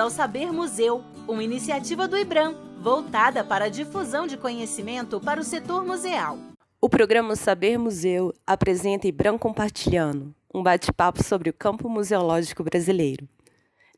ao 0.00 0.08
Saber 0.08 0.50
Museu, 0.50 1.04
uma 1.28 1.44
iniciativa 1.44 2.08
do 2.08 2.16
IBRAM, 2.16 2.56
voltada 2.80 3.44
para 3.44 3.66
a 3.66 3.68
difusão 3.68 4.26
de 4.26 4.36
conhecimento 4.36 5.20
para 5.20 5.38
o 5.38 5.44
setor 5.44 5.84
museal. 5.84 6.38
O 6.80 6.88
programa 6.88 7.36
Saber 7.36 7.78
Museu 7.78 8.32
apresenta 8.46 9.06
IBRAM 9.06 9.36
Compartilhando, 9.36 10.34
um 10.54 10.62
bate-papo 10.62 11.22
sobre 11.22 11.50
o 11.50 11.52
campo 11.52 11.86
museológico 11.88 12.64
brasileiro. 12.64 13.28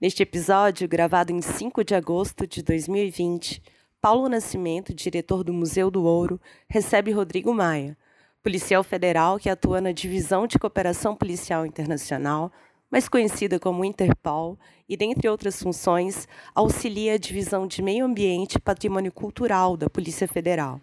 Neste 0.00 0.24
episódio, 0.24 0.88
gravado 0.88 1.30
em 1.30 1.40
5 1.40 1.84
de 1.84 1.94
agosto 1.94 2.48
de 2.48 2.64
2020, 2.64 3.62
Paulo 4.00 4.28
Nascimento, 4.28 4.92
diretor 4.92 5.44
do 5.44 5.52
Museu 5.52 5.88
do 5.88 6.02
Ouro, 6.02 6.40
recebe 6.68 7.12
Rodrigo 7.12 7.54
Maia, 7.54 7.96
policial 8.42 8.82
federal 8.82 9.38
que 9.38 9.48
atua 9.48 9.80
na 9.80 9.92
Divisão 9.92 10.48
de 10.48 10.58
Cooperação 10.58 11.14
Policial 11.14 11.64
Internacional, 11.64 12.50
mais 12.92 13.08
conhecida 13.08 13.58
como 13.58 13.86
Interpol, 13.86 14.58
e, 14.86 14.98
dentre 14.98 15.26
outras 15.26 15.62
funções, 15.62 16.28
auxilia 16.54 17.14
a 17.14 17.18
Divisão 17.18 17.66
de 17.66 17.80
Meio 17.80 18.04
Ambiente 18.04 18.56
e 18.56 18.60
Patrimônio 18.60 19.10
Cultural 19.10 19.78
da 19.78 19.88
Polícia 19.88 20.28
Federal. 20.28 20.78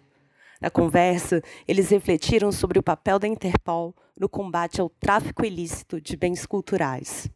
Na 0.60 0.68
conversa, 0.68 1.40
eles 1.68 1.88
refletiram 1.88 2.50
sobre 2.50 2.80
o 2.80 2.82
papel 2.82 3.20
da 3.20 3.28
Interpol 3.28 3.94
no 4.18 4.28
combate 4.28 4.80
ao 4.80 4.90
tráfico 4.90 5.46
ilícito 5.46 6.00
de 6.00 6.16
bens 6.16 6.44
culturais. 6.44 7.30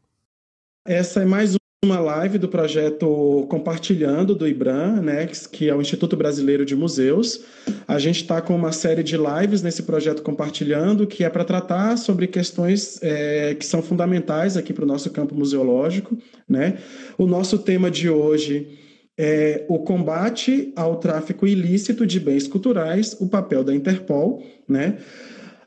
Essa 0.84 1.22
é 1.22 1.25
mais 1.25 1.55
uma 1.84 2.00
live 2.00 2.38
do 2.38 2.48
projeto 2.48 3.46
Compartilhando 3.48 4.34
do 4.34 4.48
IBRAM, 4.48 5.02
né, 5.02 5.26
que 5.52 5.68
é 5.68 5.74
o 5.74 5.80
Instituto 5.80 6.16
Brasileiro 6.16 6.64
de 6.64 6.74
Museus. 6.74 7.42
A 7.86 7.98
gente 7.98 8.22
está 8.22 8.40
com 8.40 8.56
uma 8.56 8.72
série 8.72 9.02
de 9.02 9.16
lives 9.16 9.62
nesse 9.62 9.82
projeto 9.82 10.22
Compartilhando, 10.22 11.06
que 11.06 11.22
é 11.22 11.28
para 11.28 11.44
tratar 11.44 11.96
sobre 11.98 12.26
questões 12.26 12.98
é, 13.02 13.54
que 13.54 13.66
são 13.66 13.82
fundamentais 13.82 14.56
aqui 14.56 14.72
para 14.72 14.84
o 14.84 14.88
nosso 14.88 15.10
campo 15.10 15.34
museológico. 15.34 16.16
Né? 16.48 16.78
O 17.18 17.26
nosso 17.26 17.58
tema 17.58 17.91
de 17.91 18.08
hoje 18.08 18.78
é 19.16 19.64
o 19.69 19.78
combate 19.80 20.72
ao 20.74 20.96
tráfico 20.96 21.46
ilícito 21.46 22.06
de 22.06 22.19
bens 22.19 22.48
culturais, 22.48 23.14
o 23.20 23.28
papel 23.28 23.62
da 23.62 23.74
Interpol. 23.74 24.42
Né? 24.66 24.96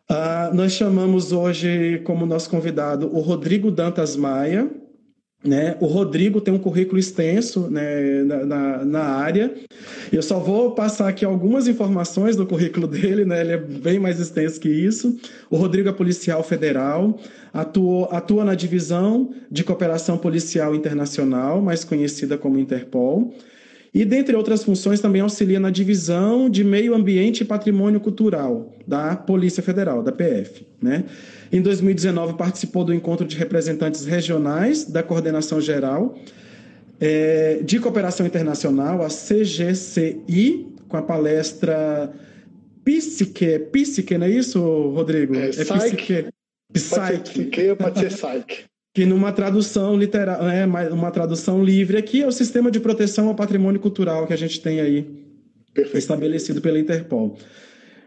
Uh, 0.10 0.56
nós 0.56 0.72
chamamos 0.72 1.32
hoje 1.32 2.02
como 2.04 2.26
nosso 2.26 2.50
convidado 2.50 3.08
o 3.16 3.20
Rodrigo 3.20 3.70
Dantas 3.70 4.16
Maia, 4.16 4.68
né? 5.44 5.78
O 5.80 5.86
Rodrigo 5.86 6.42
tem 6.42 6.54
um 6.54 6.60
currículo 6.60 6.98
extenso 6.98 7.70
né, 7.70 8.24
na, 8.24 8.46
na, 8.46 8.86
na, 8.86 9.04
área. 9.04 9.54
Eu 10.12 10.22
só 10.22 10.40
vou 10.40 10.72
passar 10.72 11.08
aqui 11.08 11.24
algumas 11.24 11.68
informações 11.68 12.36
do 12.36 12.46
currículo 12.46 12.88
dele, 12.88 13.24
né? 13.24 13.42
ele 13.42 13.52
é 13.52 13.58
bem 13.58 14.00
mais 14.00 14.20
extenso 14.20 14.60
que 14.60 14.70
isso. 14.70 15.18
O 15.50 15.56
Rodrigo 15.56 15.90
é 15.90 15.94
policial 15.94 16.44
federal, 16.44 17.20
atuou, 17.54 18.10
atua 18.12 18.44
na 18.44 18.56
divisão 18.56 19.32
de 19.50 19.64
cooperação 19.64 20.18
policial 20.18 20.74
internacional, 20.74 21.62
mais 21.62 21.84
conhecida 21.84 22.38
como 22.38 22.60
Interpol. 22.60 23.34
E, 23.94 24.06
dentre 24.06 24.36
outras 24.36 24.64
funções, 24.64 25.00
também 25.00 25.22
auxilia 25.22 25.60
na 25.60 25.70
divisão 25.70 26.50
de 26.50 26.64
meio 26.64 26.94
ambiente 26.94 27.42
e 27.42 27.46
patrimônio 27.46 28.00
cultural 28.00 28.76
da 28.86 29.16
Polícia 29.16 29.64
Federal, 29.64 30.04
da 30.04 30.12
PF. 30.12 30.68
Né? 30.82 31.06
Em 31.52 31.62
2019, 31.62 32.34
participou 32.34 32.84
do 32.84 32.94
encontro 32.94 33.26
de 33.26 33.36
representantes 33.38 34.06
regionais 34.06 34.86
da 34.86 35.02
Coordenação 35.02 35.60
Geral 35.62 36.18
é, 37.00 37.60
de 37.64 37.80
Cooperação 37.80 38.26
Internacional, 38.26 39.02
a 39.04 39.08
CGCI, 39.08 40.68
com 40.88 40.98
a 40.98 41.02
palestra 41.02 42.12
Psique. 42.84 43.60
Psique, 43.72 44.18
não 44.18 44.28
é 44.28 44.30
isso, 44.30 44.60
Rodrigo? 44.90 45.36
É, 45.36 45.50
é 45.50 45.66
Psique. 45.66 46.28
Psique. 46.72 47.76
Pode 47.76 48.00
ser 48.00 48.10
Psyche. 48.10 48.66
Que 48.98 49.06
numa 49.06 49.32
tradução 49.32 49.96
literal, 49.96 50.50
é, 50.50 50.66
uma 50.92 51.12
tradução 51.12 51.64
livre 51.64 51.98
aqui 51.98 52.24
é 52.24 52.26
o 52.26 52.32
sistema 52.32 52.72
de 52.72 52.80
proteção 52.80 53.28
ao 53.28 53.36
patrimônio 53.36 53.80
cultural 53.80 54.26
que 54.26 54.34
a 54.34 54.36
gente 54.36 54.60
tem 54.60 54.80
aí 54.80 55.06
Perfeito. 55.72 56.00
estabelecido 56.00 56.62
pela 56.62 56.80
Interpol. 56.80 57.38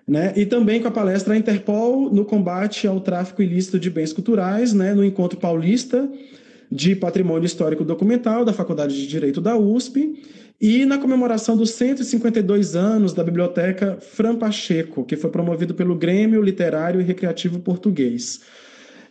Né? 0.04 0.32
E 0.34 0.44
também 0.44 0.82
com 0.82 0.88
a 0.88 0.90
palestra 0.90 1.36
Interpol 1.36 2.12
no 2.12 2.24
combate 2.24 2.88
ao 2.88 2.98
tráfico 2.98 3.40
ilícito 3.40 3.78
de 3.78 3.88
bens 3.88 4.12
culturais, 4.12 4.74
né? 4.74 4.92
no 4.92 5.04
Encontro 5.04 5.38
Paulista 5.38 6.10
de 6.68 6.96
Patrimônio 6.96 7.46
Histórico 7.46 7.84
Documental 7.84 8.44
da 8.44 8.52
Faculdade 8.52 8.96
de 8.96 9.06
Direito 9.06 9.40
da 9.40 9.56
USP 9.56 10.20
e 10.60 10.84
na 10.84 10.98
comemoração 10.98 11.56
dos 11.56 11.70
152 11.70 12.74
anos 12.74 13.14
da 13.14 13.22
Biblioteca 13.22 13.98
Fran 14.00 14.34
Pacheco, 14.34 15.04
que 15.04 15.14
foi 15.14 15.30
promovido 15.30 15.72
pelo 15.72 15.94
Grêmio 15.94 16.42
Literário 16.42 17.00
e 17.00 17.04
Recreativo 17.04 17.60
Português. 17.60 18.40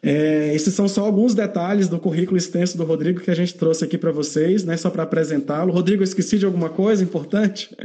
É, 0.02 0.54
esses 0.56 0.74
são 0.74 0.88
só 0.88 1.06
alguns 1.06 1.36
detalhes 1.36 1.88
do 1.88 2.00
currículo 2.00 2.38
extenso 2.38 2.78
do 2.78 2.86
Rodrigo 2.86 3.20
que 3.20 3.32
a 3.32 3.36
gente 3.36 3.56
trouxe 3.56 3.84
aqui 3.84 3.98
para 3.98 4.12
vocês, 4.12 4.64
né, 4.64 4.78
só 4.78 4.90
para 4.90 5.04
apresentá-lo. 5.04 5.74
Rodrigo, 5.74 6.02
eu 6.02 6.06
esqueci 6.06 6.38
de 6.38 6.46
alguma 6.46 6.70
coisa 6.70 7.04
importante? 7.04 7.76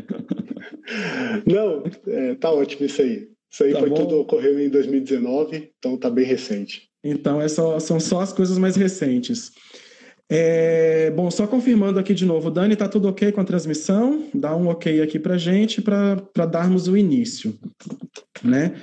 Não, 1.47 1.83
é, 2.07 2.35
tá 2.35 2.51
ótimo 2.51 2.87
isso 2.87 3.03
aí. 3.03 3.29
Isso 3.51 3.65
aí 3.65 3.73
tá 3.73 3.81
foi 3.81 3.89
bom. 3.89 3.97
tudo 3.97 4.21
ocorreu 4.21 4.59
em 4.59 4.69
2019, 4.69 5.71
então 5.79 5.97
tá 5.97 6.11
bem 6.11 6.25
recente. 6.25 6.89
Então 7.03 7.41
é 7.41 7.49
só, 7.49 7.79
são 7.79 7.99
só 8.01 8.21
as 8.21 8.33
coisas 8.33 8.59
mais 8.59 8.77
recentes. 8.77 9.53
É, 10.29 11.11
bom, 11.11 11.31
só 11.31 11.47
confirmando 11.47 11.99
aqui 11.99 12.15
de 12.15 12.25
novo, 12.25 12.51
Dani, 12.51 12.75
tá 12.75 12.89
tudo 12.89 13.09
ok 13.09 13.31
com 13.31 13.41
a 13.41 13.45
transmissão? 13.45 14.25
Dá 14.35 14.57
um 14.57 14.69
ok 14.69 15.03
aqui 15.03 15.19
para 15.19 15.37
gente 15.37 15.83
para 15.83 16.47
darmos 16.51 16.89
o 16.89 16.97
início, 16.97 17.57
né? 18.43 18.75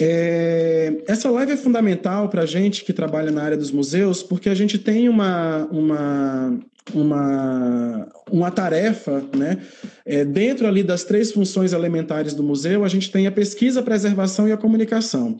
É, 0.00 1.02
essa 1.06 1.30
live 1.30 1.52
é 1.52 1.56
fundamental 1.56 2.28
para 2.28 2.42
a 2.42 2.46
gente 2.46 2.84
que 2.84 2.92
trabalha 2.92 3.30
na 3.30 3.42
área 3.42 3.56
dos 3.56 3.70
museus, 3.70 4.22
porque 4.22 4.48
a 4.48 4.54
gente 4.54 4.78
tem 4.78 5.08
uma, 5.08 5.66
uma, 5.66 6.58
uma, 6.92 8.08
uma 8.30 8.50
tarefa, 8.50 9.22
né? 9.36 9.58
É, 10.04 10.24
dentro 10.24 10.66
ali 10.66 10.82
das 10.82 11.04
três 11.04 11.30
funções 11.30 11.72
elementares 11.72 12.34
do 12.34 12.42
museu, 12.42 12.84
a 12.84 12.88
gente 12.88 13.10
tem 13.10 13.26
a 13.26 13.32
pesquisa, 13.32 13.80
a 13.80 13.84
preservação 13.84 14.48
e 14.48 14.52
a 14.52 14.56
comunicação. 14.56 15.38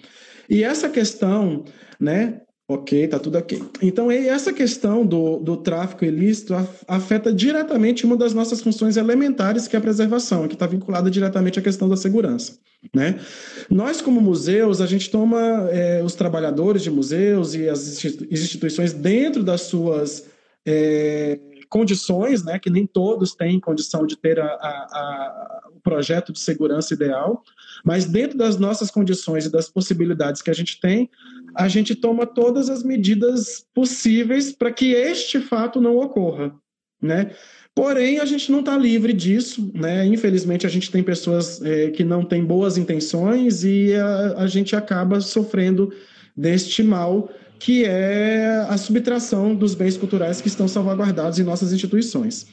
E 0.49 0.63
essa 0.63 0.89
questão, 0.89 1.65
né? 1.99 2.41
Ok, 2.67 3.09
tá 3.09 3.19
tudo 3.19 3.37
ok. 3.37 3.63
Então, 3.83 4.11
essa 4.11 4.51
questão 4.51 5.05
do, 5.05 5.39
do 5.39 5.59
tráfico 5.59 6.03
ilícito 6.03 6.55
afeta 6.89 7.31
diretamente 7.31 8.07
uma 8.07 8.17
das 8.17 8.33
nossas 8.33 8.63
funções 8.63 8.97
elementares, 8.97 9.69
que 9.69 9.77
é 9.77 9.79
a 9.79 9.83
preservação, 9.83 10.49
que 10.49 10.55
está 10.55 10.67
vinculada 10.67 11.11
diretamente 11.11 11.59
à 11.59 11.63
questão 11.63 11.91
da 11.91 11.97
segurança. 11.97 12.59
Né? 12.95 13.21
Nós, 13.69 14.01
como 14.01 14.19
museus, 14.19 14.81
a 14.81 14.87
gente 14.87 15.11
toma 15.11 15.69
é, 15.71 16.03
os 16.03 16.15
trabalhadores 16.15 16.83
de 16.83 16.91
museus 16.91 17.55
e 17.55 17.69
as 17.69 18.03
instituições 18.31 18.95
dentro 18.95 19.43
das 19.43 19.63
suas 19.63 20.25
é, 20.65 21.39
condições, 21.69 22.45
né, 22.45 22.59
que 22.59 22.71
nem 22.71 22.87
todos 22.87 23.35
têm 23.35 23.61
condição 23.61 24.07
de 24.07 24.17
ter 24.17 24.39
a, 24.39 24.47
a, 24.47 24.49
a, 24.49 25.69
o 25.75 25.81
projeto 25.81 26.33
de 26.33 26.39
segurança 26.39 26.95
ideal, 26.95 27.43
mas 27.85 28.07
dentro 28.07 28.39
das 28.39 28.57
nossas 28.57 28.91
condições 28.91 29.45
e 29.45 29.51
das 29.51 29.69
possibilidades 29.69 30.41
que 30.41 30.51
a 30.51 30.55
gente 30.55 30.81
tem, 30.81 31.11
a 31.55 31.69
gente 31.69 31.95
toma 31.95 32.27
todas 32.27 32.69
as 32.69 32.83
medidas 32.83 33.65
possíveis 33.75 34.53
para 34.53 34.73
que 34.73 34.93
este 34.93 35.41
fato 35.41 35.81
não 35.81 35.97
ocorra, 35.97 36.55
né? 37.01 37.31
Porém, 37.75 38.21
a 38.21 38.25
gente 38.25 38.53
não 38.53 38.61
está 38.61 38.77
livre 38.79 39.13
disso, 39.13 39.71
né? 39.75 40.07
Infelizmente, 40.07 40.67
a 40.67 40.71
gente 40.71 40.91
tem 40.91 41.03
pessoas 41.03 41.61
é, 41.63 41.91
que 41.91 42.05
não 42.05 42.25
têm 42.25 42.45
boas 42.45 42.79
intenções 42.79 43.65
e 43.65 43.95
a, 43.95 44.43
a 44.43 44.47
gente 44.47 44.77
acaba 44.77 45.21
sofrendo 45.21 45.93
deste 46.37 46.83
mal 46.83 47.29
que 47.59 47.85
é 47.85 48.67
a 48.69 48.77
subtração 48.77 49.55
dos 49.55 49.75
bens 49.75 49.97
culturais 49.97 50.41
que 50.41 50.49
estão 50.49 50.69
salvaguardados 50.69 51.39
em 51.39 51.45
nossas 51.45 51.73
instituições. 51.73 52.47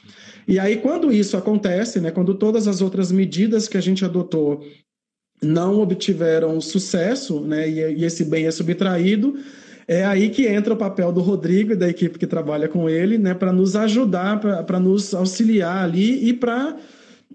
E 0.47 0.57
aí, 0.57 0.77
quando 0.77 1.11
isso 1.11 1.37
acontece, 1.37 1.99
né, 1.99 2.11
quando 2.11 2.33
todas 2.33 2.67
as 2.67 2.81
outras 2.81 3.11
medidas 3.11 3.67
que 3.67 3.77
a 3.77 3.81
gente 3.81 4.03
adotou 4.03 4.63
não 5.41 5.79
obtiveram 5.79 6.61
sucesso, 6.61 7.41
né, 7.41 7.67
e, 7.69 7.99
e 7.99 8.05
esse 8.05 8.23
bem 8.23 8.45
é 8.45 8.51
subtraído, 8.51 9.37
é 9.87 10.05
aí 10.05 10.29
que 10.29 10.45
entra 10.47 10.73
o 10.73 10.77
papel 10.77 11.11
do 11.11 11.21
Rodrigo 11.21 11.73
e 11.73 11.75
da 11.75 11.89
equipe 11.89 12.19
que 12.19 12.27
trabalha 12.27 12.67
com 12.67 12.89
ele, 12.89 13.17
né, 13.17 13.33
para 13.33 13.51
nos 13.51 13.75
ajudar, 13.75 14.39
para 14.39 14.79
nos 14.79 15.13
auxiliar 15.13 15.83
ali 15.83 16.29
e 16.29 16.33
para 16.33 16.77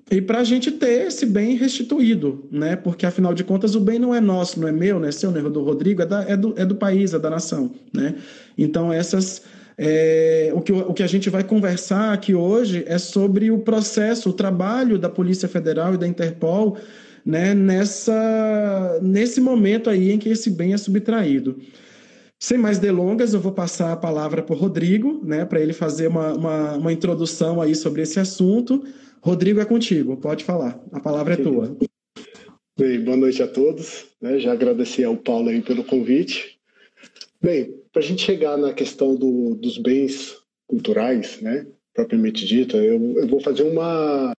e 0.09 0.21
para 0.21 0.39
a 0.39 0.45
gente 0.45 0.71
ter 0.71 1.09
esse 1.09 1.27
bem 1.27 1.57
restituído, 1.57 2.47
né? 2.51 2.77
Porque 2.77 3.05
afinal 3.05 3.35
de 3.35 3.43
contas 3.43 3.75
o 3.75 3.81
bem 3.81 3.99
não 3.99 4.15
é 4.15 4.21
nosso, 4.21 4.61
não 4.61 4.69
é 4.69 4.73
meu, 4.73 5.01
não 5.01 5.09
é 5.09 5.11
seu, 5.11 5.33
não 5.33 5.45
é 5.45 5.51
do 5.51 5.65
Rodrigo, 5.65 6.01
é, 6.01 6.07
da, 6.07 6.23
é, 6.23 6.37
do, 6.37 6.55
é 6.57 6.65
do 6.65 6.77
país, 6.77 7.13
é 7.13 7.19
da 7.19 7.29
nação, 7.29 7.73
né? 7.93 8.15
Então 8.57 8.93
essas 8.93 9.43
é, 9.77 10.53
o, 10.55 10.61
que, 10.61 10.73
o 10.73 10.95
que 10.95 11.03
a 11.03 11.07
gente 11.07 11.29
vai 11.29 11.45
conversar 11.45 12.13
aqui 12.13 12.35
hoje 12.35 12.85
é 12.87 12.99
sobre 12.99 13.51
o 13.51 13.59
processo, 13.59 14.31
o 14.31 14.33
trabalho 14.33 14.99
da 14.99 15.09
Polícia 15.09 15.49
Federal 15.49 15.95
e 15.95 15.99
da 15.99 16.07
Interpol, 16.07 16.79
né? 17.27 17.53
Nessa 17.55 19.01
nesse 19.03 19.41
momento 19.41 19.91
aí 19.91 20.13
em 20.13 20.19
que 20.19 20.29
esse 20.29 20.49
bem 20.49 20.73
é 20.73 20.77
subtraído. 20.77 21.59
Sem 22.39 22.57
mais 22.57 22.79
delongas, 22.79 23.35
eu 23.35 23.41
vou 23.41 23.53
passar 23.53 23.93
a 23.93 23.97
palavra 23.97 24.43
para 24.43 24.55
o 24.55 24.59
Rodrigo, 24.59 25.21
né? 25.25 25.45
Para 25.45 25.61
ele 25.61 25.73
fazer 25.73 26.07
uma, 26.07 26.35
uma, 26.35 26.77
uma 26.77 26.93
introdução 26.93 27.61
aí 27.61 27.75
sobre 27.75 28.03
esse 28.03 28.21
assunto. 28.21 28.85
Rodrigo, 29.21 29.59
é 29.59 29.65
contigo, 29.65 30.17
pode 30.19 30.45
falar, 30.45 30.81
a 30.93 31.01
palavra 31.01 31.35
é 31.35 31.37
tua. 31.37 31.77
Bem, 32.79 33.01
boa 33.01 33.17
noite 33.17 33.43
a 33.43 33.49
todos. 33.49 34.05
Né? 34.21 34.39
Já 34.39 34.53
agradecer 34.53 35.05
ao 35.05 35.17
Paulo 35.17 35.49
aí 35.49 35.63
pelo 35.63 35.83
convite. 35.83 36.59
Bem, 37.43 37.75
para 37.91 38.03
a 38.03 38.05
gente 38.05 38.23
chegar 38.23 38.57
na 38.59 38.73
questão 38.73 39.17
do, 39.17 39.55
dos 39.55 39.79
bens 39.79 40.37
culturais, 40.69 41.41
né? 41.41 41.67
propriamente 41.95 42.47
dita. 42.47 42.77
Eu, 42.77 43.19
eu 43.19 43.27
vou 43.27 43.41
fazer 43.41 43.63
uma, 43.63 44.36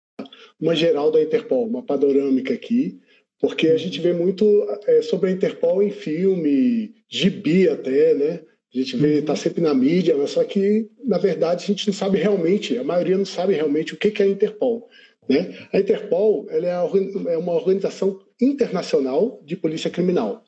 uma 0.60 0.74
geral 0.74 1.10
da 1.10 1.22
Interpol, 1.22 1.66
uma 1.66 1.82
panorâmica 1.82 2.52
aqui, 2.52 2.98
porque 3.40 3.68
a 3.68 3.76
gente 3.76 4.00
vê 4.00 4.12
muito 4.12 4.44
é, 4.86 5.02
sobre 5.02 5.30
a 5.30 5.32
Interpol 5.32 5.82
em 5.82 5.90
filme, 5.90 6.94
gibi 7.08 7.68
até, 7.68 8.14
né? 8.14 8.40
A 8.74 8.78
gente 8.78 8.96
vê, 8.96 9.18
está 9.20 9.32
uhum. 9.32 9.36
sempre 9.36 9.62
na 9.62 9.72
mídia, 9.72 10.16
mas 10.16 10.30
só 10.30 10.44
que, 10.44 10.90
na 11.04 11.16
verdade, 11.16 11.64
a 11.64 11.66
gente 11.66 11.86
não 11.86 11.94
sabe 11.94 12.18
realmente, 12.18 12.76
a 12.76 12.84
maioria 12.84 13.16
não 13.16 13.24
sabe 13.24 13.54
realmente 13.54 13.94
o 13.94 13.96
que 13.96 14.22
é 14.22 14.26
a 14.26 14.28
Interpol. 14.28 14.88
Né? 15.28 15.54
A 15.72 15.78
Interpol 15.78 16.46
é, 16.50 16.58
é 17.32 17.38
uma 17.38 17.52
organização 17.52 18.20
internacional 18.40 19.40
de 19.44 19.56
polícia 19.56 19.88
criminal. 19.90 20.44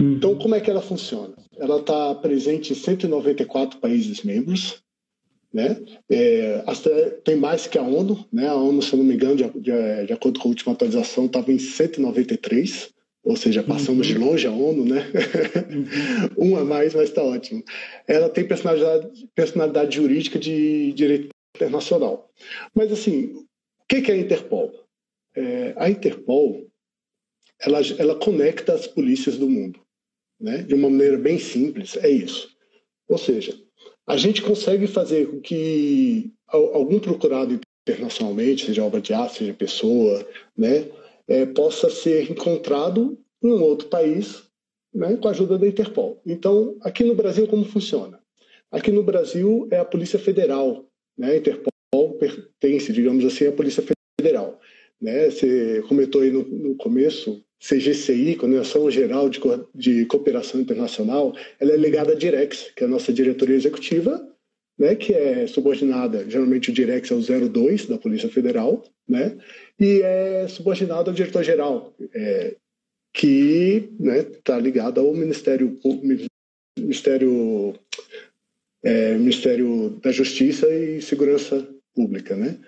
Uhum. 0.00 0.14
Então, 0.14 0.34
como 0.36 0.54
é 0.54 0.60
que 0.60 0.70
ela 0.70 0.82
funciona? 0.82 1.34
Ela 1.56 1.78
está 1.78 2.14
presente 2.16 2.72
em 2.72 2.76
194 2.76 3.78
países 3.78 4.22
membros, 4.22 4.81
né? 5.52 5.76
É, 6.10 6.64
tem 7.24 7.36
mais 7.36 7.66
que 7.66 7.78
a 7.78 7.82
ONU, 7.82 8.26
né? 8.32 8.48
A 8.48 8.54
ONU, 8.54 8.80
se 8.82 8.96
não 8.96 9.04
me 9.04 9.14
engano, 9.14 9.36
de, 9.36 9.44
de, 9.60 10.06
de 10.06 10.12
acordo 10.12 10.40
com 10.40 10.48
a 10.48 10.50
última 10.50 10.72
atualização, 10.72 11.26
estava 11.26 11.52
em 11.52 11.58
193, 11.58 12.90
ou 13.24 13.36
seja, 13.36 13.62
passamos 13.62 14.08
uhum. 14.08 14.14
de 14.14 14.18
longe 14.18 14.46
a 14.46 14.52
ONU, 14.52 14.84
né? 14.84 15.06
Uhum. 16.36 16.52
um 16.54 16.56
a 16.56 16.64
mais, 16.64 16.94
mas 16.94 17.08
está 17.08 17.22
ótimo. 17.22 17.62
Ela 18.06 18.28
tem 18.28 18.46
personalidade, 18.46 19.28
personalidade 19.34 19.96
jurídica 19.96 20.38
de 20.38 20.92
direito 20.92 21.28
internacional. 21.54 22.30
Mas, 22.74 22.90
assim, 22.90 23.26
o 23.34 23.46
que 23.88 24.10
é 24.10 24.14
a 24.14 24.16
Interpol? 24.16 24.72
É, 25.34 25.74
a 25.76 25.88
Interpol 25.88 26.66
ela, 27.64 27.80
ela 27.98 28.14
conecta 28.16 28.74
as 28.74 28.86
polícias 28.86 29.38
do 29.38 29.48
mundo, 29.48 29.80
né? 30.40 30.58
De 30.62 30.74
uma 30.74 30.90
maneira 30.90 31.16
bem 31.16 31.38
simples, 31.38 31.96
é 31.96 32.10
isso. 32.10 32.50
Ou 33.08 33.16
seja, 33.16 33.56
a 34.12 34.16
gente 34.18 34.42
consegue 34.42 34.86
fazer 34.86 35.26
com 35.26 35.40
que 35.40 36.30
algum 36.46 36.98
procurado 37.00 37.58
internacionalmente, 37.88 38.66
seja 38.66 38.84
obra 38.84 39.00
de 39.00 39.14
arte, 39.14 39.38
seja 39.38 39.54
pessoa, 39.54 40.28
né, 40.54 40.86
é, 41.26 41.46
possa 41.46 41.88
ser 41.88 42.30
encontrado 42.30 43.18
em 43.42 43.50
um 43.50 43.62
outro 43.62 43.88
país 43.88 44.42
né, 44.94 45.16
com 45.16 45.28
a 45.28 45.30
ajuda 45.30 45.56
da 45.56 45.66
Interpol. 45.66 46.20
Então, 46.26 46.76
aqui 46.82 47.02
no 47.04 47.14
Brasil, 47.14 47.48
como 47.48 47.64
funciona? 47.64 48.20
Aqui 48.70 48.92
no 48.92 49.02
Brasil 49.02 49.66
é 49.70 49.78
a 49.78 49.84
Polícia 49.84 50.18
Federal, 50.18 50.84
né? 51.16 51.30
A 51.30 51.36
Interpol 51.36 51.72
pertence, 52.18 52.92
digamos 52.92 53.24
assim, 53.24 53.46
à 53.46 53.52
Polícia 53.52 53.82
Federal. 54.20 54.60
Né? 55.00 55.30
Você 55.30 55.82
comentou 55.88 56.20
aí 56.20 56.30
no, 56.30 56.42
no 56.42 56.76
começo 56.76 57.42
CGCI, 57.62 58.34
Coordenação 58.34 58.90
Geral 58.90 59.28
de, 59.28 59.38
Co 59.38 59.68
de 59.72 60.04
Cooperação 60.06 60.60
Internacional, 60.60 61.34
ela 61.60 61.72
é 61.72 61.76
ligada 61.76 62.12
à 62.12 62.14
Direx, 62.16 62.72
que 62.74 62.82
é 62.82 62.86
a 62.86 62.90
nossa 62.90 63.12
diretoria 63.12 63.54
executiva, 63.54 64.28
né, 64.76 64.96
que 64.96 65.14
é 65.14 65.46
subordinada, 65.46 66.28
geralmente 66.28 66.70
o 66.70 66.72
Direx 66.72 67.10
é 67.10 67.14
o 67.14 67.48
02 67.48 67.86
da 67.86 67.98
Polícia 67.98 68.28
Federal, 68.28 68.82
né, 69.08 69.38
e 69.78 70.00
é 70.02 70.48
subordinada 70.48 71.10
ao 71.10 71.14
diretor-geral, 71.14 71.94
é, 72.12 72.56
que 73.14 73.90
está 74.32 74.56
né, 74.56 74.62
ligado 74.62 75.00
ao 75.00 75.14
Ministério, 75.14 75.78
Ministério, 76.76 77.74
é, 78.82 79.14
Ministério 79.14 80.00
da 80.02 80.10
Justiça 80.10 80.68
e 80.68 81.00
Segurança 81.00 81.68
Pública. 81.94 82.34
Né? 82.34 82.58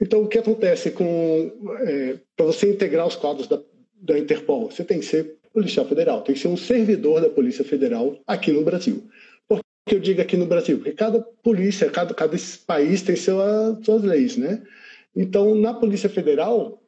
Então, 0.00 0.22
o 0.22 0.28
que 0.28 0.38
acontece 0.38 0.92
com. 0.92 1.52
É, 1.80 2.18
Para 2.36 2.46
você 2.46 2.70
integrar 2.70 3.06
os 3.06 3.16
quadros 3.16 3.46
da, 3.46 3.60
da 4.00 4.18
Interpol, 4.18 4.70
você 4.70 4.84
tem 4.84 5.00
que 5.00 5.06
ser 5.06 5.36
policial 5.52 5.86
federal, 5.86 6.22
tem 6.22 6.34
que 6.34 6.40
ser 6.40 6.48
um 6.48 6.56
servidor 6.56 7.20
da 7.20 7.28
Polícia 7.28 7.64
Federal 7.64 8.16
aqui 8.26 8.52
no 8.52 8.62
Brasil. 8.62 9.04
Por 9.48 9.60
que 9.86 9.96
eu 9.96 10.00
digo 10.00 10.20
aqui 10.20 10.36
no 10.36 10.46
Brasil? 10.46 10.78
Porque 10.78 10.92
cada 10.92 11.20
polícia, 11.20 11.90
cada, 11.90 12.14
cada 12.14 12.36
país 12.66 13.02
tem 13.02 13.16
sua, 13.16 13.78
suas 13.82 14.02
leis, 14.02 14.36
né? 14.36 14.62
Então, 15.14 15.54
na 15.54 15.74
Polícia 15.74 16.08
Federal, 16.08 16.80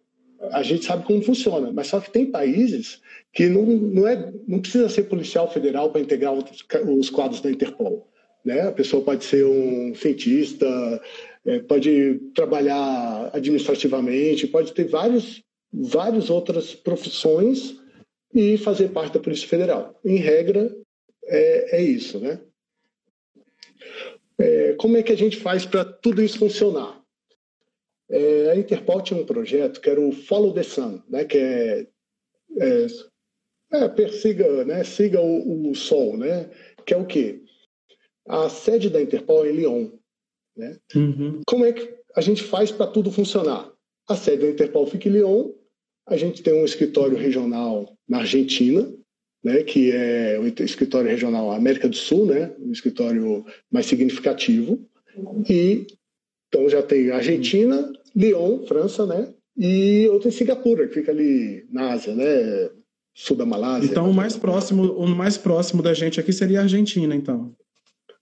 a 0.51 0.63
gente 0.63 0.85
sabe 0.85 1.05
como 1.05 1.23
funciona, 1.23 1.73
mas 1.73 1.89
só 1.89 2.01
que 2.01 2.11
tem 2.11 2.27
países 2.27 3.01
que 3.33 3.49
não, 3.49 3.65
não, 3.65 4.07
é, 4.07 4.33
não 4.47 4.61
precisa 4.61 4.89
ser 4.89 5.05
policial 5.05 5.51
federal 5.51 5.91
para 5.91 6.01
integrar 6.01 6.35
os 6.35 7.11
quadros 7.11 7.41
da 7.41 7.51
Interpol. 7.51 8.09
Né? 8.45 8.61
A 8.61 8.73
pessoa 8.73 9.05
pode 9.05 9.25
ser 9.25 9.45
um 9.45 9.95
cientista, 9.95 10.67
é, 11.47 11.61
pode 11.61 12.21
trabalhar 12.35 13.31
administrativamente, 13.33 14.47
pode 14.47 14.73
ter 14.73 14.85
vários 14.85 15.43
várias 15.73 16.29
outras 16.29 16.75
profissões 16.75 17.77
e 18.35 18.59
fazer 18.59 18.89
parte 18.89 19.15
da 19.15 19.21
Polícia 19.21 19.49
Federal. 19.49 19.99
Em 20.05 20.17
regra, 20.17 20.75
é, 21.25 21.79
é 21.79 21.83
isso, 21.83 22.19
né? 22.19 22.41
É, 24.39 24.75
como 24.75 24.97
é 24.97 25.03
que 25.03 25.13
a 25.13 25.17
gente 25.17 25.37
faz 25.37 25.65
para 25.65 25.85
tudo 25.85 26.23
isso 26.23 26.39
funcionar? 26.39 27.01
É, 28.11 28.51
a 28.51 28.57
Interpol 28.57 29.01
tinha 29.01 29.21
um 29.21 29.27
projeto 29.27 29.81
que 29.81 29.89
era 29.89 30.01
o 30.01 30.13
Follow 30.13 30.53
the 30.53 30.63
Sun, 30.63 31.03
né? 31.09 31.25
Que 31.25 31.39
é, 31.39 31.87
é, 32.59 32.87
é 33.73 33.89
persiga, 33.89 34.65
né? 34.65 34.85
Siga 34.85 35.21
o, 35.21 35.71
o, 35.71 35.75
Sol, 35.75 36.17
né? 36.17 36.51
Que 36.85 36.95
é 36.95 36.97
o 36.97 37.07
quê? 37.07 37.43
A 38.29 38.49
sede 38.49 38.91
da 38.91 39.01
Interpol 39.01 39.47
é 39.47 39.51
em 39.51 39.57
Lyon, 39.57 39.91
né? 40.57 40.79
Uhum. 40.95 41.41
Como 41.47 41.65
é 41.65 41.73
que 41.73 41.95
a 42.15 42.21
gente 42.21 42.43
faz 42.43 42.71
para 42.71 42.87
tudo 42.87 43.11
funcionar? 43.11 43.73
A 44.09 44.17
sede 44.17 44.43
da 44.43 44.51
Interpol 44.51 44.87
fica 44.87 45.09
em 45.09 45.13
Lyon 45.13 45.53
a 46.13 46.17
gente 46.17 46.43
tem 46.43 46.53
um 46.53 46.65
escritório 46.65 47.17
regional 47.17 47.97
na 48.07 48.19
Argentina, 48.19 48.87
né, 49.43 49.63
que 49.63 49.91
é 49.91 50.39
o 50.39 50.47
escritório 50.63 51.11
regional 51.11 51.51
América 51.51 51.89
do 51.89 51.97
Sul, 51.97 52.27
né, 52.27 52.55
um 52.61 52.71
escritório 52.71 53.45
mais 53.71 53.87
significativo. 53.87 54.79
E 55.49 55.87
então 56.49 56.69
já 56.69 56.83
tem 56.83 57.11
Argentina, 57.11 57.91
Lyon, 58.15 58.67
França, 58.67 59.07
né, 59.07 59.33
e 59.57 60.07
outro 60.11 60.29
em 60.29 60.33
Singapura, 60.33 60.87
que 60.87 60.95
fica 60.95 61.11
ali 61.11 61.67
na 61.71 61.93
Ásia, 61.93 62.15
né, 62.15 62.71
sul 63.15 63.37
da 63.37 63.47
Malásia. 63.47 63.91
Então 63.91 64.09
o 64.09 64.15
mais 64.15 64.37
próximo, 64.37 64.93
o 64.93 65.07
mais 65.07 65.39
próximo 65.39 65.83
da 65.83 65.95
gente 65.95 66.21
aqui 66.21 66.33
seria 66.33 66.61
a 66.61 66.63
Argentina, 66.65 67.15
então. 67.15 67.55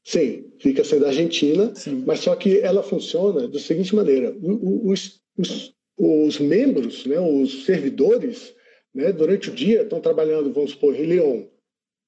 Sim, 0.04 0.44
fica 0.58 0.82
sendo 0.84 1.04
a 1.04 1.08
Argentina, 1.08 1.74
Sim. 1.74 2.04
mas 2.06 2.20
só 2.20 2.34
que 2.34 2.60
ela 2.60 2.82
funciona 2.82 3.46
da 3.48 3.58
seguinte 3.58 3.94
maneira: 3.94 4.34
os, 4.40 5.20
os, 5.36 5.74
os 6.00 6.38
membros, 6.38 7.04
né, 7.04 7.20
os 7.20 7.64
servidores, 7.66 8.54
né, 8.94 9.12
durante 9.12 9.50
o 9.50 9.54
dia 9.54 9.82
estão 9.82 10.00
trabalhando, 10.00 10.52
vamos 10.52 10.70
supor, 10.70 10.94
em 10.96 11.04
Lyon. 11.04 11.44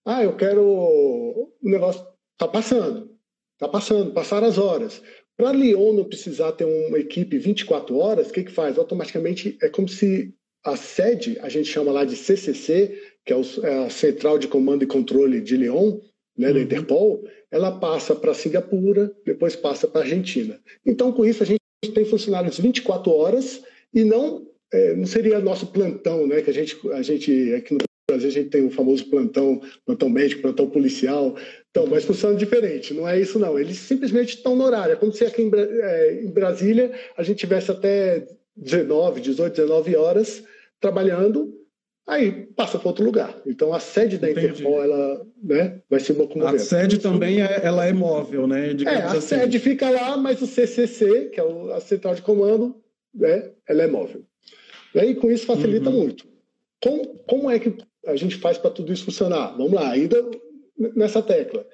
Ah, 0.05 0.25
eu 0.25 0.35
quero. 0.35 0.63
O 0.65 1.53
negócio 1.63 2.05
está 2.33 2.49
passando, 2.49 3.11
está 3.53 3.69
passando, 3.69 4.13
passaram 4.13 4.47
as 4.47 4.57
horas. 4.57 5.03
Para 5.37 5.53
Lyon 5.53 5.93
não 5.93 6.05
precisar 6.05 6.53
ter 6.53 6.65
uma 6.65 6.99
equipe 6.99 7.39
24 7.39 7.97
horas, 7.97 8.31
o 8.31 8.33
que, 8.33 8.45
que 8.45 8.53
faz? 8.53 8.79
Automaticamente 8.79 9.59
é 9.63 9.69
como 9.69 9.89
se 9.89 10.35
a 10.65 10.77
sede, 10.77 11.39
a 11.41 11.49
gente 11.49 11.69
chama 11.69 11.93
lá 11.93 12.05
de 12.05 12.17
CCC, 12.17 12.99
que 13.25 13.33
é, 13.33 13.37
é 13.37 13.85
a 13.85 13.91
Central 13.91 14.39
de 14.39 14.49
Comando 14.49 14.85
e 14.85 14.87
Controle 14.87 15.41
de 15.41 15.57
Lyon, 15.57 15.99
né, 16.37 16.49
da 16.49 16.59
uhum. 16.59 16.63
Interpol, 16.63 17.25
ela 17.51 17.79
passa 17.79 18.15
para 18.15 18.33
Singapura, 18.33 19.13
depois 19.25 19.55
passa 19.55 19.87
para 19.87 20.03
Argentina. 20.03 20.59
Então, 20.87 21.13
com 21.13 21.25
isso, 21.25 21.43
a 21.43 21.47
gente 21.47 21.61
tem 21.95 22.05
funcionários 22.05 22.59
24 22.59 23.13
horas 23.13 23.63
e 23.95 24.05
não 24.05 24.47
é, 24.73 24.95
não 24.95 25.07
seria 25.07 25.39
nosso 25.39 25.67
plantão, 25.67 26.27
né? 26.27 26.41
Que 26.41 26.51
a 26.51 26.55
gente 26.55 26.79
a 26.93 27.03
gente 27.03 27.55
aqui 27.55 27.75
no 27.75 27.81
Brasil 28.09 28.29
a 28.29 28.33
gente 28.33 28.51
tem 28.51 28.65
o 28.65 28.71
famoso 28.71 29.09
plantão, 29.09 29.61
plantão 29.87 30.09
médico, 30.09 30.43
plantão 30.43 30.69
policial, 30.69 31.37
então, 31.71 31.87
mas 31.87 32.05
funciona 32.05 32.37
diferente. 32.37 32.93
Não 32.93 33.09
é 33.09 33.21
isso 33.21 33.39
não. 33.39 33.59
Eles 33.59 33.79
simplesmente 33.79 34.37
estão 34.37 34.57
no 34.57 34.65
horário. 34.65 34.93
É 34.93 34.97
como 34.97 35.13
se 35.13 35.25
aqui 35.25 35.43
em, 35.43 35.51
é, 35.55 36.23
em 36.23 36.31
Brasília 36.31 36.93
a 37.17 37.23
gente 37.23 37.39
tivesse 37.39 37.71
até 37.71 38.27
19, 38.57 39.21
18, 39.21 39.55
19 39.55 39.97
horas 39.97 40.43
trabalhando 40.81 41.59
aí 42.07 42.47
passa 42.57 42.79
para 42.79 42.89
outro 42.89 43.05
lugar. 43.05 43.41
Então 43.47 43.73
a 43.73 43.81
sede 43.81 44.19
da 44.19 44.31
Entendi. 44.31 44.47
Interpol 44.47 44.83
ela, 44.83 45.27
né, 45.43 45.81
vai 45.89 46.01
se 46.01 46.13
locomover. 46.13 46.55
A 46.55 46.59
sede 46.59 46.99
também 46.99 47.43
é, 47.43 47.61
ela 47.63 47.87
é 47.87 47.93
móvel, 47.93 48.47
né? 48.47 48.75
É, 48.85 48.89
a 48.97 49.13
assim. 49.13 49.21
sede 49.21 49.59
fica 49.59 49.89
lá, 49.91 50.17
mas 50.17 50.43
o 50.43 50.47
CCC, 50.47 51.31
que 51.33 51.41
é 51.41 51.45
a 51.75 51.81
central 51.81 52.15
de 52.15 52.23
comando, 52.23 52.82
né, 53.15 53.51
ela 53.69 53.83
é 53.83 53.87
móvel. 53.87 54.25
E 54.95 55.15
com 55.15 55.31
isso 55.31 55.47
facilita 55.47 55.91
uhum. 55.91 55.99
muito. 55.99 56.27
Como, 56.83 57.19
como 57.27 57.51
é 57.51 57.59
que 57.59 57.77
a 58.07 58.17
gente 58.17 58.37
faz 58.37 58.59
para 58.59 58.71
tudo 58.71 58.93
isso 58.93 59.05
funcionar? 59.05 59.57
Vamos 59.57 59.73
lá, 59.73 59.91
ainda 59.91 60.19
nessa 60.77 61.23
tecla. 61.23 61.67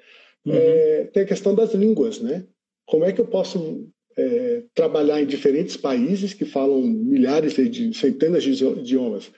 Uhum. 0.45 0.53
É, 0.53 1.09
tem 1.13 1.23
a 1.23 1.27
questão 1.27 1.53
das 1.55 1.73
línguas, 1.73 2.19
né? 2.19 2.45
Como 2.85 3.03
é 3.03 3.11
que 3.11 3.19
eu 3.19 3.27
posso 3.27 3.87
é, 4.17 4.63
trabalhar 4.73 5.21
em 5.21 5.25
diferentes 5.25 5.75
países 5.75 6.33
que 6.33 6.45
falam 6.45 6.81
milhares 6.81 7.53
de 7.53 7.93
centenas 7.93 8.43
de 8.43 8.51
idiomas? 8.51 9.31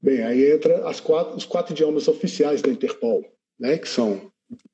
Bem, 0.00 0.22
aí 0.22 0.50
entra 0.50 0.88
as 0.88 1.00
quatro, 1.00 1.36
os 1.36 1.44
quatro 1.44 1.72
idiomas 1.72 2.08
oficiais 2.08 2.60
da 2.60 2.70
Interpol, 2.70 3.24
né? 3.58 3.78
Que 3.78 3.88
são 3.88 4.32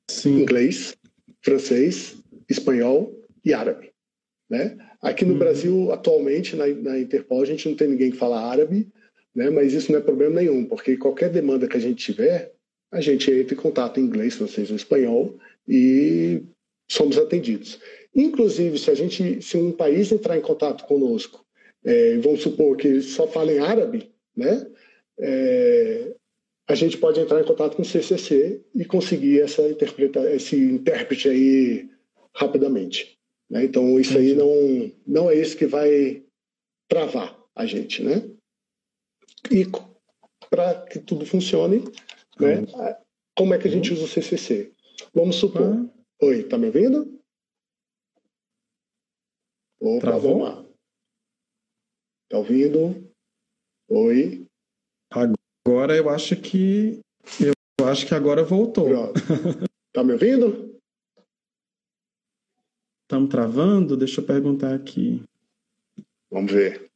Sim. 0.08 0.40
inglês, 0.40 0.96
francês, 1.42 2.16
espanhol 2.48 3.14
e 3.44 3.52
árabe, 3.52 3.92
né? 4.48 4.76
Aqui 5.00 5.24
no 5.24 5.32
uhum. 5.32 5.38
Brasil, 5.38 5.92
atualmente, 5.92 6.56
na, 6.56 6.66
na, 6.66 6.98
Interpol, 6.98 7.42
a 7.42 7.46
gente 7.46 7.68
não 7.68 7.76
tem 7.76 7.88
ninguém 7.88 8.10
que 8.10 8.16
fala 8.16 8.40
árabe, 8.40 8.88
né? 9.34 9.48
mas 9.50 9.72
isso 9.72 9.92
não 9.92 9.98
é 9.98 10.02
problema 10.02 10.40
nenhum, 10.40 10.64
porque 10.64 10.96
qualquer 10.96 11.30
demanda 11.30 11.68
que 11.68 11.76
a 11.76 11.80
gente 11.80 12.04
tiver, 12.04 12.52
a 12.90 13.00
gente 13.00 13.30
entra 13.30 13.54
em 13.54 13.58
contato 13.58 14.00
em 14.00 14.04
inglês, 14.04 14.34
francês 14.34 14.70
ou 14.70 14.76
espanhol 14.76 15.38
e 15.68 16.42
somos 16.88 17.18
atendidos. 17.18 17.78
Inclusive, 18.14 18.78
se 18.78 18.90
a 18.90 18.94
gente, 18.94 19.40
se 19.42 19.56
um 19.56 19.70
país 19.70 20.10
entrar 20.10 20.36
em 20.36 20.40
contato 20.40 20.84
conosco, 20.84 21.44
é, 21.84 22.16
vamos 22.18 22.42
supor 22.42 22.76
que 22.76 23.00
só 23.00 23.28
fala 23.28 23.52
em 23.52 23.58
árabe, 23.58 24.10
né? 24.36 24.66
É, 25.20 26.14
a 26.66 26.74
gente 26.74 26.98
pode 26.98 27.20
entrar 27.20 27.40
em 27.40 27.44
contato 27.44 27.76
com 27.76 27.82
o 27.82 27.84
CCC 27.84 28.62
e 28.74 28.84
conseguir 28.84 29.40
essa 29.40 29.62
interpreta, 29.68 30.20
esse 30.32 30.56
intérprete 30.56 31.28
aí 31.28 31.88
rapidamente. 32.34 33.17
Né? 33.50 33.64
Então, 33.64 33.98
isso 33.98 34.16
aí 34.16 34.34
não, 34.34 34.92
não 35.06 35.30
é 35.30 35.34
isso 35.34 35.56
que 35.56 35.66
vai 35.66 36.24
travar 36.88 37.38
a 37.54 37.66
gente, 37.66 38.02
né? 38.02 38.30
E 39.50 39.64
para 40.50 40.86
que 40.86 40.98
tudo 40.98 41.24
funcione, 41.24 41.84
né? 42.38 42.64
Como 43.36 43.54
é 43.54 43.58
que 43.58 43.68
a 43.68 43.70
gente 43.70 43.92
usa 43.92 44.04
o 44.04 44.08
CCC? 44.08 44.72
Vamos 45.14 45.36
supor. 45.36 45.88
Oi, 46.20 46.42
tá 46.44 46.58
me 46.58 46.66
ouvindo? 46.66 47.20
Opa, 49.80 50.00
Travou? 50.00 50.40
vamos 50.40 50.48
lá. 50.48 50.68
Tá 52.28 52.38
ouvindo? 52.38 53.12
Oi? 53.88 54.44
Agora 55.10 55.96
eu 55.96 56.08
acho 56.10 56.36
que 56.40 57.00
eu 57.78 57.86
acho 57.86 58.06
que 58.06 58.14
agora 58.14 58.44
voltou. 58.44 58.88
Tá 59.90 60.04
me 60.04 60.12
ouvindo? 60.12 60.67
Estamos 63.08 63.30
travando? 63.30 63.96
Deixa 63.96 64.20
eu 64.20 64.26
perguntar 64.26 64.74
aqui. 64.74 65.24
Vamos 66.30 66.52
ver. 66.52 66.90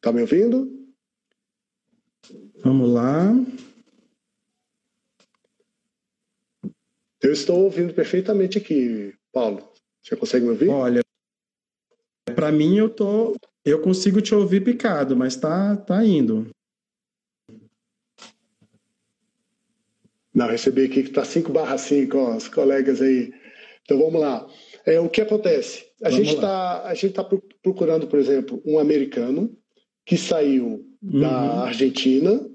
Tá 0.00 0.12
me 0.12 0.22
ouvindo? 0.22 0.68
Vamos 2.64 2.90
lá. 2.92 3.32
Eu 7.22 7.32
estou 7.32 7.62
ouvindo 7.62 7.94
perfeitamente 7.94 8.58
aqui, 8.58 9.14
Paulo. 9.32 9.72
Você 10.02 10.16
consegue 10.16 10.46
me 10.46 10.50
ouvir? 10.50 10.68
Olha, 10.68 11.02
para 12.34 12.50
mim 12.50 12.76
eu 12.76 12.90
tô, 12.90 13.36
eu 13.64 13.80
consigo 13.80 14.20
te 14.20 14.34
ouvir 14.34 14.64
picado, 14.64 15.16
mas 15.16 15.36
tá, 15.36 15.76
tá 15.76 16.04
indo. 16.04 16.50
Não, 20.36 20.48
recebi 20.48 20.84
aqui 20.84 21.02
que 21.02 21.08
está 21.08 21.24
5 21.24 21.50
barra 21.50 21.78
5, 21.78 22.36
os 22.36 22.46
colegas 22.46 23.00
aí. 23.00 23.32
Então 23.82 23.98
vamos 23.98 24.20
lá. 24.20 24.46
É, 24.84 25.00
o 25.00 25.08
que 25.08 25.22
acontece? 25.22 25.86
A 26.02 26.10
vamos 26.10 26.26
gente 26.26 26.36
está 26.36 27.24
tá 27.24 27.38
procurando, 27.62 28.06
por 28.06 28.18
exemplo, 28.18 28.62
um 28.66 28.78
americano 28.78 29.56
que 30.04 30.18
saiu 30.18 30.86
uhum. 31.02 31.20
da 31.20 31.62
Argentina, 31.62 32.46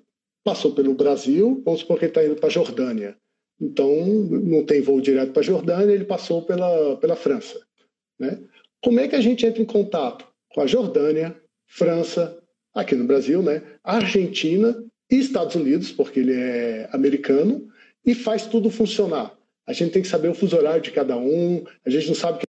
passou 0.44 0.76
pelo 0.76 0.94
Brasil, 0.94 1.60
vamos 1.66 1.80
supor 1.80 1.98
que 1.98 2.06
ele 2.06 2.12
está 2.12 2.24
indo 2.24 2.36
para 2.36 2.48
a 2.48 2.52
Jordânia. 2.52 3.18
Então, 3.60 3.90
não 4.06 4.64
tem 4.64 4.80
voo 4.80 5.02
direto 5.02 5.32
para 5.32 5.42
a 5.42 5.46
Jordânia, 5.46 5.92
ele 5.92 6.06
passou 6.06 6.44
pela, 6.44 6.98
pela 6.98 7.16
França. 7.16 7.60
Né? 8.20 8.40
Como 8.84 9.00
é 9.00 9.08
que 9.08 9.16
a 9.16 9.22
gente 9.22 9.44
entra 9.44 9.60
em 9.60 9.66
contato 9.66 10.28
com 10.54 10.62
a 10.62 10.68
Jordânia, 10.68 11.36
França, 11.68 12.38
aqui 12.76 12.94
no 12.94 13.06
Brasil, 13.06 13.42
né? 13.42 13.64
Argentina 13.84 14.84
e 15.10 15.16
Estados 15.16 15.56
Unidos, 15.56 15.92
porque 15.92 16.20
ele 16.20 16.34
é 16.34 16.90
americano, 16.92 17.68
e 18.06 18.16
faz 18.16 18.46
tudo 18.48 18.70
funcionar. 18.70 19.38
A 19.66 19.74
gente 19.74 19.92
tem 19.92 20.02
que 20.02 20.08
saber 20.08 20.30
o 20.30 20.34
fuso 20.34 20.58
horário 20.58 20.82
de 20.82 20.92
cada 20.92 21.16
um, 21.16 21.64
a 21.86 21.90
gente 21.90 22.08
não 22.08 22.16
sabe 22.16 22.40
quem 22.40 22.46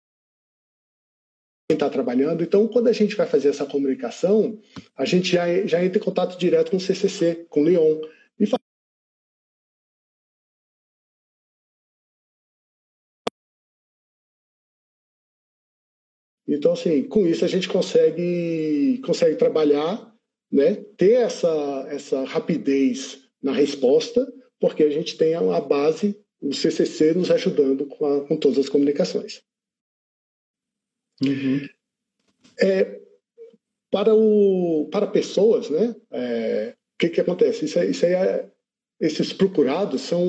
está 1.75 1.89
trabalhando. 1.89 2.43
Então, 2.43 2.67
quando 2.67 2.87
a 2.87 2.93
gente 2.93 3.15
vai 3.15 3.27
fazer 3.27 3.49
essa 3.49 3.65
comunicação, 3.65 4.59
a 4.95 5.05
gente 5.05 5.33
já, 5.33 5.65
já 5.67 5.83
entra 5.83 5.99
em 5.99 6.03
contato 6.03 6.37
direto 6.37 6.71
com 6.71 6.77
o 6.77 6.79
CCC, 6.79 7.45
com 7.49 7.61
o 7.61 7.63
Leon, 7.63 8.01
e 8.39 8.45
fala, 8.45 8.61
Então, 16.47 16.73
assim, 16.73 17.03
com 17.03 17.25
isso 17.25 17.45
a 17.45 17.47
gente 17.47 17.69
consegue, 17.69 18.99
consegue 19.05 19.37
trabalhar, 19.37 20.13
né, 20.51 20.75
ter 20.97 21.13
essa, 21.13 21.87
essa 21.89 22.25
rapidez 22.25 23.23
na 23.41 23.53
resposta 23.53 24.27
porque 24.61 24.83
a 24.83 24.89
gente 24.91 25.17
tem 25.17 25.33
a 25.33 25.59
base, 25.59 26.15
o 26.39 26.53
CCC 26.53 27.15
nos 27.15 27.31
ajudando 27.31 27.87
com, 27.87 28.05
a, 28.05 28.27
com 28.27 28.37
todas 28.37 28.59
as 28.59 28.69
comunicações. 28.69 29.41
Uhum. 31.21 31.67
É, 32.59 33.01
para, 33.89 34.13
o, 34.13 34.87
para 34.91 35.07
pessoas, 35.07 35.69
né, 35.69 35.95
é, 36.11 36.75
o 36.93 36.97
que, 36.99 37.09
que 37.09 37.19
acontece? 37.19 37.65
Isso, 37.65 37.83
isso 37.83 38.05
aí 38.05 38.13
é, 38.13 38.47
esses 38.99 39.33
procurados 39.33 40.01
são, 40.01 40.23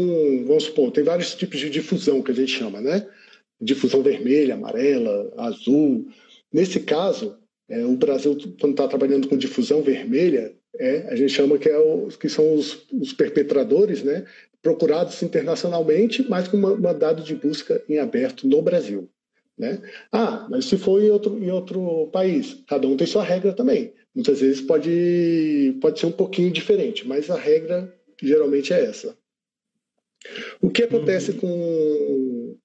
vamos 0.47 0.65
supor, 0.65 0.91
tem 0.91 1.05
vários 1.05 1.35
tipos 1.35 1.61
de 1.61 1.69
difusão 1.69 2.23
que 2.23 2.31
a 2.31 2.35
gente 2.35 2.53
chama, 2.53 2.81
né? 2.81 3.07
Difusão 3.61 4.03
vermelha, 4.03 4.55
amarela, 4.55 5.31
azul. 5.37 6.09
Nesse 6.51 6.81
caso, 6.81 7.39
é, 7.69 7.85
o 7.85 7.95
Brasil, 7.97 8.35
quando 8.59 8.73
está 8.73 8.89
trabalhando 8.89 9.29
com 9.29 9.37
difusão 9.37 9.83
vermelha, 9.83 10.57
é, 10.79 11.07
a 11.09 11.17
gente 11.17 11.33
chama 11.33 11.59
que, 11.59 11.69
é 11.69 11.79
o, 11.79 12.09
que 12.09 12.29
são 12.29 12.55
os, 12.55 12.87
os, 12.93 13.12
perpetradores, 13.12 14.02
né, 14.02 14.25
procurados 14.62 15.23
internacionalmente, 15.23 16.25
mas 16.29 16.49
com 16.49 16.57
um 16.57 16.81
mandado 16.81 17.23
de 17.23 17.35
busca 17.35 17.83
em 17.88 17.99
aberto 17.99 18.47
no 18.47 18.62
Brasil. 18.62 19.09
Né? 19.59 19.81
Ah, 20.11 20.47
mas 20.50 20.64
se 20.64 20.79
for 20.79 21.02
em 21.02 21.11
outro, 21.11 21.38
em 21.43 21.50
outro 21.50 22.09
país, 22.12 22.62
cada 22.67 22.87
um 22.87 22.97
tem 22.97 23.07
sua 23.07 23.23
regra 23.23 23.52
também. 23.52 23.93
Muitas 24.14 24.41
vezes 24.41 24.61
pode, 24.61 25.76
pode 25.81 26.00
ser 26.00 26.07
um 26.07 26.12
pouquinho 26.12 26.50
diferente, 26.50 27.07
mas 27.07 27.31
a 27.31 27.37
regra 27.37 27.93
geralmente 28.23 28.73
é 28.73 28.85
essa. 28.85 29.17
O 30.61 30.71
que 30.71 30.85
acontece 30.85 31.33
uhum. 31.33 31.38
com, 31.38 32.57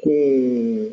com 0.00 0.92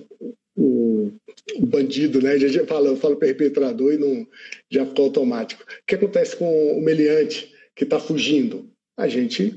o 0.55 1.11
bandido, 1.59 2.21
né? 2.21 2.37
Já 2.37 2.65
fala, 2.65 2.89
eu 2.89 2.97
falo 2.97 3.15
perpetrador 3.15 3.93
e 3.93 3.97
não 3.97 4.27
já 4.69 4.85
ficou 4.85 5.05
automático. 5.05 5.63
O 5.63 5.85
que 5.85 5.95
acontece 5.95 6.35
com 6.35 6.77
o 6.77 6.81
meliante 6.81 7.53
que 7.75 7.83
está 7.83 7.99
fugindo? 7.99 8.69
A 8.97 9.07
gente 9.07 9.55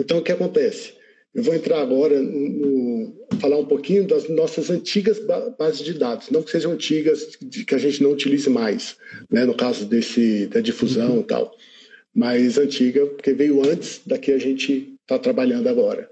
Então, 0.00 0.18
o 0.18 0.22
que 0.22 0.32
acontece? 0.32 0.94
Eu 1.32 1.42
vou 1.44 1.54
entrar 1.54 1.80
agora 1.80 2.20
no, 2.20 3.14
falar 3.40 3.56
um 3.56 3.66
pouquinho 3.66 4.06
das 4.06 4.28
nossas 4.28 4.68
antigas 4.68 5.20
bases 5.58 5.84
de 5.84 5.94
dados, 5.94 6.30
não 6.30 6.42
que 6.42 6.50
sejam 6.50 6.72
antigas, 6.72 7.36
que 7.36 7.74
a 7.74 7.78
gente 7.78 8.02
não 8.02 8.10
utilize 8.10 8.50
mais, 8.50 8.96
né, 9.30 9.44
no 9.44 9.54
caso 9.54 9.86
desse 9.86 10.46
da 10.48 10.60
difusão 10.60 11.14
uhum. 11.14 11.20
e 11.20 11.24
tal, 11.24 11.56
mas 12.12 12.58
antiga 12.58 13.06
porque 13.06 13.32
veio 13.32 13.62
antes 13.62 14.00
da 14.04 14.18
que 14.18 14.32
a 14.32 14.38
gente 14.38 14.94
está 15.02 15.18
trabalhando 15.18 15.68
agora. 15.68 16.10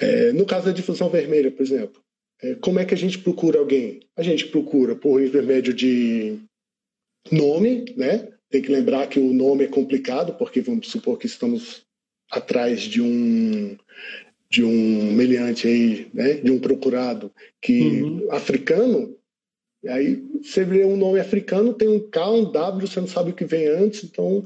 É, 0.00 0.32
no 0.32 0.44
caso 0.44 0.66
da 0.66 0.72
difusão 0.72 1.08
vermelha, 1.08 1.52
por 1.52 1.62
exemplo, 1.62 2.02
é, 2.42 2.56
como 2.56 2.80
é 2.80 2.84
que 2.84 2.94
a 2.94 2.96
gente 2.96 3.18
procura 3.18 3.60
alguém? 3.60 4.00
A 4.16 4.22
gente 4.24 4.46
procura 4.46 4.96
por 4.96 5.22
intermédio 5.22 5.72
de 5.72 6.36
nome, 7.30 7.84
né? 7.96 8.28
Tem 8.50 8.60
que 8.60 8.72
lembrar 8.72 9.06
que 9.06 9.20
o 9.20 9.32
nome 9.32 9.64
é 9.64 9.68
complicado, 9.68 10.34
porque 10.34 10.60
vamos 10.60 10.88
supor 10.90 11.16
que 11.16 11.26
estamos 11.26 11.83
atrás 12.34 12.80
de 12.80 13.00
um 13.00 13.76
de 14.50 14.62
um 14.62 15.12
meliante 15.12 15.66
aí, 15.66 16.06
né, 16.14 16.34
de 16.34 16.50
um 16.52 16.60
procurado 16.60 17.30
que 17.60 18.02
uhum. 18.02 18.28
africano, 18.30 19.16
aí 19.88 20.22
você 20.40 20.64
vê 20.64 20.84
um 20.84 20.96
nome 20.96 21.18
africano, 21.18 21.74
tem 21.74 21.88
um 21.88 21.98
K, 21.98 22.30
um 22.30 22.52
W, 22.52 22.86
você 22.86 23.00
não 23.00 23.08
sabe 23.08 23.30
o 23.30 23.34
que 23.34 23.44
vem 23.44 23.66
antes, 23.66 24.04
então 24.04 24.44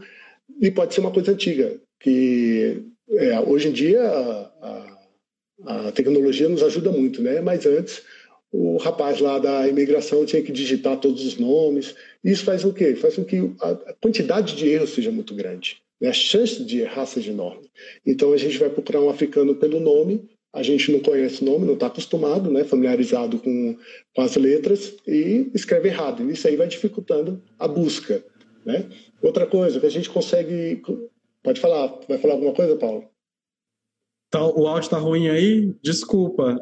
e 0.61 0.71
pode 0.71 0.95
ser 0.95 1.01
uma 1.01 1.11
coisa 1.11 1.33
antiga 1.33 1.79
que 2.01 2.83
é, 3.11 3.39
hoje 3.41 3.69
em 3.69 3.73
dia 3.73 4.03
a, 4.03 4.51
a, 4.63 5.89
a, 5.89 5.93
tecnologia 5.93 6.49
nos 6.49 6.63
ajuda 6.63 6.91
muito, 6.91 7.21
né? 7.21 7.41
Mas 7.41 7.67
antes 7.67 8.03
o 8.51 8.79
rapaz 8.79 9.21
lá 9.21 9.39
da 9.39 9.69
imigração 9.69 10.25
tinha 10.25 10.43
que 10.43 10.53
digitar 10.53 10.97
todos 10.99 11.27
os 11.27 11.37
nomes. 11.37 11.95
Isso 12.25 12.45
faz 12.45 12.65
o 12.65 12.73
quê? 12.73 12.95
Faz 12.95 13.17
com 13.17 13.25
que 13.25 13.53
a 13.61 13.95
quantidade 14.01 14.57
de 14.57 14.69
erros 14.69 14.91
seja 14.91 15.11
muito 15.11 15.35
grande 15.35 15.83
a 16.07 16.13
chance 16.13 16.63
de 16.65 16.81
errar 16.81 17.07
seja 17.07 17.31
enorme. 17.31 17.71
Então 18.07 18.33
a 18.33 18.37
gente 18.37 18.57
vai 18.59 18.71
procurar 18.71 19.01
um 19.01 19.11
africano 19.11 19.55
pelo 19.55 19.81
nome, 19.81 20.29
a 20.53 20.63
gente 20.63 20.91
não 20.91 21.01
conhece 21.01 21.43
o 21.43 21.45
nome, 21.45 21.67
não 21.67 21.75
está 21.75 21.87
acostumado, 21.87 22.51
né, 22.51 22.65
familiarizado 22.65 23.39
com, 23.39 23.77
com 24.15 24.23
as 24.23 24.37
letras 24.37 24.97
e 25.07 25.51
escreve 25.55 25.89
errado. 25.89 26.31
Isso 26.31 26.49
aí 26.49 26.57
vai 26.57 26.69
dificultando 26.69 27.43
a 27.59 27.69
busca. 27.69 28.25
Né? 28.65 28.89
Outra 29.23 29.47
coisa 29.47 29.79
que 29.81 29.87
a 29.87 29.91
gente 29.91 30.11
consegue. 30.11 30.83
Pode 31.43 31.61
falar, 31.61 32.01
vai 32.09 32.19
falar 32.19 32.35
alguma 32.35 32.53
coisa, 32.53 32.77
Paulo? 32.77 33.05
Tá, 34.31 34.45
o 34.45 34.67
áudio 34.67 34.87
está 34.87 34.99
ruim 34.99 35.29
aí? 35.29 35.75
Desculpa. 35.83 36.61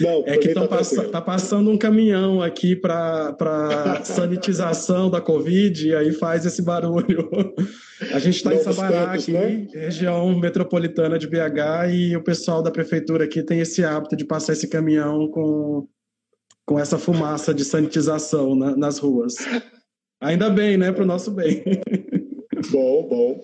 Não, 0.00 0.22
é 0.26 0.36
que 0.38 0.54
tá, 0.54 0.68
pass 0.68 0.90
tá, 1.10 1.20
passando 1.20 1.70
um 1.70 1.76
caminhão 1.76 2.40
aqui 2.40 2.76
para 2.76 3.34
sanitização 4.04 5.10
da 5.10 5.20
Covid 5.20 5.88
e 5.88 5.94
aí 5.94 6.12
faz 6.12 6.46
esse 6.46 6.62
barulho. 6.62 7.28
A 8.12 8.18
gente 8.20 8.36
está 8.36 8.54
em 8.54 8.60
Sabará, 8.60 9.12
aqui, 9.12 9.32
né? 9.32 9.66
região 9.72 10.38
metropolitana 10.38 11.18
de 11.18 11.26
BH, 11.26 11.90
e 11.92 12.16
o 12.16 12.22
pessoal 12.22 12.62
da 12.62 12.70
prefeitura 12.70 13.24
aqui 13.24 13.42
tem 13.42 13.58
esse 13.58 13.82
hábito 13.82 14.14
de 14.14 14.24
passar 14.24 14.52
esse 14.52 14.68
caminhão 14.68 15.28
com, 15.28 15.88
com 16.64 16.78
essa 16.78 16.96
fumaça 16.96 17.52
de 17.52 17.64
sanitização 17.64 18.54
na, 18.54 18.76
nas 18.76 18.98
ruas. 18.98 19.34
Ainda 20.20 20.48
bem, 20.48 20.76
né? 20.76 20.92
Para 20.92 21.02
o 21.02 21.06
nosso 21.06 21.32
bem. 21.32 21.62
Bom, 22.70 23.08
bom. 23.08 23.40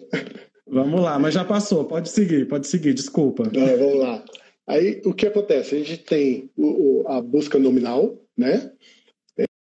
Vamos 0.67 1.01
lá, 1.01 1.19
mas 1.19 1.35
já 1.35 1.45
passou. 1.45 1.85
Pode 1.85 2.09
seguir, 2.09 2.49
pode 2.49 2.67
seguir, 2.67 2.95
desculpa. 2.95 3.51
Não, 3.53 3.79
vamos 3.79 3.99
lá. 3.99 4.25
Aí 4.67 5.03
o 5.05 5.13
que 5.13 5.27
acontece? 5.27 5.75
A 5.75 5.79
gente 5.79 5.99
tem 5.99 6.51
o, 6.57 7.03
o, 7.03 7.09
a 7.09 7.21
busca 7.21 7.59
nominal, 7.59 8.19
né? 8.37 8.71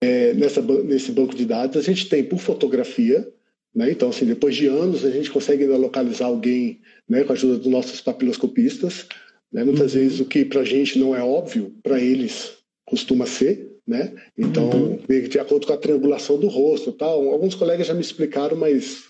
É, 0.01 0.33
nessa, 0.33 0.61
nesse 0.61 1.11
banco 1.11 1.35
de 1.35 1.45
dados, 1.45 1.77
a 1.77 1.81
gente 1.81 2.07
tem 2.07 2.23
por 2.23 2.39
fotografia, 2.39 3.27
né? 3.73 3.91
Então, 3.91 4.09
assim, 4.09 4.25
depois 4.25 4.55
de 4.55 4.67
anos, 4.67 5.05
a 5.05 5.11
gente 5.11 5.29
consegue 5.29 5.65
localizar 5.65 6.25
alguém 6.25 6.81
né, 7.07 7.23
com 7.23 7.31
a 7.31 7.35
ajuda 7.35 7.57
dos 7.57 7.67
nossos 7.67 8.01
papiloscopistas. 8.01 9.07
Né? 9.51 9.63
Muitas 9.63 9.93
uhum. 9.93 9.99
vezes 9.99 10.19
o 10.19 10.25
que 10.25 10.43
para 10.43 10.61
a 10.61 10.65
gente 10.65 10.97
não 10.99 11.15
é 11.15 11.23
óbvio, 11.23 11.73
para 11.83 11.99
eles 11.99 12.57
costuma 12.85 13.25
ser. 13.25 13.71
Né? 13.87 14.13
Então, 14.37 14.69
uhum. 14.69 14.99
de 15.29 15.39
acordo 15.39 15.67
com 15.67 15.73
a 15.73 15.77
triangulação 15.77 16.39
do 16.39 16.47
rosto, 16.47 16.91
tal. 16.91 17.29
Alguns 17.31 17.55
colegas 17.55 17.87
já 17.87 17.93
me 17.93 18.01
explicaram, 18.01 18.57
mas 18.57 19.05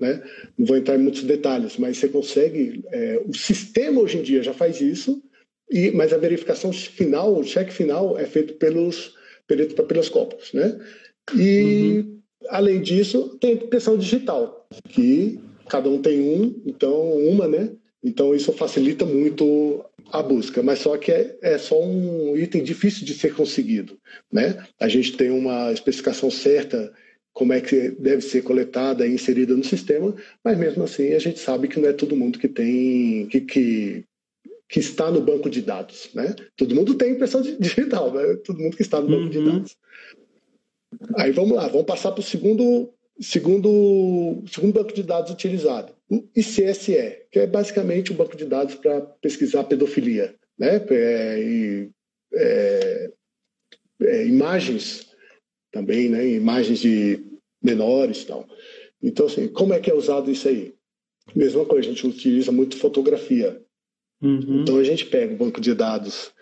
né? 0.00 0.22
Não 0.58 0.66
vou 0.66 0.76
entrar 0.76 0.96
em 0.96 1.02
muitos 1.02 1.22
detalhes, 1.22 1.76
mas 1.76 1.98
você 1.98 2.08
consegue. 2.08 2.82
É, 2.90 3.22
o 3.26 3.36
sistema 3.36 4.00
hoje 4.00 4.18
em 4.18 4.22
dia 4.22 4.42
já 4.42 4.54
faz 4.54 4.80
isso, 4.80 5.22
e, 5.70 5.90
mas 5.90 6.12
a 6.12 6.18
verificação 6.18 6.72
final, 6.72 7.38
o 7.38 7.44
cheque 7.44 7.72
final, 7.72 8.18
é 8.18 8.24
feito 8.24 8.54
pelos 8.54 9.14
peritos 9.46 9.74
papiloscópicos. 9.74 10.52
Né? 10.52 10.78
E, 11.36 12.04
uhum. 12.04 12.20
além 12.48 12.80
disso, 12.80 13.36
tem 13.40 13.50
a 13.50 13.54
impressão 13.54 13.96
digital, 13.96 14.66
que 14.88 15.38
cada 15.68 15.88
um 15.88 16.00
tem 16.00 16.20
um, 16.20 16.60
então, 16.66 17.12
uma, 17.12 17.46
né? 17.46 17.70
Então, 18.02 18.34
isso 18.34 18.52
facilita 18.52 19.04
muito 19.04 19.84
a 20.10 20.22
busca, 20.22 20.62
mas 20.62 20.80
só 20.80 20.96
que 20.96 21.12
é, 21.12 21.36
é, 21.42 21.58
só 21.58 21.80
um 21.80 22.36
item 22.36 22.62
difícil 22.62 23.04
de 23.04 23.14
ser 23.14 23.34
conseguido. 23.34 23.98
Né? 24.32 24.64
A 24.80 24.88
gente 24.88 25.16
tem 25.16 25.30
uma 25.30 25.70
especificação 25.72 26.30
certa 26.30 26.92
como 27.32 27.52
é 27.52 27.60
que 27.60 27.90
deve 27.90 28.22
ser 28.22 28.42
coletada 28.42 29.06
e 29.06 29.14
inserida 29.14 29.56
no 29.56 29.64
sistema, 29.64 30.14
mas 30.44 30.58
mesmo 30.58 30.84
assim 30.84 31.12
a 31.12 31.18
gente 31.18 31.38
sabe 31.38 31.68
que 31.68 31.78
não 31.80 31.88
é 31.88 31.92
todo 31.92 32.16
mundo 32.16 32.38
que 32.38 32.48
tem 32.48 33.26
que, 33.26 33.40
que, 33.40 34.04
que 34.68 34.80
está 34.80 35.10
no 35.10 35.20
banco 35.20 35.48
de 35.48 35.62
dados, 35.62 36.10
né? 36.14 36.34
Todo 36.56 36.74
mundo 36.74 36.94
tem 36.94 37.12
impressão 37.12 37.40
digital, 37.58 38.12
né? 38.12 38.36
Todo 38.44 38.60
mundo 38.60 38.76
que 38.76 38.82
está 38.82 39.00
no 39.00 39.08
banco 39.08 39.22
uhum. 39.22 39.30
de 39.30 39.44
dados. 39.44 39.76
Aí 41.16 41.30
vamos 41.30 41.56
lá, 41.56 41.68
vamos 41.68 41.86
passar 41.86 42.12
para 42.12 42.20
o 42.20 42.24
segundo 42.24 42.92
segundo 43.20 44.42
segundo 44.50 44.72
banco 44.72 44.94
de 44.94 45.02
dados 45.02 45.30
utilizado, 45.30 45.92
o 46.10 46.24
ICSE, 46.34 47.26
que 47.30 47.38
é 47.38 47.46
basicamente 47.46 48.12
um 48.12 48.16
banco 48.16 48.36
de 48.36 48.46
dados 48.46 48.74
para 48.74 49.00
pesquisar 49.00 49.64
pedofilia, 49.64 50.34
né? 50.58 50.82
É, 50.90 51.38
e, 51.40 51.90
é, 52.34 53.10
é, 54.02 54.26
imagens 54.26 55.09
também, 55.70 56.08
né, 56.08 56.26
imagens 56.26 56.80
de 56.80 57.20
menores 57.62 58.22
e 58.22 58.26
tal. 58.26 58.48
Então, 59.02 59.26
assim, 59.26 59.48
como 59.48 59.72
é 59.72 59.80
que 59.80 59.90
é 59.90 59.94
usado 59.94 60.30
isso 60.30 60.48
aí? 60.48 60.74
Mesma 61.34 61.64
coisa, 61.64 61.88
a 61.88 61.92
gente 61.92 62.06
utiliza 62.06 62.50
muito 62.50 62.76
fotografia. 62.76 63.60
Uhum. 64.22 64.62
Então, 64.62 64.78
a 64.78 64.84
gente 64.84 65.06
pega 65.06 65.32
o 65.32 65.36
banco 65.36 65.60
de 65.60 65.74
dados 65.74 66.32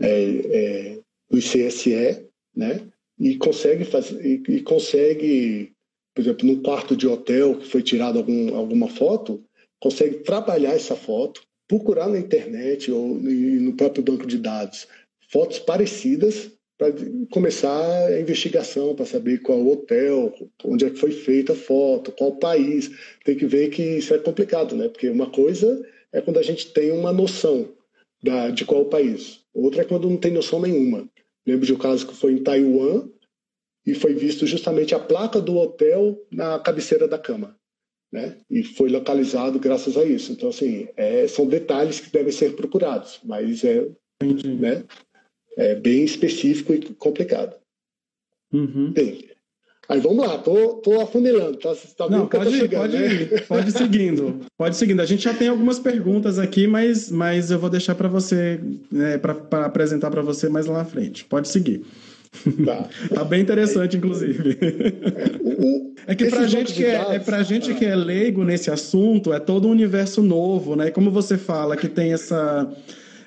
é, 0.00 0.08
é, 0.08 0.98
do 1.30 1.38
ICSE, 1.38 2.26
né, 2.54 2.80
e 3.18 3.36
consegue 3.36 3.84
fazer, 3.84 4.24
e, 4.24 4.42
e, 4.48 4.60
consegue, 4.60 5.72
por 6.14 6.22
exemplo, 6.22 6.46
num 6.46 6.62
quarto 6.62 6.96
de 6.96 7.06
hotel 7.06 7.56
que 7.56 7.66
foi 7.66 7.82
tirado 7.82 8.18
algum, 8.18 8.54
alguma 8.54 8.88
foto, 8.88 9.42
consegue 9.80 10.18
trabalhar 10.18 10.72
essa 10.72 10.94
foto, 10.94 11.42
procurar 11.66 12.08
na 12.08 12.18
internet 12.18 12.90
ou 12.90 13.14
no 13.14 13.76
próprio 13.76 14.02
banco 14.02 14.26
de 14.26 14.38
dados 14.38 14.86
fotos 15.30 15.58
parecidas 15.58 16.50
para 16.78 16.94
começar 17.30 18.06
a 18.06 18.20
investigação, 18.20 18.94
para 18.94 19.04
saber 19.04 19.42
qual 19.42 19.66
hotel, 19.66 20.32
onde 20.64 20.84
é 20.84 20.90
que 20.90 20.96
foi 20.96 21.10
feita 21.10 21.52
a 21.52 21.56
foto, 21.56 22.12
qual 22.12 22.36
país. 22.36 22.88
Tem 23.24 23.36
que 23.36 23.46
ver 23.46 23.68
que 23.70 23.82
isso 23.82 24.14
é 24.14 24.18
complicado, 24.18 24.76
né? 24.76 24.88
Porque 24.88 25.08
uma 25.08 25.28
coisa 25.28 25.84
é 26.12 26.20
quando 26.20 26.38
a 26.38 26.42
gente 26.42 26.72
tem 26.72 26.92
uma 26.92 27.12
noção 27.12 27.74
da, 28.22 28.50
de 28.50 28.64
qual 28.64 28.84
país, 28.84 29.40
outra 29.52 29.82
é 29.82 29.84
quando 29.84 30.08
não 30.08 30.16
tem 30.16 30.32
noção 30.32 30.60
nenhuma. 30.60 31.08
Lembro 31.44 31.66
de 31.66 31.74
um 31.74 31.78
caso 31.78 32.06
que 32.06 32.14
foi 32.14 32.32
em 32.32 32.42
Taiwan 32.42 33.08
e 33.84 33.94
foi 33.94 34.14
visto 34.14 34.46
justamente 34.46 34.94
a 34.94 35.00
placa 35.00 35.40
do 35.40 35.56
hotel 35.56 36.16
na 36.30 36.58
cabeceira 36.60 37.08
da 37.08 37.18
cama. 37.18 37.56
Né? 38.12 38.36
E 38.48 38.62
foi 38.62 38.88
localizado 38.88 39.58
graças 39.58 39.96
a 39.96 40.04
isso. 40.04 40.32
Então, 40.32 40.48
assim, 40.48 40.88
é, 40.96 41.26
são 41.26 41.46
detalhes 41.46 42.00
que 42.00 42.10
devem 42.10 42.32
ser 42.32 42.54
procurados, 42.54 43.20
mas 43.24 43.64
é, 43.64 43.86
né? 44.22 44.84
É 45.58 45.74
bem 45.74 46.04
específico 46.04 46.72
e 46.72 46.80
complicado. 46.94 47.56
Uhum. 48.52 48.92
Bem, 48.92 49.28
aí 49.88 50.00
vamos 50.00 50.26
lá, 50.26 50.38
tô, 50.38 50.74
tô 50.76 51.00
afunilando, 51.00 51.58
tá, 51.58 51.74
tá 51.96 52.08
Não, 52.08 52.26
pode, 52.26 52.54
ir, 52.54 52.60
chegando, 52.60 52.92
pode 52.92 52.96
né? 52.96 53.40
pode 53.46 53.72
seguindo, 53.72 54.40
pode 54.56 54.76
seguindo. 54.76 55.00
A 55.00 55.04
gente 55.04 55.24
já 55.24 55.34
tem 55.34 55.48
algumas 55.48 55.78
perguntas 55.78 56.38
aqui, 56.38 56.66
mas, 56.66 57.10
mas 57.10 57.50
eu 57.50 57.58
vou 57.58 57.68
deixar 57.68 57.96
para 57.96 58.08
você, 58.08 58.60
né, 58.90 59.18
para 59.18 59.66
apresentar 59.66 60.10
para 60.10 60.22
você 60.22 60.48
mais 60.48 60.66
lá 60.66 60.78
na 60.78 60.84
frente. 60.84 61.24
Pode 61.24 61.48
seguir. 61.48 61.84
Tá, 62.64 62.88
tá 63.12 63.24
bem 63.24 63.40
interessante, 63.40 63.96
inclusive. 63.96 64.56
É, 66.06 66.14
que 66.14 66.26
pra 66.26 66.46
gente 66.46 66.72
que 66.72 66.84
é, 66.84 67.16
é 67.16 67.18
pra 67.18 67.42
gente 67.42 67.74
que 67.74 67.84
é 67.84 67.96
leigo 67.96 68.44
nesse 68.44 68.70
assunto, 68.70 69.32
é 69.32 69.40
todo 69.40 69.66
um 69.66 69.72
universo 69.72 70.22
novo, 70.22 70.76
né? 70.76 70.90
Como 70.90 71.10
você 71.10 71.36
fala 71.36 71.76
que 71.76 71.88
tem 71.88 72.12
essa 72.12 72.70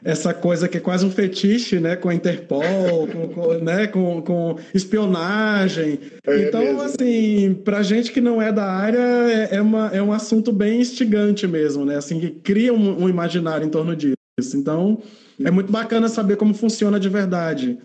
essa 0.04 0.34
coisa 0.34 0.68
que 0.68 0.78
é 0.78 0.80
quase 0.80 1.06
um 1.06 1.12
fetiche, 1.12 1.80
né, 1.80 1.96
com 1.96 2.10
a 2.10 2.16
Interpol, 2.16 3.08
com, 3.12 3.28
com, 3.30 3.54
né, 3.56 3.88
com, 3.88 4.22
com 4.22 4.58
espionagem. 4.74 6.00
É 6.26 6.48
então, 6.48 6.62
mesmo. 6.62 6.82
assim, 6.82 7.54
para 7.64 7.84
gente 7.84 8.12
que 8.12 8.22
não 8.22 8.42
é 8.42 8.52
da 8.52 8.66
área, 8.66 9.00
é, 9.00 9.56
é, 9.56 9.62
uma, 9.62 9.88
é 9.94 10.02
um 10.02 10.12
assunto 10.12 10.52
bem 10.52 10.82
instigante 10.82 11.48
mesmo, 11.48 11.86
né, 11.86 11.98
assim, 11.98 12.20
que 12.20 12.30
cria 12.32 12.74
um, 12.74 13.04
um 13.04 13.10
imaginário 13.10 13.66
em 13.66 13.70
torno 13.70 13.96
disso. 13.96 14.16
Então, 14.56 15.02
é 15.44 15.52
muito 15.52 15.72
bacana 15.72 16.08
saber 16.08 16.36
como 16.36 16.54
funciona 16.54 17.00
de 17.00 17.10
verdade. 17.10 17.78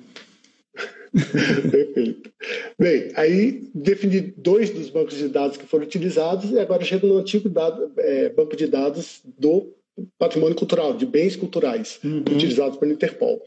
Perfeito. 1.12 2.31
Bem, 2.79 3.11
aí 3.14 3.68
defini 3.74 4.20
dois 4.37 4.70
dos 4.70 4.90
bancos 4.90 5.16
de 5.16 5.29
dados 5.29 5.57
que 5.57 5.66
foram 5.66 5.85
utilizados 5.85 6.50
e 6.50 6.59
agora 6.59 6.85
chego 6.85 7.07
no 7.07 7.18
antigo 7.18 7.48
dado, 7.48 7.90
é, 7.98 8.29
banco 8.29 8.57
de 8.57 8.66
dados 8.66 9.20
do 9.38 9.72
patrimônio 10.18 10.56
cultural, 10.56 10.94
de 10.94 11.06
bens 11.06 11.37
culturais, 11.37 11.98
uhum. 12.04 12.18
utilizados 12.20 12.78
pela 12.78 12.92
Interpol. 12.92 13.42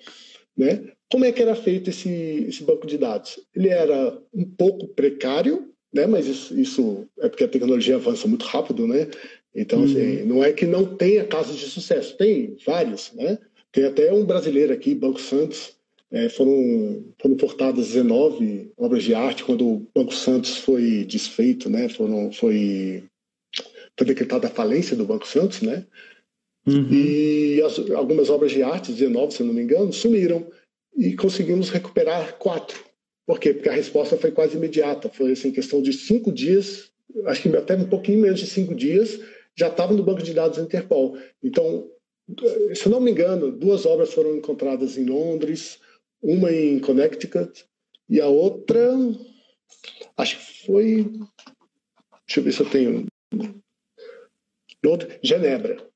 Né? 0.57 0.91
Como 1.12 1.25
é 1.25 1.31
que 1.31 1.41
era 1.41 1.55
feito 1.55 1.89
esse, 1.89 2.45
esse 2.47 2.63
banco 2.63 2.85
de 2.85 2.97
dados? 2.97 3.39
Ele 3.55 3.69
era 3.69 4.17
um 4.33 4.45
pouco 4.45 4.88
precário, 4.88 5.69
né? 5.93 6.05
mas 6.05 6.27
isso, 6.27 6.59
isso 6.59 7.07
é 7.19 7.29
porque 7.29 7.43
a 7.43 7.47
tecnologia 7.47 7.95
avança 7.95 8.27
muito 8.27 8.45
rápido, 8.45 8.88
né? 8.88 9.07
Então, 9.53 9.83
assim, 9.83 9.95
uhum. 9.95 10.13
assim, 10.13 10.23
não 10.25 10.43
é 10.43 10.53
que 10.53 10.65
não 10.65 10.85
tenha 10.95 11.25
casos 11.25 11.57
de 11.57 11.65
sucesso, 11.65 12.15
tem 12.17 12.55
vários, 12.65 13.12
né? 13.13 13.39
Tem 13.71 13.85
até 13.85 14.13
um 14.13 14.25
brasileiro 14.25 14.71
aqui, 14.71 14.93
Banco 14.93 15.19
Santos, 15.19 15.75
é, 16.12 16.27
foram, 16.29 17.03
foram 17.19 17.35
portadas 17.35 17.88
19 17.88 18.71
obras 18.77 19.03
de 19.03 19.13
arte 19.13 19.43
quando 19.43 19.67
o 19.67 19.88
Banco 19.93 20.13
Santos 20.13 20.57
foi 20.57 21.03
desfeito, 21.05 21.69
né? 21.69 21.88
Foram, 21.89 22.31
foi, 22.31 23.03
foi 23.97 24.07
decretada 24.07 24.47
a 24.47 24.51
falência 24.51 24.95
do 24.95 25.05
Banco 25.05 25.27
Santos, 25.27 25.62
né? 25.62 25.85
Uhum. 26.69 26.88
E 26.91 27.62
as, 27.62 27.77
algumas 27.91 28.29
obras 28.29 28.51
de 28.51 28.62
arte, 28.62 28.91
19, 28.91 29.34
se 29.34 29.43
não 29.43 29.53
me 29.53 29.62
engano, 29.62 29.91
sumiram. 29.91 30.47
E 30.97 31.15
conseguimos 31.15 31.69
recuperar 31.69 32.38
quatro. 32.38 32.84
Por 33.25 33.39
quê? 33.39 33.53
Porque 33.53 33.69
a 33.69 33.73
resposta 33.73 34.17
foi 34.17 34.32
quase 34.32 34.58
imediata. 34.58 35.10
Foi 35.10 35.32
assim, 35.32 35.51
questão 35.51 35.82
de 35.82 35.93
cinco 35.93 36.32
dias, 36.32 36.91
acho 37.25 37.43
que 37.43 37.55
até 37.55 37.75
um 37.75 37.88
pouquinho 37.88 38.19
menos 38.19 38.39
de 38.39 38.47
cinco 38.47 38.75
dias, 38.75 39.19
já 39.55 39.67
estavam 39.67 39.95
no 39.95 40.03
banco 40.03 40.23
de 40.23 40.34
dados 40.34 40.58
da 40.58 40.63
Interpol. 40.63 41.17
Então, 41.43 41.89
se 42.73 42.88
não 42.89 42.99
me 42.99 43.12
engano, 43.12 43.51
duas 43.51 43.86
obras 43.86 44.13
foram 44.13 44.36
encontradas 44.36 44.97
em 44.97 45.05
Londres, 45.05 45.79
uma 46.21 46.51
em 46.51 46.79
Connecticut 46.79 47.65
e 48.10 48.19
a 48.19 48.27
outra, 48.27 48.95
acho 50.17 50.38
que 50.38 50.65
foi. 50.65 51.12
Deixa 52.25 52.39
eu 52.39 52.43
ver 52.43 52.51
se 52.51 52.62
eu 52.62 52.69
tenho. 52.69 53.05
Genebra. 55.21 55.88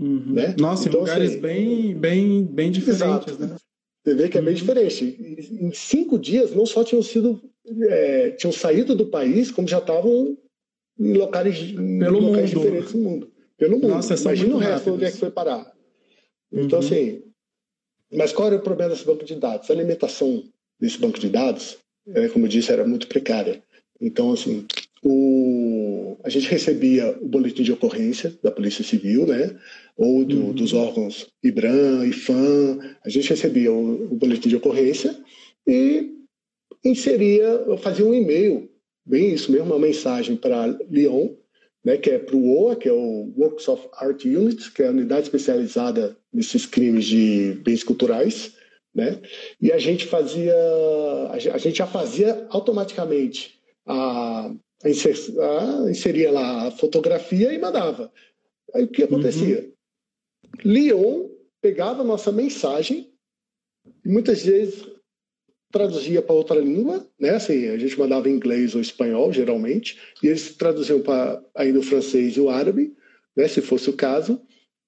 Uhum. 0.00 0.34
Né? 0.34 0.54
Nossa, 0.58 0.88
então, 0.88 1.00
em 1.00 1.02
lugares 1.04 1.30
assim, 1.30 1.40
bem, 1.40 1.94
bem, 1.94 2.44
bem 2.44 2.70
diferentes, 2.70 3.34
exato. 3.34 3.38
né? 3.38 3.56
Você 4.04 4.14
vê 4.14 4.28
que 4.28 4.38
é 4.38 4.40
bem 4.40 4.50
uhum. 4.50 4.60
diferente. 4.60 5.16
Em 5.60 5.72
cinco 5.72 6.18
dias, 6.18 6.54
não 6.54 6.64
só 6.64 6.84
tinham 6.84 7.02
sido, 7.02 7.42
é, 7.88 8.30
tinham 8.30 8.52
saído 8.52 8.94
do 8.94 9.06
país, 9.06 9.50
como 9.50 9.66
já 9.66 9.78
estavam 9.78 10.36
em 10.98 11.12
locais, 11.14 11.72
Pelo 11.72 12.18
em 12.18 12.20
locais 12.20 12.50
diferentes 12.50 12.92
do 12.92 12.98
mundo. 12.98 13.32
Pelo 13.56 13.76
mundo. 13.76 13.88
Nossa, 13.88 14.14
Imagina 14.14 14.54
o 14.54 14.58
resto 14.58 14.92
onde 14.92 15.04
é 15.06 15.10
que 15.10 15.18
foi 15.18 15.30
parar. 15.30 15.72
Então, 16.52 16.78
uhum. 16.78 16.84
assim, 16.84 17.22
mas 18.12 18.32
qual 18.32 18.48
era 18.48 18.56
o 18.56 18.62
problema 18.62 18.90
desse 18.92 19.04
banco 19.04 19.24
de 19.24 19.34
dados? 19.34 19.68
A 19.68 19.72
alimentação 19.72 20.44
desse 20.78 20.98
banco 20.98 21.18
de 21.18 21.28
dados, 21.28 21.78
é, 22.08 22.28
como 22.28 22.44
eu 22.44 22.48
disse, 22.48 22.70
era 22.70 22.86
muito 22.86 23.08
precária. 23.08 23.62
Então, 24.00 24.32
assim, 24.32 24.66
o, 25.02 26.16
a 26.24 26.28
gente 26.28 26.48
recebia 26.48 27.16
o 27.20 27.28
boletim 27.28 27.62
de 27.62 27.72
ocorrência 27.72 28.36
da 28.42 28.50
Polícia 28.50 28.82
Civil, 28.82 29.26
né? 29.26 29.56
Ou 29.96 30.24
do, 30.24 30.46
uhum. 30.46 30.52
dos 30.52 30.72
órgãos 30.72 31.26
IBRAM, 31.42 32.06
IFAM, 32.06 32.78
a 33.04 33.08
gente 33.08 33.28
recebia 33.28 33.72
o, 33.72 34.12
o 34.12 34.14
boletim 34.16 34.48
de 34.48 34.56
ocorrência 34.56 35.16
e 35.66 36.12
inseria, 36.84 37.64
fazia 37.78 38.04
um 38.04 38.14
e-mail, 38.14 38.70
bem 39.04 39.32
isso 39.32 39.50
mesmo, 39.50 39.66
uma 39.66 39.78
mensagem 39.78 40.36
para 40.36 40.66
Lyon, 40.90 41.34
né, 41.84 41.96
que 41.96 42.10
é 42.10 42.18
para 42.18 42.34
o 42.34 42.64
OA, 42.64 42.76
que 42.76 42.88
é 42.88 42.92
o 42.92 43.32
Works 43.36 43.68
of 43.68 43.88
Art 43.94 44.24
Unit, 44.24 44.72
que 44.72 44.82
é 44.82 44.88
a 44.88 44.90
unidade 44.90 45.22
especializada 45.22 46.16
nesses 46.32 46.66
crimes 46.66 47.04
de 47.04 47.60
bens 47.62 47.84
culturais, 47.84 48.54
né? 48.92 49.20
E 49.60 49.70
a 49.70 49.78
gente 49.78 50.06
fazia, 50.06 50.54
a 51.30 51.58
gente 51.58 51.78
já 51.78 51.86
fazia 51.86 52.46
automaticamente 52.50 53.60
a 53.86 54.52
inseria 54.84 56.30
lá 56.30 56.68
a 56.68 56.70
fotografia 56.70 57.52
e 57.52 57.58
mandava. 57.58 58.12
Aí 58.74 58.84
o 58.84 58.88
que 58.88 59.02
acontecia? 59.02 59.60
Uhum. 59.60 59.72
Leon 60.64 61.28
pegava 61.60 62.02
a 62.02 62.04
nossa 62.04 62.30
mensagem 62.30 63.12
e 64.04 64.08
muitas 64.08 64.42
vezes 64.44 64.84
traduzia 65.72 66.22
para 66.22 66.34
outra 66.34 66.58
língua, 66.58 67.06
né? 67.18 67.30
Assim, 67.30 67.68
a 67.68 67.78
gente 67.78 67.98
mandava 67.98 68.28
em 68.28 68.32
inglês 68.32 68.74
ou 68.74 68.80
espanhol, 68.80 69.32
geralmente, 69.32 69.98
e 70.22 70.28
eles 70.28 70.54
traduziam 70.56 71.00
para 71.00 71.42
ainda 71.54 71.80
o 71.80 71.82
francês 71.82 72.36
e 72.36 72.40
o 72.40 72.48
árabe, 72.48 72.94
né? 73.36 73.48
Se 73.48 73.60
fosse 73.60 73.90
o 73.90 73.96
caso, 73.96 74.40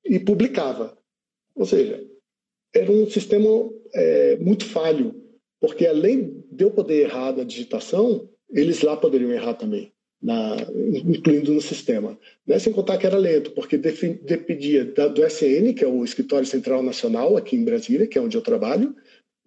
e 0.05 0.18
publicava. 0.18 0.96
Ou 1.55 1.66
seja, 1.66 2.07
era 2.74 2.90
um 2.90 3.09
sistema 3.11 3.48
é, 3.92 4.37
muito 4.37 4.64
falho, 4.64 5.14
porque 5.61 5.87
além 5.87 6.44
de 6.51 6.64
eu 6.64 6.70
poder 6.70 7.03
errar 7.03 7.37
na 7.37 7.44
digitação, 7.44 8.29
eles 8.51 8.83
lá 8.83 8.97
poderiam 8.97 9.31
errar 9.31 9.55
também, 9.55 9.93
na, 10.21 10.57
incluindo 11.07 11.53
no 11.53 11.61
sistema. 11.61 12.19
Né? 12.47 12.59
Sem 12.59 12.73
contar 12.73 12.99
que 12.99 13.07
era 13.07 13.17
lento, 13.17 13.51
porque 13.53 13.77
dependia 13.77 14.85
do 14.85 15.25
SN, 15.25 15.75
que 15.75 15.85
é 15.85 15.89
o 15.89 16.05
Escritório 16.05 16.47
Central 16.47 16.83
Nacional, 16.83 17.37
aqui 17.37 17.57
em 17.57 17.65
Brasília, 17.65 18.07
que 18.07 18.19
é 18.19 18.21
onde 18.21 18.37
eu 18.37 18.43
trabalho, 18.43 18.95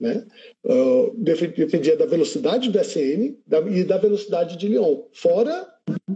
né? 0.01 0.25
Uh, 0.63 1.13
dependia 1.15 1.95
da 1.95 2.07
velocidade 2.07 2.71
do 2.71 2.79
SN 2.79 3.35
da, 3.45 3.59
e 3.61 3.83
da 3.83 3.99
velocidade 3.99 4.57
de 4.57 4.67
Lyon, 4.67 5.03
fora 5.13 5.71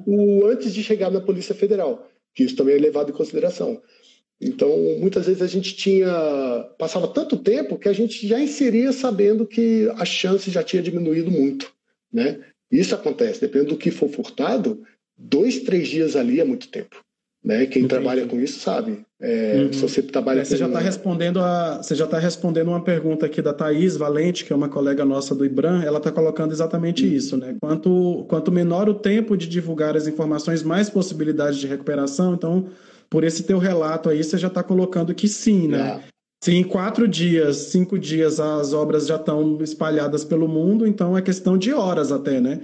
o 0.07 0.47
antes 0.47 0.73
de 0.73 0.83
chegar 0.83 1.11
na 1.11 1.21
Polícia 1.21 1.53
Federal, 1.53 2.09
que 2.33 2.43
isso 2.43 2.55
também 2.55 2.75
é 2.75 2.79
levado 2.79 3.11
em 3.11 3.15
consideração. 3.15 3.79
Então, 4.41 4.69
muitas 4.99 5.27
vezes 5.27 5.41
a 5.43 5.47
gente 5.47 5.75
tinha 5.75 6.67
passava 6.79 7.07
tanto 7.07 7.37
tempo 7.37 7.77
que 7.77 7.87
a 7.87 7.93
gente 7.93 8.27
já 8.27 8.39
inseria 8.39 8.91
sabendo 8.91 9.45
que 9.45 9.87
a 9.95 10.03
chance 10.03 10.49
já 10.49 10.63
tinha 10.63 10.81
diminuído 10.81 11.29
muito, 11.29 11.71
né? 12.11 12.43
Isso 12.71 12.95
acontece, 12.95 13.41
dependendo 13.41 13.71
do 13.71 13.77
que 13.77 13.91
for 13.91 14.09
furtado, 14.09 14.83
dois, 15.17 15.59
três 15.59 15.87
dias 15.87 16.15
ali 16.15 16.39
é 16.39 16.43
muito 16.43 16.67
tempo. 16.67 17.03
Né? 17.43 17.67
Quem 17.67 17.83
Entendi. 17.83 17.87
trabalha 17.87 18.25
com 18.25 18.41
isso 18.41 18.59
sabe. 18.59 19.05
É, 19.21 19.57
uhum. 19.57 19.73
Se 19.73 19.79
você 19.79 20.01
trabalha 20.01 20.43
você 20.43 20.57
já 20.57 20.65
está 20.65 20.79
respondendo 20.79 21.39
a 21.39 21.77
Você 21.77 21.93
já 21.93 22.05
está 22.05 22.17
respondendo 22.17 22.69
uma 22.69 22.83
pergunta 22.83 23.27
aqui 23.27 23.39
da 23.39 23.53
Thaís 23.53 23.95
Valente, 23.95 24.43
que 24.43 24.51
é 24.51 24.55
uma 24.55 24.67
colega 24.67 25.05
nossa 25.05 25.35
do 25.35 25.45
IBRAM, 25.45 25.83
ela 25.83 25.99
está 25.99 26.11
colocando 26.11 26.51
exatamente 26.51 27.05
uhum. 27.05 27.13
isso, 27.13 27.37
né? 27.37 27.55
Quanto, 27.61 28.25
quanto 28.27 28.51
menor 28.51 28.89
o 28.89 28.95
tempo 28.95 29.37
de 29.37 29.47
divulgar 29.47 29.95
as 29.95 30.07
informações, 30.07 30.63
mais 30.63 30.89
possibilidade 30.89 31.59
de 31.59 31.67
recuperação. 31.67 32.33
Então, 32.33 32.67
por 33.09 33.23
esse 33.23 33.43
teu 33.43 33.59
relato 33.59 34.09
aí, 34.09 34.23
você 34.23 34.39
já 34.39 34.47
está 34.47 34.63
colocando 34.63 35.13
que 35.13 35.27
sim, 35.27 35.67
né? 35.67 36.01
Se 36.43 36.53
em 36.53 36.63
quatro 36.63 37.07
dias, 37.07 37.57
cinco 37.57 37.97
dias 37.97 38.39
as 38.39 38.73
obras 38.73 39.07
já 39.07 39.15
estão 39.15 39.57
espalhadas 39.61 40.23
pelo 40.23 40.47
mundo, 40.47 40.85
então 40.85 41.17
é 41.17 41.21
questão 41.21 41.57
de 41.57 41.73
horas 41.73 42.11
até, 42.11 42.39
né? 42.39 42.61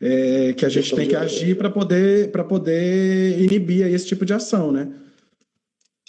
é, 0.00 0.52
que 0.52 0.66
a 0.66 0.68
gente 0.68 0.94
tem 0.94 1.08
que 1.08 1.16
agir 1.16 1.56
para 1.56 1.70
poder, 1.70 2.30
poder 2.30 3.40
inibir 3.40 3.86
esse 3.86 4.06
tipo 4.06 4.26
de 4.26 4.34
ação, 4.34 4.70
né? 4.70 4.92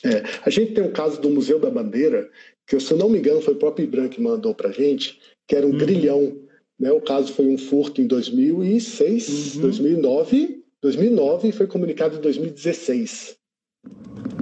É, 0.04 0.22
a 0.46 0.50
gente 0.50 0.74
tem 0.74 0.84
um 0.84 0.92
caso 0.92 1.20
do 1.22 1.30
Museu 1.30 1.60
da 1.60 1.70
Bandeira, 1.70 2.30
que 2.68 2.78
se 2.80 2.92
eu 2.92 2.98
não 2.98 3.10
me 3.10 3.20
engano 3.20 3.42
foi 3.42 3.54
o 3.54 3.58
próprio 3.58 3.86
Ibran 3.86 4.10
que 4.10 4.22
mandou 4.22 4.54
para 4.54 4.70
a 4.70 4.74
gente, 4.74 5.20
que 5.48 5.56
era 5.56 5.66
um 5.66 5.72
uhum. 5.72 5.78
grilhão. 5.78 6.38
Né? 6.78 6.92
O 6.92 7.00
caso 7.00 7.32
foi 7.32 7.46
um 7.46 7.58
furto 7.58 8.02
em 8.02 8.08
2006, 8.08 9.56
uhum. 9.56 9.62
2009, 9.62 10.64
2009 10.82 11.48
e 11.48 11.52
foi 11.54 11.66
comunicado 11.66 12.18
em 12.18 12.22
2016. 12.22 13.38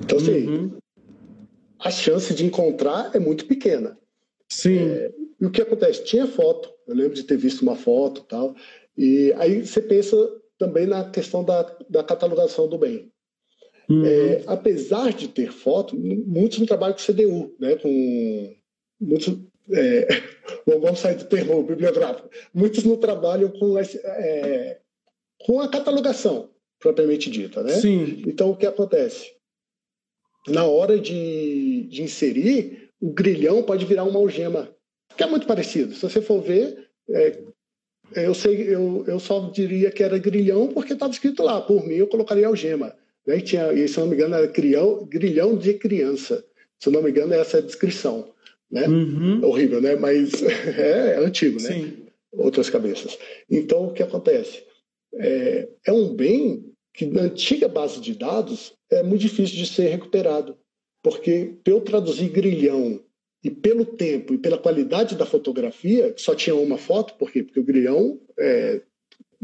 Então, 0.04 0.18
assim, 0.18 0.48
uhum. 0.48 0.72
A 1.84 1.92
chance 1.92 2.34
de 2.34 2.46
encontrar 2.46 3.12
é 3.14 3.20
muito 3.20 3.46
pequena. 3.46 3.98
Sim. 4.50 4.78
É, 4.78 5.12
e 5.40 5.46
o 5.46 5.52
que 5.52 5.62
acontece? 5.62 6.04
Tinha 6.04 6.26
foto, 6.26 6.70
eu 6.88 6.96
lembro 6.96 7.14
de 7.14 7.24
ter 7.24 7.38
visto 7.38 7.62
uma 7.62 7.76
foto 7.76 8.22
tal. 8.24 8.56
E 8.98 9.34
aí 9.38 9.66
você 9.66 9.82
pensa 9.82 10.16
também 10.58 10.88
na 10.88 11.10
questão 11.10 11.44
da, 11.44 11.64
da 11.90 12.04
catalogação 12.04 12.68
do 12.68 12.78
bem. 12.78 13.12
Uhum. 13.90 14.06
É, 14.06 14.44
apesar 14.48 15.12
de 15.12 15.28
ter 15.28 15.52
foto, 15.52 15.98
muitos 15.98 16.60
não 16.60 16.66
trabalham 16.66 16.96
com 16.96 17.04
CDU, 17.04 17.54
né? 17.60 17.76
Com 17.76 18.56
muitos, 19.02 19.38
é, 19.72 20.08
vamos 20.66 21.00
sair 21.00 21.18
do 21.18 21.26
termo 21.26 21.62
bibliográfico. 21.64 22.30
Muitos 22.54 22.86
não 22.86 22.96
trabalham 22.96 23.50
com, 23.50 23.78
é, 23.78 24.80
com 25.46 25.60
a 25.60 25.68
catalogação 25.68 26.50
propriamente 26.80 27.30
dita, 27.30 27.62
né? 27.62 27.74
Sim. 27.74 28.24
Então 28.26 28.52
o 28.52 28.56
que 28.56 28.66
acontece? 28.66 29.34
Na 30.48 30.66
hora 30.66 31.00
de, 31.00 31.84
de 31.84 32.04
inserir, 32.04 32.90
o 33.00 33.12
grilhão 33.12 33.64
pode 33.64 33.86
virar 33.86 34.04
uma 34.04 34.20
algema, 34.20 34.70
que 35.16 35.24
é 35.24 35.28
muito 35.28 35.48
parecido. 35.48 35.94
Se 35.94 36.02
você 36.02 36.22
for 36.22 36.42
ver, 36.42 36.90
é, 37.10 37.40
eu 38.16 38.34
sei, 38.34 38.74
eu, 38.74 39.04
eu 39.08 39.20
só 39.20 39.50
diria 39.50 39.92
que 39.92 40.04
era 40.04 40.18
grilhão 40.18 40.68
porque 40.68 40.94
estava 40.94 41.12
escrito 41.12 41.44
lá. 41.44 41.62
Por 41.62 41.86
mim, 41.86 41.96
eu 41.96 42.08
colocaria 42.08 42.48
algema. 42.48 42.94
Né? 43.26 43.38
E, 43.38 43.42
tinha, 43.42 43.72
e 43.74 43.88
se 43.88 44.00
não 44.00 44.08
me 44.08 44.16
engano, 44.16 44.36
era 44.36 44.48
grilhão, 44.48 45.06
grilhão 45.06 45.58
de 45.58 45.74
criança. 45.76 46.44
Se 46.80 46.90
não 46.90 47.02
me 47.02 47.10
engano, 47.10 47.34
essa 47.34 47.58
é 47.58 47.60
a 47.62 47.66
descrição. 47.66 48.34
Né? 48.70 48.88
Uhum. 48.88 49.40
É 49.42 49.46
horrível, 49.46 49.82
né? 49.82 49.96
Mas 49.96 50.42
é, 50.44 51.16
é 51.16 51.18
antigo, 51.18 51.62
né? 51.62 51.70
Sim. 51.70 52.04
Outras 52.32 52.70
cabeças. 52.70 53.18
Então, 53.50 53.88
o 53.88 53.94
que 53.94 54.04
acontece? 54.04 54.64
É, 55.16 55.70
é 55.86 55.92
um 55.92 56.14
bem 56.14 56.66
que 56.94 57.06
na 57.06 57.24
antiga 57.24 57.68
base 57.68 58.00
de 58.00 58.14
dados 58.16 58.74
é 58.94 59.04
muito 59.04 59.22
difícil 59.22 59.56
de 59.56 59.66
ser 59.66 59.90
recuperado. 59.90 60.58
Porque 61.02 61.56
eu 61.66 61.82
traduzir 61.82 62.30
grilhão 62.30 63.04
e 63.44 63.52
pelo 63.52 63.86
tempo 63.86 64.34
e 64.34 64.38
pela 64.38 64.58
qualidade 64.58 65.16
da 65.16 65.26
fotografia, 65.26 66.14
só 66.18 66.34
tinha 66.34 66.56
uma 66.56 66.78
foto, 66.78 67.16
por 67.16 67.30
quê? 67.30 67.44
Porque 67.44 67.60
o 67.60 67.64
grilhão 67.64 68.20
é, 68.40 68.82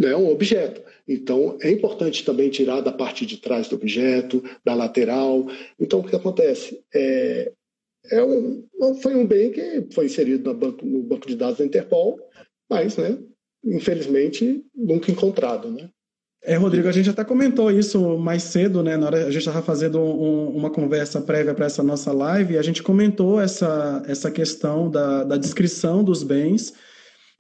é 0.02 0.16
um 0.16 0.30
objeto. 0.30 0.82
Então, 1.06 1.58
é 1.62 1.70
importante 1.70 2.24
também 2.24 2.50
tirar 2.50 2.80
da 2.80 2.94
parte 2.94 3.26
de 3.26 3.38
trás 3.38 3.68
do 3.68 3.76
objeto, 3.76 4.42
da 4.64 4.74
lateral. 4.74 5.48
Então, 5.78 6.00
o 6.00 6.08
que 6.08 6.16
acontece? 6.16 6.82
É, 6.94 7.52
é 8.12 8.24
um, 8.24 8.64
foi 9.02 9.16
um 9.16 9.26
bem 9.26 9.52
que 9.52 9.88
foi 9.92 10.06
inserido 10.06 10.54
no 10.54 10.58
banco, 10.58 10.86
no 10.86 11.04
banco 11.04 11.28
de 11.28 11.36
dados 11.36 11.58
da 11.58 11.66
Interpol, 11.66 12.20
mas, 12.70 12.96
né, 12.96 13.18
infelizmente, 13.66 14.64
nunca 14.74 15.12
encontrado. 15.12 15.70
Né? 15.70 15.90
É, 16.42 16.56
Rodrigo, 16.56 16.88
a 16.88 16.92
gente 16.92 17.10
até 17.10 17.24
comentou 17.24 17.70
isso 17.70 18.18
mais 18.18 18.44
cedo, 18.44 18.82
né? 18.82 18.96
Na 18.96 19.08
hora 19.08 19.26
a 19.26 19.32
gente 19.32 19.40
estava 19.40 19.62
fazendo 19.62 20.00
um, 20.00 20.50
uma 20.56 20.70
conversa 20.70 21.20
prévia 21.20 21.54
para 21.54 21.66
essa 21.66 21.84
nossa 21.84 22.14
live, 22.14 22.54
e 22.54 22.58
a 22.58 22.62
gente 22.62 22.82
comentou 22.82 23.42
essa, 23.42 24.02
essa 24.08 24.32
questão 24.32 24.90
da, 24.90 25.26
da 25.26 25.38
descrição 25.38 26.02
dos 26.02 26.24
bens, 26.24 26.74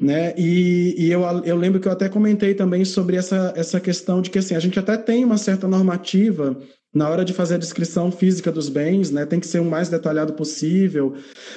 né? 0.02 0.34
E, 0.38 0.96
e 0.98 1.12
eu, 1.12 1.22
eu 1.46 1.56
lembro 1.56 1.80
que 1.80 1.88
eu 1.88 1.92
até 1.92 2.10
comentei 2.10 2.54
também 2.54 2.84
sobre 2.84 3.16
essa, 3.16 3.54
essa 3.56 3.80
questão 3.80 4.22
de 4.22 4.30
que 4.30 4.40
assim, 4.40 4.56
a 4.56 4.60
gente 4.60 4.78
até 4.78 4.98
tem 4.98 5.24
uma 5.24 5.38
certa 5.38 5.68
normativa 5.68 6.58
na 6.94 7.08
hora 7.08 7.24
de 7.24 7.34
fazer 7.34 7.56
a 7.56 7.60
descrição 7.60 8.12
física 8.12 8.52
dos 8.52 8.68
bens, 8.68 9.12
né, 9.12 9.26
tem 9.26 9.40
que 9.40 9.46
ser 9.46 9.60
o 9.60 9.66
mais 9.66 9.90
detalhado 9.90 10.34
possível. 10.34 11.14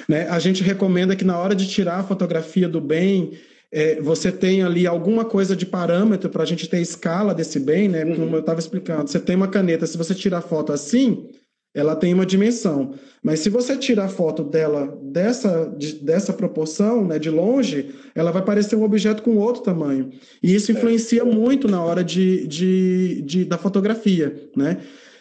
Né? 0.07 0.27
A 0.29 0.39
gente 0.39 0.63
recomenda 0.63 1.15
que 1.15 1.25
na 1.25 1.37
hora 1.37 1.55
de 1.55 1.67
tirar 1.67 1.99
a 1.99 2.03
fotografia 2.03 2.69
do 2.69 2.79
bem, 2.79 3.31
é, 3.75 3.99
você 3.99 4.31
tem 4.31 4.61
ali 4.61 4.85
alguma 4.85 5.25
coisa 5.25 5.55
de 5.55 5.65
parâmetro 5.65 6.29
para 6.29 6.43
a 6.43 6.45
gente 6.45 6.69
ter 6.69 6.79
escala 6.79 7.33
desse 7.33 7.59
bem, 7.59 7.89
né? 7.89 8.05
Uhum. 8.05 8.15
Como 8.15 8.35
eu 8.35 8.39
estava 8.41 8.59
explicando, 8.59 9.09
você 9.09 9.19
tem 9.19 9.35
uma 9.35 9.47
caneta, 9.47 9.87
se 9.87 9.97
você 9.97 10.13
tirar 10.13 10.37
a 10.37 10.41
foto 10.41 10.71
assim, 10.71 11.27
ela 11.73 11.95
tem 11.95 12.13
uma 12.13 12.23
dimensão. 12.23 12.93
Mas 13.23 13.39
se 13.39 13.49
você 13.49 13.75
tirar 13.75 14.05
a 14.05 14.09
foto 14.09 14.43
dela 14.43 14.95
dessa, 15.01 15.73
de, 15.75 15.95
dessa 15.95 16.31
proporção, 16.31 17.03
né, 17.07 17.17
de 17.17 17.31
longe, 17.31 17.95
ela 18.13 18.29
vai 18.29 18.45
parecer 18.45 18.75
um 18.75 18.83
objeto 18.83 19.23
com 19.23 19.37
outro 19.37 19.63
tamanho. 19.63 20.11
E 20.43 20.53
isso 20.53 20.71
influencia 20.71 21.21
é. 21.21 21.25
muito 21.25 21.67
na 21.67 21.83
hora 21.83 22.03
de, 22.03 22.45
de, 22.45 23.23
de, 23.23 23.43
da 23.43 23.57
fotografia, 23.57 24.49
né? 24.55 24.77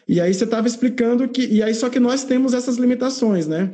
E 0.07 0.21
aí 0.21 0.35
você 0.35 0.45
estava 0.45 0.67
explicando 0.67 1.27
que. 1.27 1.47
E 1.47 1.63
aí, 1.63 1.75
só 1.75 1.89
que 1.89 2.01
nós 2.01 2.23
temos 2.25 2.53
essas 2.53 2.77
limitações, 2.77 3.47
né? 3.47 3.71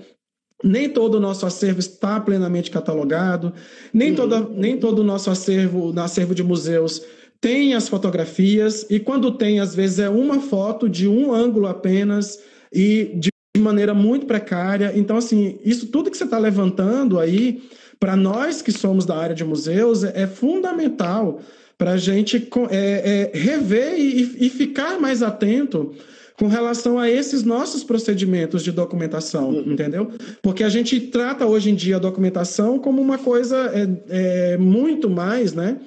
Nem 0.62 0.88
todo 0.88 1.16
o 1.16 1.20
nosso 1.20 1.46
acervo 1.46 1.78
está 1.78 2.18
plenamente 2.18 2.70
catalogado, 2.70 3.52
nem, 3.92 4.10
uhum. 4.10 4.16
toda, 4.16 4.40
nem 4.40 4.76
todo 4.76 5.00
o 5.00 5.04
nosso 5.04 5.30
acervo, 5.30 5.92
no 5.92 6.02
acervo 6.02 6.34
de 6.34 6.42
museus, 6.42 7.02
tem 7.40 7.74
as 7.74 7.88
fotografias, 7.88 8.84
e 8.90 8.98
quando 8.98 9.30
tem, 9.30 9.60
às 9.60 9.74
vezes 9.74 10.00
é 10.00 10.08
uma 10.08 10.40
foto 10.40 10.88
de 10.88 11.06
um 11.06 11.32
ângulo 11.32 11.68
apenas, 11.68 12.40
e 12.72 13.18
maneira 13.58 13.94
muito 13.94 14.26
precária. 14.26 14.92
Então, 14.94 15.16
assim, 15.16 15.58
isso 15.64 15.86
tudo 15.86 16.10
que 16.10 16.16
você 16.16 16.24
está 16.24 16.38
levantando 16.38 17.18
aí, 17.18 17.62
para 17.98 18.16
nós 18.16 18.62
que 18.62 18.72
somos 18.72 19.04
da 19.04 19.16
área 19.16 19.34
de 19.34 19.44
museus, 19.44 20.04
é, 20.04 20.26
fundamental 20.26 21.40
para 21.76 21.92
a 21.92 21.96
gente 21.96 22.48
é, 22.70 23.30
é, 23.34 23.38
rever 23.38 23.94
e, 23.98 24.46
e, 24.46 24.50
ficar 24.50 25.00
mais 25.00 25.22
atento 25.22 25.94
com 26.38 26.46
relação 26.46 26.98
a 26.98 27.10
esses 27.10 27.42
nossos 27.42 27.82
procedimentos 27.82 28.62
de 28.62 28.70
documentação, 28.70 29.50
uhum. 29.50 29.72
entendeu? 29.72 30.10
Porque 30.40 30.62
a 30.62 30.68
gente 30.68 31.00
trata 31.00 31.44
hoje 31.44 31.70
em 31.70 31.74
dia 31.74 31.96
a 31.96 31.98
documentação 31.98 32.78
como 32.78 33.02
uma 33.02 33.18
coisa 33.18 33.56
é, 33.74 34.52
é, 34.52 34.56
muito 34.56 35.10
mais, 35.10 35.52
né? 35.52 35.78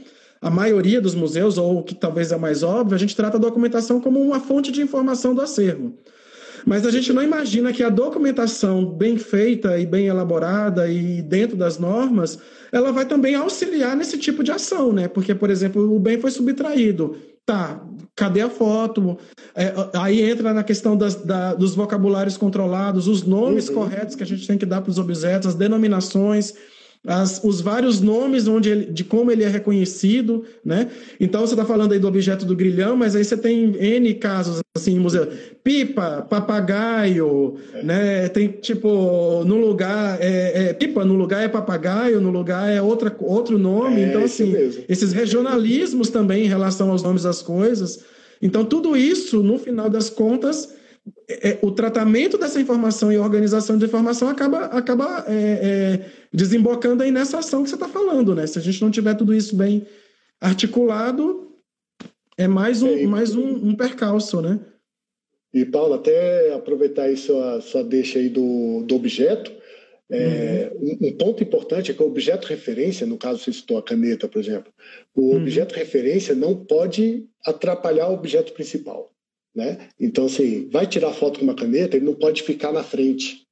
A 0.42 0.50
maioria 0.50 1.00
dos 1.00 1.16
museus, 1.16 1.58
ou 1.58 1.80
o 1.80 1.84
que 1.84 1.96
talvez 1.96 2.32
é 2.32 2.38
mais 2.38 2.64
óbvio, 2.64 2.96
a 2.96 3.00
gente 3.00 3.16
trata 3.16 3.38
a 3.38 3.40
documentação 3.40 4.02
como 4.02 4.20
uma 4.20 4.40
fonte 4.42 4.72
de 4.72 4.82
informação 4.82 5.34
do 5.34 5.42
acervo. 5.42 5.94
Mas 6.66 6.86
a 6.86 6.92
gente 6.92 7.14
não 7.14 7.24
imagina 7.24 7.72
que 7.72 7.84
a 7.84 7.90
documentação 7.90 8.86
bem 8.86 9.18
feita 9.18 9.80
e 9.80 9.86
bem 9.86 10.08
elaborada 10.08 10.88
e 10.90 11.22
dentro 11.22 11.56
das 11.56 11.78
normas, 11.78 12.38
ela 12.72 12.92
vai 12.92 13.06
também 13.06 13.36
auxiliar 13.36 13.96
nesse 13.96 14.18
tipo 14.18 14.44
de 14.44 14.52
ação, 14.52 14.92
né? 14.92 15.08
Porque, 15.08 15.34
por 15.34 15.50
exemplo, 15.50 15.96
o 15.96 16.00
bem 16.00 16.20
foi 16.20 16.30
subtraído. 16.30 17.16
Tá, 17.45 17.84
cadê 18.15 18.41
a 18.41 18.49
foto? 18.49 19.17
É, 19.56 19.73
aí 19.95 20.21
entra 20.21 20.54
na 20.54 20.63
questão 20.63 20.95
das, 20.95 21.15
da, 21.15 21.54
dos 21.54 21.75
vocabulários 21.75 22.38
controlados, 22.38 23.08
os 23.08 23.23
nomes 23.23 23.67
uhum. 23.67 23.75
corretos 23.75 24.15
que 24.15 24.23
a 24.23 24.25
gente 24.25 24.45
tem 24.47 24.58
que 24.58 24.65
dar 24.65 24.82
para 24.82 24.91
os 24.91 24.99
objetos, 24.99 25.49
as 25.49 25.56
denominações 25.56 26.54
as, 27.06 27.44
os 27.44 27.62
vários 27.62 28.00
nomes 28.00 28.48
onde 28.48 28.70
ele, 28.70 28.86
de 28.86 29.04
como 29.04 29.32
ele 29.32 29.44
é 29.44 29.48
reconhecido, 29.48 30.46
né? 30.64 30.90
Então 31.20 31.42
você 31.42 31.54
está 31.54 31.66
falando 31.66 31.94
aí 31.94 32.00
do 32.00 32.08
objeto 32.08 32.46
do 32.46 32.56
grilhão, 32.56 32.96
mas 32.96 33.16
aí 33.16 33.24
você 33.24 33.36
tem 33.36 33.76
N 33.76 34.14
casos 34.16 34.62
assim, 34.76 35.00
museu. 35.00 35.28
Pipa, 35.64 36.26
papagaio, 36.30 37.56
é. 37.74 37.84
né? 37.84 38.30
Tem 38.30 38.48
tipo, 38.50 39.44
no 39.46 39.58
lugar, 39.58 40.20
é, 40.22 40.70
é, 40.70 40.74
pipa 40.74 41.04
no 41.04 41.16
lugar 41.16 41.44
é 41.44 41.48
papagaio, 41.48 42.22
no 42.22 42.30
lugar 42.30 42.72
é 42.72 42.82
outra, 42.82 43.16
outro 43.20 43.58
nome. 43.58 44.02
É, 44.02 44.08
então, 44.08 44.24
assim, 44.24 44.54
esses 44.88 45.12
regionalismos 45.12 46.10
também 46.10 46.46
em 46.46 46.48
relação 46.48 46.92
aos 46.92 47.02
nomes 47.02 47.24
das 47.24 47.42
coisas. 47.42 48.04
Então, 48.40 48.64
tudo 48.64 48.96
isso, 48.96 49.42
no 49.42 49.58
final 49.58 49.90
das 49.90 50.10
contas, 50.10 50.74
é, 51.28 51.50
é, 51.50 51.60
o 51.62 51.72
tratamento 51.72 52.38
dessa 52.38 52.60
informação 52.60 53.12
e 53.12 53.16
a 53.16 53.22
organização 53.22 53.78
de 53.78 53.86
informação 53.86 54.28
acaba, 54.28 54.66
acaba 54.66 55.26
é, 55.28 55.34
é, 55.34 56.06
desembocando 56.32 57.02
aí 57.02 57.12
nessa 57.12 57.40
ação 57.40 57.64
que 57.64 57.70
você 57.70 57.76
está 57.76 57.88
falando, 57.88 58.36
né? 58.36 58.46
Se 58.46 58.60
a 58.60 58.62
gente 58.62 58.82
não 58.82 58.92
tiver 58.92 59.16
tudo 59.16 59.34
isso 59.34 59.56
bem 59.56 59.88
articulado, 60.40 61.52
é 62.38 62.48
mais 62.48 62.84
um, 62.84 62.90
é, 62.90 63.06
mais 63.08 63.36
um, 63.36 63.70
um 63.70 63.76
percalço, 63.76 64.42
né? 64.42 64.60
E, 65.54 65.66
Paulo, 65.66 65.96
até 65.96 66.54
aproveitar 66.54 67.04
aí 67.04 67.18
sua, 67.18 67.60
sua 67.62 67.84
deixa 67.84 68.20
aí 68.20 68.30
do, 68.30 68.84
do 68.84 68.96
objeto, 68.96 69.52
é, 70.10 70.72
uhum. 70.76 70.98
um, 71.02 71.08
um, 71.08 71.18
ponto 71.18 71.42
importante 71.42 71.90
é 71.90 71.94
que 71.94 72.04
o 72.04 72.08
objeto 72.08 72.48
referência, 72.48 73.08
no 73.08 73.18
caso 73.18 73.40
você 73.40 73.54
citou 73.54 73.78
a 73.78 73.84
caneta, 73.84 74.28
por 74.28 74.40
exemplo, 74.40 74.72
o 75.16 75.32
uhum. 75.32 75.38
objeto 75.38 75.74
referência 75.74 76.36
não 76.36 76.54
pode 76.54 77.26
atrapalhar 77.46 78.10
o 78.10 78.14
objeto 78.14 78.52
principal. 78.54 79.10
Né? 79.56 79.90
Então, 80.00 80.26
assim, 80.26 80.70
vai 80.70 80.88
tirar 80.88 81.14
foto 81.14 81.40
com 81.40 81.46
uma 81.46 81.56
caneta, 81.56 81.98
ele 81.98 82.06
não 82.06 82.16
pode 82.16 82.44
ficar 82.44 82.72
na 82.72 82.84
frente. 82.84 83.46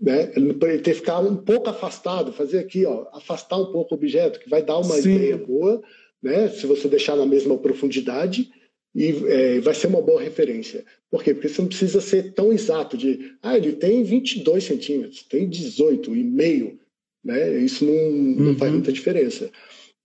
Né? 0.00 0.32
Ele 0.36 0.52
tem 0.54 0.80
que 0.80 0.94
ficar 0.94 1.20
um 1.20 1.36
pouco 1.36 1.70
afastado, 1.70 2.32
fazer 2.32 2.58
aqui, 2.58 2.84
ó, 2.84 3.06
afastar 3.12 3.56
um 3.56 3.72
pouco 3.72 3.94
o 3.94 3.96
objeto, 3.96 4.40
que 4.40 4.50
vai 4.50 4.62
dar 4.62 4.78
uma 4.78 4.96
Sim. 4.96 5.14
ideia 5.14 5.38
boa, 5.38 5.82
né? 6.22 6.48
se 6.48 6.66
você 6.66 6.88
deixar 6.88 7.16
na 7.16 7.26
mesma 7.26 7.56
profundidade, 7.56 8.50
e 8.94 9.10
é, 9.26 9.60
vai 9.60 9.74
ser 9.74 9.88
uma 9.88 10.00
boa 10.00 10.22
referência. 10.22 10.82
Por 11.10 11.22
quê? 11.22 11.34
Porque 11.34 11.50
você 11.50 11.60
não 11.60 11.68
precisa 11.68 12.00
ser 12.00 12.32
tão 12.32 12.50
exato 12.50 12.96
de, 12.96 13.34
ah, 13.42 13.54
ele 13.54 13.72
tem 13.72 14.02
22 14.02 14.64
centímetros, 14.64 15.22
tem 15.22 15.46
18 15.46 16.16
e 16.16 16.24
meio, 16.24 16.80
né? 17.22 17.58
Isso 17.58 17.84
não, 17.84 18.10
não 18.10 18.46
uhum. 18.52 18.58
faz 18.58 18.72
muita 18.72 18.90
diferença. 18.90 19.50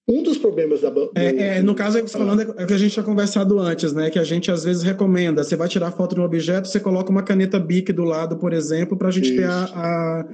Um 0.07 0.23
dos 0.23 0.37
problemas 0.37 0.81
da. 0.81 0.91
É, 1.15 1.57
é, 1.57 1.61
no 1.61 1.75
caso 1.75 1.97
é 1.97 2.01
tá 2.01 2.07
falando 2.07 2.55
é 2.57 2.65
que 2.65 2.73
a 2.73 2.77
gente 2.77 2.91
tinha 2.91 3.03
conversado 3.03 3.59
antes, 3.59 3.93
né? 3.93 4.09
Que 4.09 4.19
a 4.19 4.23
gente 4.23 4.51
às 4.51 4.63
vezes 4.63 4.83
recomenda. 4.83 5.43
Você 5.43 5.55
vai 5.55 5.67
tirar 5.67 5.91
foto 5.91 6.15
de 6.15 6.21
um 6.21 6.23
objeto, 6.23 6.67
você 6.67 6.79
coloca 6.79 7.11
uma 7.11 7.23
caneta 7.23 7.59
BIC 7.59 7.93
do 7.93 8.03
lado, 8.03 8.37
por 8.37 8.51
exemplo, 8.51 8.97
para 8.97 9.09
a 9.09 9.11
gente 9.11 9.29
Isso. 9.29 9.37
ter 9.37 9.45
a, 9.45 9.63
a, 9.63 10.25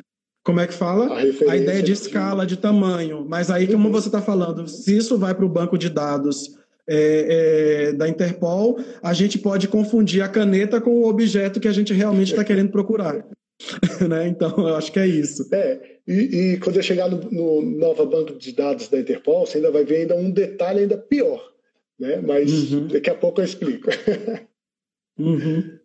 Como 0.44 0.60
é 0.60 0.68
que 0.68 0.74
fala? 0.74 1.14
A, 1.14 1.52
a 1.52 1.58
ideia 1.58 1.84
de 1.84 1.92
escala, 1.92 2.46
de 2.46 2.58
tamanho. 2.58 3.26
Mas 3.28 3.52
aí, 3.52 3.68
como 3.68 3.92
você 3.92 4.08
está 4.08 4.22
falando, 4.22 4.68
se 4.68 4.96
isso 4.96 5.18
vai 5.18 5.36
para 5.36 5.46
o 5.46 5.50
banco 5.50 5.78
de 5.78 5.90
dados 5.90 6.58
é, 6.88 7.90
é, 7.90 7.94
da 7.94 8.08
Interpol, 8.08 8.80
a 9.04 9.14
gente 9.14 9.38
pode 9.38 9.68
confundir 9.68 10.22
a 10.22 10.30
caneta 10.30 10.80
com 10.80 10.92
o 11.02 11.10
objeto 11.10 11.60
que 11.60 11.68
a 11.68 11.74
gente 11.74 11.94
realmente 11.94 12.32
está 12.32 12.44
querendo 12.46 12.72
procurar. 12.72 13.26
né? 14.08 14.28
Então, 14.28 14.54
eu 14.58 14.76
acho 14.76 14.92
que 14.92 15.00
é 15.00 15.08
isso. 15.08 15.48
É, 15.54 16.00
e, 16.08 16.14
e 16.54 16.60
quando 16.60 16.78
eu 16.78 16.84
chegar 16.84 17.10
no, 17.10 17.30
no 17.32 17.62
nova 17.62 18.06
banco 18.06 18.34
de 18.34 18.54
dados 18.54 18.88
da 18.88 19.00
Interpol, 19.00 19.46
você 19.46 19.58
ainda 19.58 19.72
vai 19.72 19.84
ver 19.84 20.02
ainda 20.02 20.16
um 20.16 20.30
detalhe 20.32 20.82
ainda 20.82 20.98
pior, 20.98 21.54
né? 22.00 22.18
Mas 22.18 22.72
uhum. 22.72 22.88
daqui 22.88 23.10
a 23.10 23.16
pouco 23.16 23.42
eu 23.42 23.46
explico. 23.46 23.90
uhum. 25.20 25.80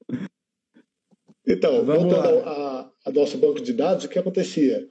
Então, 1.47 1.85
Vamos 1.85 2.05
voltando 2.05 2.39
ao, 2.49 2.93
a, 3.05 3.13
nosso 3.13 3.37
banco 3.39 3.61
de 3.61 3.73
dados, 3.73 4.05
o 4.05 4.09
que 4.09 4.19
acontecia? 4.19 4.89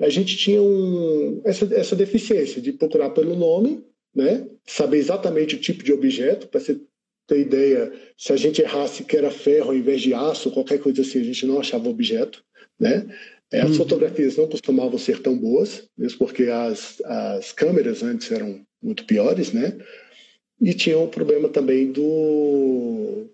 A 0.00 0.08
gente 0.08 0.36
tinha 0.36 0.60
um, 0.60 1.42
essa, 1.44 1.72
essa 1.74 1.94
deficiência 1.94 2.60
de 2.60 2.72
procurar 2.72 3.10
pelo 3.10 3.36
nome, 3.36 3.84
né? 4.14 4.48
saber 4.66 4.98
exatamente 4.98 5.54
o 5.54 5.60
tipo 5.60 5.84
de 5.84 5.92
objeto, 5.92 6.48
para 6.48 6.60
você 6.60 6.80
ter 7.26 7.40
ideia, 7.40 7.92
se 8.16 8.32
a 8.32 8.36
gente 8.36 8.60
errasse 8.60 9.04
que 9.04 9.16
era 9.16 9.30
ferro 9.30 9.70
ao 9.70 9.76
invés 9.76 10.00
de 10.02 10.12
aço, 10.12 10.50
qualquer 10.50 10.78
coisa 10.78 11.02
assim, 11.02 11.20
a 11.20 11.24
gente 11.24 11.46
não 11.46 11.60
achava 11.60 11.88
objeto. 11.88 12.44
Né? 12.78 13.06
É, 13.52 13.60
as 13.60 13.70
uhum. 13.70 13.76
fotografias 13.76 14.36
não 14.36 14.48
costumavam 14.48 14.98
ser 14.98 15.20
tão 15.20 15.36
boas, 15.36 15.88
mesmo 15.96 16.18
porque 16.18 16.44
as, 16.44 17.00
as 17.04 17.52
câmeras 17.52 18.02
antes 18.02 18.30
eram 18.32 18.64
muito 18.82 19.04
piores, 19.04 19.52
né? 19.52 19.76
E 20.60 20.72
tinha 20.72 20.96
o 20.96 21.04
um 21.04 21.08
problema 21.08 21.48
também 21.48 21.92
do, 21.92 23.26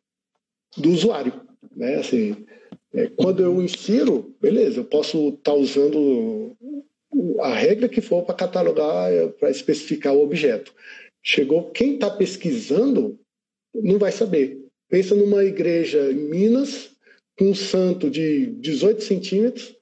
do 0.76 0.90
usuário, 0.90 1.40
né? 1.74 1.96
Assim, 1.96 2.44
é, 2.92 3.06
quando 3.06 3.42
eu 3.42 3.62
insiro, 3.62 4.34
beleza, 4.40 4.80
eu 4.80 4.84
posso 4.84 5.28
estar 5.28 5.52
tá 5.52 5.54
usando 5.54 6.56
a 7.40 7.54
regra 7.54 7.88
que 7.88 8.00
for 8.00 8.24
para 8.24 8.34
catalogar, 8.34 9.10
para 9.38 9.50
especificar 9.50 10.14
o 10.14 10.22
objeto. 10.22 10.74
Chegou 11.22 11.70
quem 11.70 11.94
está 11.94 12.10
pesquisando, 12.10 13.18
não 13.74 13.98
vai 13.98 14.12
saber. 14.12 14.58
Pensa 14.88 15.14
numa 15.14 15.44
igreja 15.44 16.10
em 16.10 16.28
Minas, 16.28 16.90
com 17.38 17.50
um 17.50 17.54
santo 17.54 18.10
de 18.10 18.46
18 18.46 19.02
centímetros, 19.02 19.76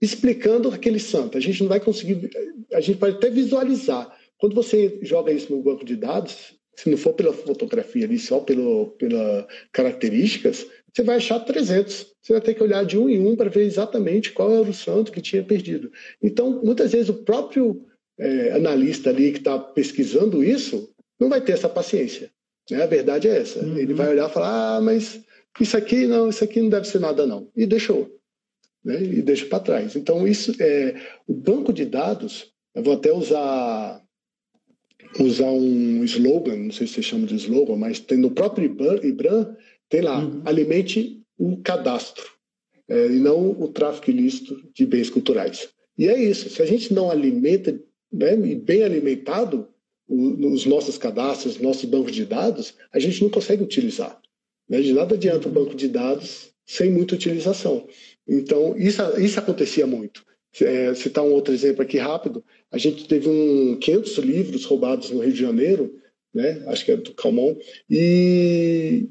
explicando 0.00 0.68
aquele 0.70 0.98
santo. 0.98 1.36
A 1.36 1.40
gente 1.40 1.60
não 1.62 1.68
vai 1.68 1.80
conseguir, 1.80 2.30
a 2.72 2.80
gente 2.80 2.98
pode 2.98 3.16
até 3.16 3.30
visualizar. 3.30 4.16
Quando 4.38 4.54
você 4.54 4.98
joga 5.02 5.32
isso 5.32 5.54
no 5.54 5.62
banco 5.62 5.84
de 5.84 5.96
dados, 5.96 6.54
se 6.76 6.90
não 6.90 6.96
for 6.96 7.12
pela 7.14 7.32
fotografia 7.32 8.04
ali, 8.04 8.18
só 8.18 8.40
pelo, 8.40 8.88
pelas 8.98 9.46
características, 9.72 10.66
você 10.92 11.02
vai 11.02 11.16
achar 11.16 11.40
300. 11.40 12.14
Você 12.22 12.32
vai 12.32 12.40
ter 12.40 12.54
que 12.54 12.62
olhar 12.62 12.84
de 12.84 12.98
um 12.98 13.08
em 13.08 13.24
um 13.24 13.36
para 13.36 13.50
ver 13.50 13.64
exatamente 13.64 14.32
qual 14.32 14.52
era 14.52 14.68
o 14.68 14.74
santo 14.74 15.12
que 15.12 15.20
tinha 15.20 15.42
perdido. 15.42 15.90
Então, 16.22 16.62
muitas 16.62 16.92
vezes, 16.92 17.08
o 17.08 17.24
próprio 17.24 17.84
é, 18.18 18.52
analista 18.52 19.10
ali 19.10 19.32
que 19.32 19.38
está 19.38 19.58
pesquisando 19.58 20.42
isso 20.42 20.92
não 21.18 21.28
vai 21.28 21.40
ter 21.40 21.52
essa 21.52 21.68
paciência. 21.68 22.30
Né? 22.70 22.82
A 22.82 22.86
verdade 22.86 23.28
é 23.28 23.38
essa. 23.38 23.60
Uhum. 23.60 23.76
Ele 23.76 23.94
vai 23.94 24.08
olhar 24.08 24.28
e 24.28 24.32
falar: 24.32 24.76
ah, 24.76 24.80
mas 24.80 25.20
isso 25.60 25.76
aqui 25.76 26.06
não, 26.06 26.28
isso 26.28 26.42
aqui 26.44 26.60
não 26.60 26.68
deve 26.68 26.86
ser 26.86 27.00
nada, 27.00 27.26
não. 27.26 27.48
E 27.56 27.66
deixou 27.66 28.14
né, 28.84 29.02
e 29.02 29.22
deixa 29.22 29.46
para 29.46 29.60
trás. 29.60 29.96
Então, 29.96 30.28
isso 30.28 30.52
é 30.60 30.94
o 31.26 31.32
banco 31.32 31.72
de 31.72 31.86
dados. 31.86 32.52
Eu 32.74 32.82
vou 32.82 32.94
até 32.94 33.12
usar 33.12 34.02
usar 35.20 35.46
um 35.46 36.02
slogan, 36.02 36.56
não 36.56 36.72
sei 36.72 36.88
se 36.88 36.94
você 36.94 37.02
chama 37.02 37.24
de 37.24 37.36
slogan, 37.36 37.76
mas 37.76 38.00
tem 38.00 38.18
no 38.18 38.32
próprio 38.32 38.64
IBRAM, 38.66 39.56
tem 39.88 40.00
lá, 40.00 40.18
uhum. 40.18 40.42
alimente 40.44 41.22
o 41.38 41.56
cadastro, 41.58 42.24
é, 42.88 43.06
e 43.06 43.20
não 43.20 43.50
o 43.50 43.68
tráfico 43.68 44.10
ilícito 44.10 44.60
de 44.74 44.84
bens 44.84 45.08
culturais. 45.08 45.68
E 45.96 46.08
é 46.08 46.20
isso, 46.20 46.50
se 46.50 46.60
a 46.60 46.66
gente 46.66 46.92
não 46.92 47.12
alimenta, 47.12 47.80
né, 48.12 48.34
e 48.34 48.56
bem 48.56 48.82
alimentado, 48.82 49.68
os 50.08 50.66
nossos 50.66 50.98
cadastros, 50.98 51.56
os 51.56 51.62
nossos 51.62 51.84
bancos 51.84 52.12
de 52.12 52.24
dados, 52.24 52.74
a 52.92 52.98
gente 52.98 53.22
não 53.22 53.30
consegue 53.30 53.62
utilizar. 53.62 54.20
Né? 54.68 54.80
De 54.80 54.92
nada 54.92 55.14
adianta 55.14 55.48
o 55.48 55.52
banco 55.52 55.74
de 55.74 55.88
dados 55.88 56.52
sem 56.66 56.90
muita 56.90 57.14
utilização. 57.14 57.86
Então, 58.26 58.76
isso, 58.76 59.02
isso 59.20 59.38
acontecia 59.38 59.86
muito. 59.86 60.24
É, 60.60 60.94
citar 60.94 61.24
um 61.24 61.32
outro 61.32 61.52
exemplo 61.52 61.82
aqui 61.82 61.98
rápido, 61.98 62.44
a 62.70 62.78
gente 62.78 63.08
teve 63.08 63.28
um 63.28 63.76
500 63.76 64.18
livros 64.18 64.64
roubados 64.64 65.10
no 65.10 65.20
Rio 65.20 65.32
de 65.32 65.40
Janeiro, 65.40 65.92
né? 66.32 66.62
acho 66.68 66.84
que 66.84 66.92
é 66.92 66.96
do 66.96 67.12
Calmon, 67.12 67.56
e, 67.90 69.08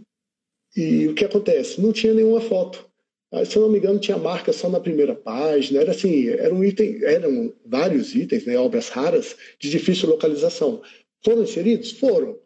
e 0.75 1.07
o 1.09 1.13
que 1.13 1.25
acontece? 1.25 1.81
Não 1.81 1.91
tinha 1.91 2.13
nenhuma 2.13 2.39
foto. 2.39 2.89
Ah, 3.33 3.43
se 3.43 3.55
eu 3.55 3.63
não 3.63 3.69
me 3.69 3.79
engano, 3.79 3.99
tinha 3.99 4.15
marca 4.15 4.53
só 4.53 4.69
na 4.69 4.79
primeira 4.79 5.15
página, 5.15 5.81
era 5.81 5.89
assim, 5.89 6.29
era 6.29 6.53
um 6.53 6.63
item, 6.63 7.03
eram 7.03 7.51
vários 7.65 8.13
itens, 8.13 8.45
né, 8.45 8.55
obras 8.59 8.89
raras, 8.89 9.35
de 9.59 9.71
difícil 9.71 10.07
localização. 10.07 10.83
Foram 11.25 11.41
inseridos? 11.41 11.91
Foram. 11.93 12.37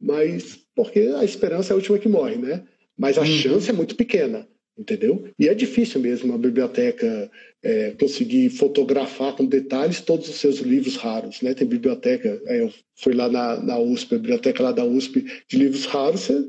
Mas 0.00 0.58
porque 0.74 0.98
a 1.16 1.24
esperança 1.24 1.72
é 1.72 1.74
a 1.74 1.76
última 1.76 1.98
que 1.98 2.08
morre, 2.08 2.36
né? 2.36 2.64
Mas 2.98 3.16
a 3.16 3.20
uhum. 3.20 3.26
chance 3.26 3.70
é 3.70 3.72
muito 3.72 3.94
pequena. 3.94 4.48
entendeu? 4.76 5.28
E 5.38 5.48
é 5.48 5.54
difícil 5.54 6.00
mesmo 6.00 6.34
a 6.34 6.38
biblioteca 6.38 7.30
é, 7.62 7.92
conseguir 7.92 8.50
fotografar 8.50 9.34
com 9.34 9.46
detalhes 9.46 10.00
todos 10.00 10.28
os 10.28 10.34
seus 10.36 10.58
livros 10.58 10.96
raros, 10.96 11.40
né? 11.40 11.54
Tem 11.54 11.66
biblioteca, 11.66 12.40
é, 12.46 12.60
eu 12.60 12.72
fui 12.96 13.14
lá 13.14 13.28
na, 13.28 13.62
na 13.62 13.78
USP, 13.78 14.14
a 14.14 14.18
biblioteca 14.18 14.62
lá 14.62 14.72
da 14.72 14.84
USP 14.84 15.24
de 15.48 15.56
livros 15.56 15.86
raros, 15.86 16.22
você, 16.22 16.48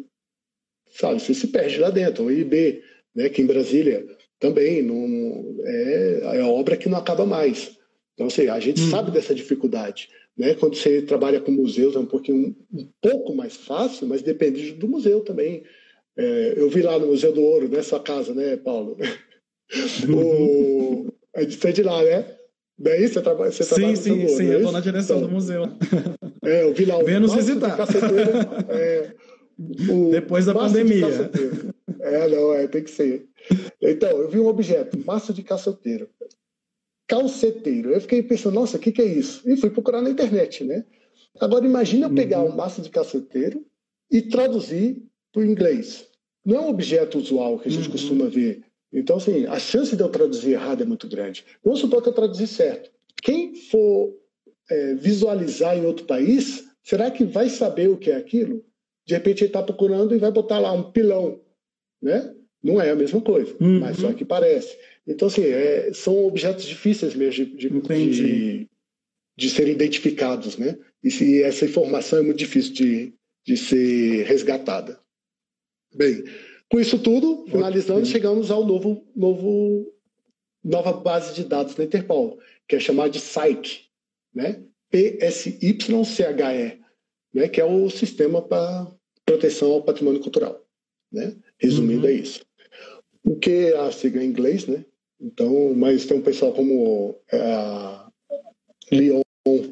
sabe, 0.90 1.22
você 1.22 1.34
se 1.34 1.48
perde 1.48 1.80
lá 1.80 1.90
dentro. 1.90 2.26
O 2.26 2.32
IB, 2.32 2.82
né, 3.18 3.30
que 3.30 3.42
em 3.42 3.48
Brasília 3.48 4.06
também 4.40 4.84
não, 4.84 5.56
é, 5.66 6.38
é 6.38 6.44
obra 6.44 6.78
que 6.78 6.88
não 6.88 7.00
acaba 7.00 7.26
mais. 7.26 7.76
Então, 8.14 8.28
assim, 8.28 8.48
a 8.48 8.60
gente 8.60 8.80
hum. 8.84 8.92
sabe 8.92 9.10
dessa 9.10 9.34
dificuldade. 9.34 10.08
Né? 10.38 10.54
Quando 10.54 10.76
você 10.76 11.02
trabalha 11.02 11.42
com 11.42 11.52
museus 11.52 11.96
é 11.96 12.00
um 12.00 12.06
pouquinho 12.06 12.56
um 12.72 12.88
pouco 13.02 13.36
mais 13.36 13.58
fácil, 13.58 14.06
mas 14.06 14.22
depende 14.22 14.74
do 14.74 14.88
museu 14.88 15.22
também. 15.22 15.64
É, 16.16 16.54
eu 16.58 16.70
vi 16.70 16.84
lá 16.84 16.98
no 16.98 17.08
Museu 17.08 17.32
do 17.32 17.42
Ouro, 17.42 17.68
né? 17.68 17.82
Sua 17.82 18.00
casa, 18.00 18.34
né, 18.34 18.58
Paulo? 18.58 18.98
o, 20.10 21.08
a 21.36 21.42
gente 21.42 21.68
é 21.68 21.72
de 21.72 21.84
lá, 21.84 22.04
né? 22.04 22.26
Daí 22.78 23.08
você, 23.08 23.22
trabalha, 23.22 23.52
você 23.52 23.64
sim, 23.64 23.70
trabalha 23.70 23.92
no 23.92 23.98
Sim, 23.98 24.28
sim, 24.28 24.46
eu 24.46 24.58
estou 24.58 24.72
na 24.72 24.80
direção 24.80 25.18
então, 25.18 25.30
do 25.30 25.34
museu. 25.34 25.64
É, 26.44 26.64
eu 26.64 26.74
vi 26.74 26.86
lá 26.86 26.98
o 26.98 27.06
Venha 27.06 27.20
nos 27.20 27.34
visitar. 27.34 27.78
É, 28.70 29.12
o 29.90 30.12
Depois 30.12 30.46
da 30.46 30.54
pandemia. 30.54 31.08
É, 32.00 32.28
não, 32.28 32.54
é, 32.54 32.68
tem 32.68 32.84
que 32.84 32.92
ser. 32.92 33.28
Então, 33.82 34.10
eu 34.10 34.30
vi 34.30 34.40
um 34.40 34.48
objeto, 34.48 34.98
maço 35.06 35.34
de 35.34 35.44
caçoteiro. 35.44 36.10
Calceteiro. 37.08 37.92
Eu 37.92 38.02
fiquei 38.02 38.22
pensando, 38.22 38.56
nossa, 38.56 38.78
o 38.78 38.80
que, 38.80 38.92
que 38.92 39.02
é 39.02 39.06
isso? 39.06 39.50
E 39.50 39.56
fui 39.56 39.70
procurar 39.70 40.02
na 40.02 40.10
internet, 40.10 40.64
né? 40.64 40.86
Agora, 41.40 41.66
imagina 41.66 42.08
eu 42.08 42.14
pegar 42.14 42.42
uhum. 42.42 42.52
um 42.52 42.56
maço 42.56 42.82
de 42.82 42.90
caceteiro 42.90 43.66
e 44.12 44.22
traduzir 44.22 45.04
para 45.32 45.42
o 45.42 45.46
inglês. 45.46 46.08
Não 46.46 46.58
é 46.58 46.60
um 46.62 46.70
objeto 46.70 47.18
usual 47.18 47.60
que 47.60 47.68
a 47.68 47.72
gente 47.72 47.86
uhum. 47.86 47.92
costuma 47.92 48.26
ver. 48.26 48.64
Então, 48.92 49.18
assim, 49.18 49.46
a 49.46 49.60
chance 49.60 49.96
de 49.96 50.02
eu 50.02 50.10
traduzir 50.10 50.52
errado 50.52 50.82
é 50.82 50.86
muito 50.86 51.08
grande. 51.08 51.46
Vamos 51.64 51.80
supor 51.80 52.02
que 52.02 52.10
eu 52.10 52.14
traduzi 52.14 52.48
certo. 52.48 52.90
Quem 53.22 53.56
for 53.56 54.14
é, 54.70 54.96
visualizar 54.96 55.78
em 55.78 55.86
outro 55.86 56.06
país, 56.06 56.66
será 56.84 57.12
que 57.12 57.24
vai 57.24 57.50
saber 57.50 57.90
o 57.90 57.98
que 57.98 58.12
é 58.12 58.16
aquilo? 58.16 58.64
De 59.06 59.14
repente 59.14 59.42
ele 59.42 59.50
está 59.50 59.64
procurando 59.64 60.16
e 60.16 60.18
vai 60.18 60.32
botar 60.32 60.60
lá 60.60 60.72
um 60.72 60.92
pilão, 60.92 61.40
né? 62.02 62.34
Não 62.64 62.82
é 62.82 62.90
a 62.90 62.96
mesma 62.96 63.22
coisa, 63.22 63.56
uhum. 63.60 63.80
mas 63.80 63.98
só 63.98 64.12
que 64.14 64.26
parece. 64.26 64.78
Então, 65.06 65.28
assim, 65.28 65.44
é, 65.44 65.94
são 65.94 66.26
objetos 66.26 66.66
difíceis 66.66 67.16
mesmo 67.16 67.46
de, 67.46 67.70
de, 67.70 68.10
de, 68.10 68.70
de 69.38 69.50
serem 69.50 69.74
identificados, 69.74 70.58
né? 70.58 70.78
E, 71.04 71.12
se, 71.12 71.44
essa 71.44 71.66
informação 71.66 72.20
é 72.20 72.22
muito 72.22 72.38
difícil 72.38 72.74
de, 72.74 73.14
de 73.46 73.56
ser 73.56 74.26
resgatada. 74.26 75.00
Bem, 75.96 76.24
com 76.70 76.80
isso 76.80 77.00
tudo, 77.00 77.46
finalizando, 77.48 78.06
chegamos 78.06 78.52
ao 78.52 78.66
novo, 78.66 79.06
novo, 79.16 79.94
nova 80.64 80.92
base 80.92 81.34
de 81.34 81.46
dados 81.46 81.76
da 81.76 81.84
Interpol, 81.84 82.38
que 82.68 82.76
é 82.76 82.80
chamada 82.80 83.10
de 83.10 83.20
PSYCHE, 83.20 83.88
né? 84.34 84.62
P-S-Y-C-H-E, 84.90 86.80
né? 87.34 87.48
que 87.48 87.62
é 87.62 87.66
o 87.66 87.90
sistema 87.90 88.42
para 88.42 88.92
proteção 89.26 89.72
ao 89.72 89.84
patrimônio 89.84 90.22
cultural. 90.22 90.66
Né? 91.12 91.36
Resumindo, 91.60 92.04
uhum. 92.04 92.10
é 92.10 92.14
isso. 92.14 92.46
O 93.24 93.36
que 93.36 93.50
é 93.50 93.78
a 93.78 93.92
sigla 93.92 94.24
em 94.24 94.28
inglês, 94.28 94.68
né? 94.68 94.86
Então, 95.20 95.74
mas 95.76 96.06
tem 96.06 96.18
um 96.18 96.22
pessoal 96.22 96.54
como 96.54 97.20
é, 97.32 97.40
a 97.40 98.08
Lyon, 98.92 99.22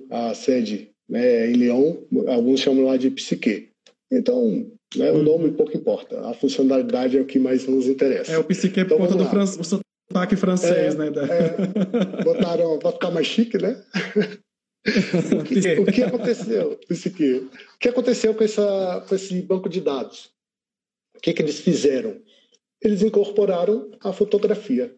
a 0.09 0.33
sede 0.33 0.91
né, 1.07 1.49
em 1.49 1.53
Lyon, 1.53 1.97
alguns 2.27 2.59
chamam 2.59 2.85
lá 2.85 2.97
de 2.97 3.09
Psique. 3.11 3.69
Então, 4.11 4.65
né, 4.95 5.11
o 5.11 5.21
nome 5.21 5.51
pouco 5.51 5.75
importa, 5.75 6.19
a 6.27 6.33
funcionalidade 6.33 7.17
é 7.17 7.21
o 7.21 7.25
que 7.25 7.39
mais 7.39 7.65
nos 7.67 7.87
interessa. 7.87 8.31
É 8.31 8.37
o 8.37 8.43
Psique 8.43 8.79
então, 8.79 8.97
por 8.97 9.07
conta 9.07 9.23
do 9.23 9.29
fran... 9.29 9.45
sotaque 9.45 10.35
francês, 10.35 10.95
é, 10.95 10.97
né? 10.97 11.07
É, 11.07 12.23
botaram 12.23 12.79
para 12.79 12.91
ficar 12.91 13.11
mais 13.11 13.27
chique, 13.27 13.57
né? 13.57 13.83
o, 15.39 15.43
que, 15.43 15.79
o 15.79 15.85
que 15.85 16.03
aconteceu, 16.03 16.79
Psique? 16.87 17.47
O 17.75 17.79
que 17.79 17.89
aconteceu 17.89 18.33
com, 18.33 18.43
essa, 18.43 19.05
com 19.07 19.15
esse 19.15 19.41
banco 19.41 19.69
de 19.69 19.81
dados? 19.81 20.34
O 21.17 21.21
que, 21.21 21.33
que 21.33 21.41
eles 21.41 21.59
fizeram? 21.59 22.21
Eles 22.81 23.01
incorporaram 23.01 23.91
a 24.01 24.13
fotografia. 24.13 24.95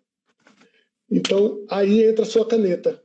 Então, 1.10 1.66
aí 1.70 2.04
entra 2.04 2.24
a 2.24 2.28
sua 2.28 2.46
caneta. 2.46 3.02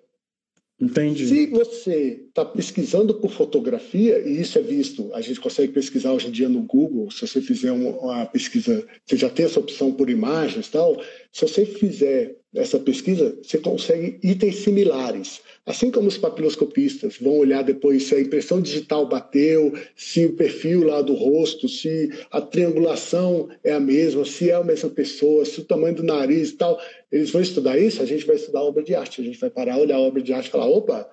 Entendi. 0.80 1.28
Se 1.28 1.46
você 1.46 2.24
está 2.26 2.44
pesquisando 2.44 3.14
por 3.14 3.30
fotografia, 3.30 4.18
e 4.18 4.40
isso 4.40 4.58
é 4.58 4.62
visto, 4.62 5.14
a 5.14 5.20
gente 5.20 5.38
consegue 5.40 5.72
pesquisar 5.72 6.12
hoje 6.12 6.26
em 6.26 6.32
dia 6.32 6.48
no 6.48 6.62
Google, 6.62 7.08
se 7.08 7.20
você 7.20 7.40
fizer 7.40 7.70
uma 7.70 8.26
pesquisa, 8.26 8.84
você 9.06 9.16
já 9.16 9.30
tem 9.30 9.46
essa 9.46 9.60
opção 9.60 9.92
por 9.92 10.10
imagens 10.10 10.66
e 10.66 10.70
tal, 10.72 11.00
se 11.32 11.42
você 11.42 11.64
fizer 11.64 12.36
essa 12.54 12.78
pesquisa, 12.78 13.36
você 13.42 13.58
consegue 13.58 14.18
itens 14.22 14.56
similares. 14.56 15.40
Assim 15.64 15.90
como 15.90 16.08
os 16.08 16.18
papiloscopistas 16.18 17.16
vão 17.18 17.38
olhar 17.38 17.62
depois 17.62 18.02
se 18.02 18.14
a 18.14 18.20
impressão 18.20 18.60
digital 18.60 19.06
bateu, 19.06 19.72
se 19.96 20.26
o 20.26 20.34
perfil 20.34 20.84
lá 20.84 21.00
do 21.00 21.14
rosto, 21.14 21.68
se 21.68 22.10
a 22.30 22.40
triangulação 22.40 23.48
é 23.64 23.72
a 23.72 23.80
mesma, 23.80 24.24
se 24.24 24.50
é 24.50 24.54
a 24.54 24.64
mesma 24.64 24.90
pessoa, 24.90 25.44
se 25.44 25.60
o 25.60 25.64
tamanho 25.64 25.94
do 25.94 26.02
nariz 26.02 26.50
e 26.50 26.56
tal, 26.56 26.78
eles 27.10 27.30
vão 27.30 27.40
estudar 27.40 27.78
isso, 27.78 28.02
a 28.02 28.06
gente 28.06 28.26
vai 28.26 28.36
estudar 28.36 28.58
a 28.58 28.64
obra 28.64 28.82
de 28.82 28.94
arte. 28.94 29.20
A 29.20 29.24
gente 29.24 29.38
vai 29.38 29.48
parar, 29.48 29.78
olhar 29.78 29.96
a 29.96 30.00
obra 30.00 30.20
de 30.20 30.32
arte 30.32 30.48
e 30.48 30.50
falar: 30.50 30.66
opa, 30.66 31.08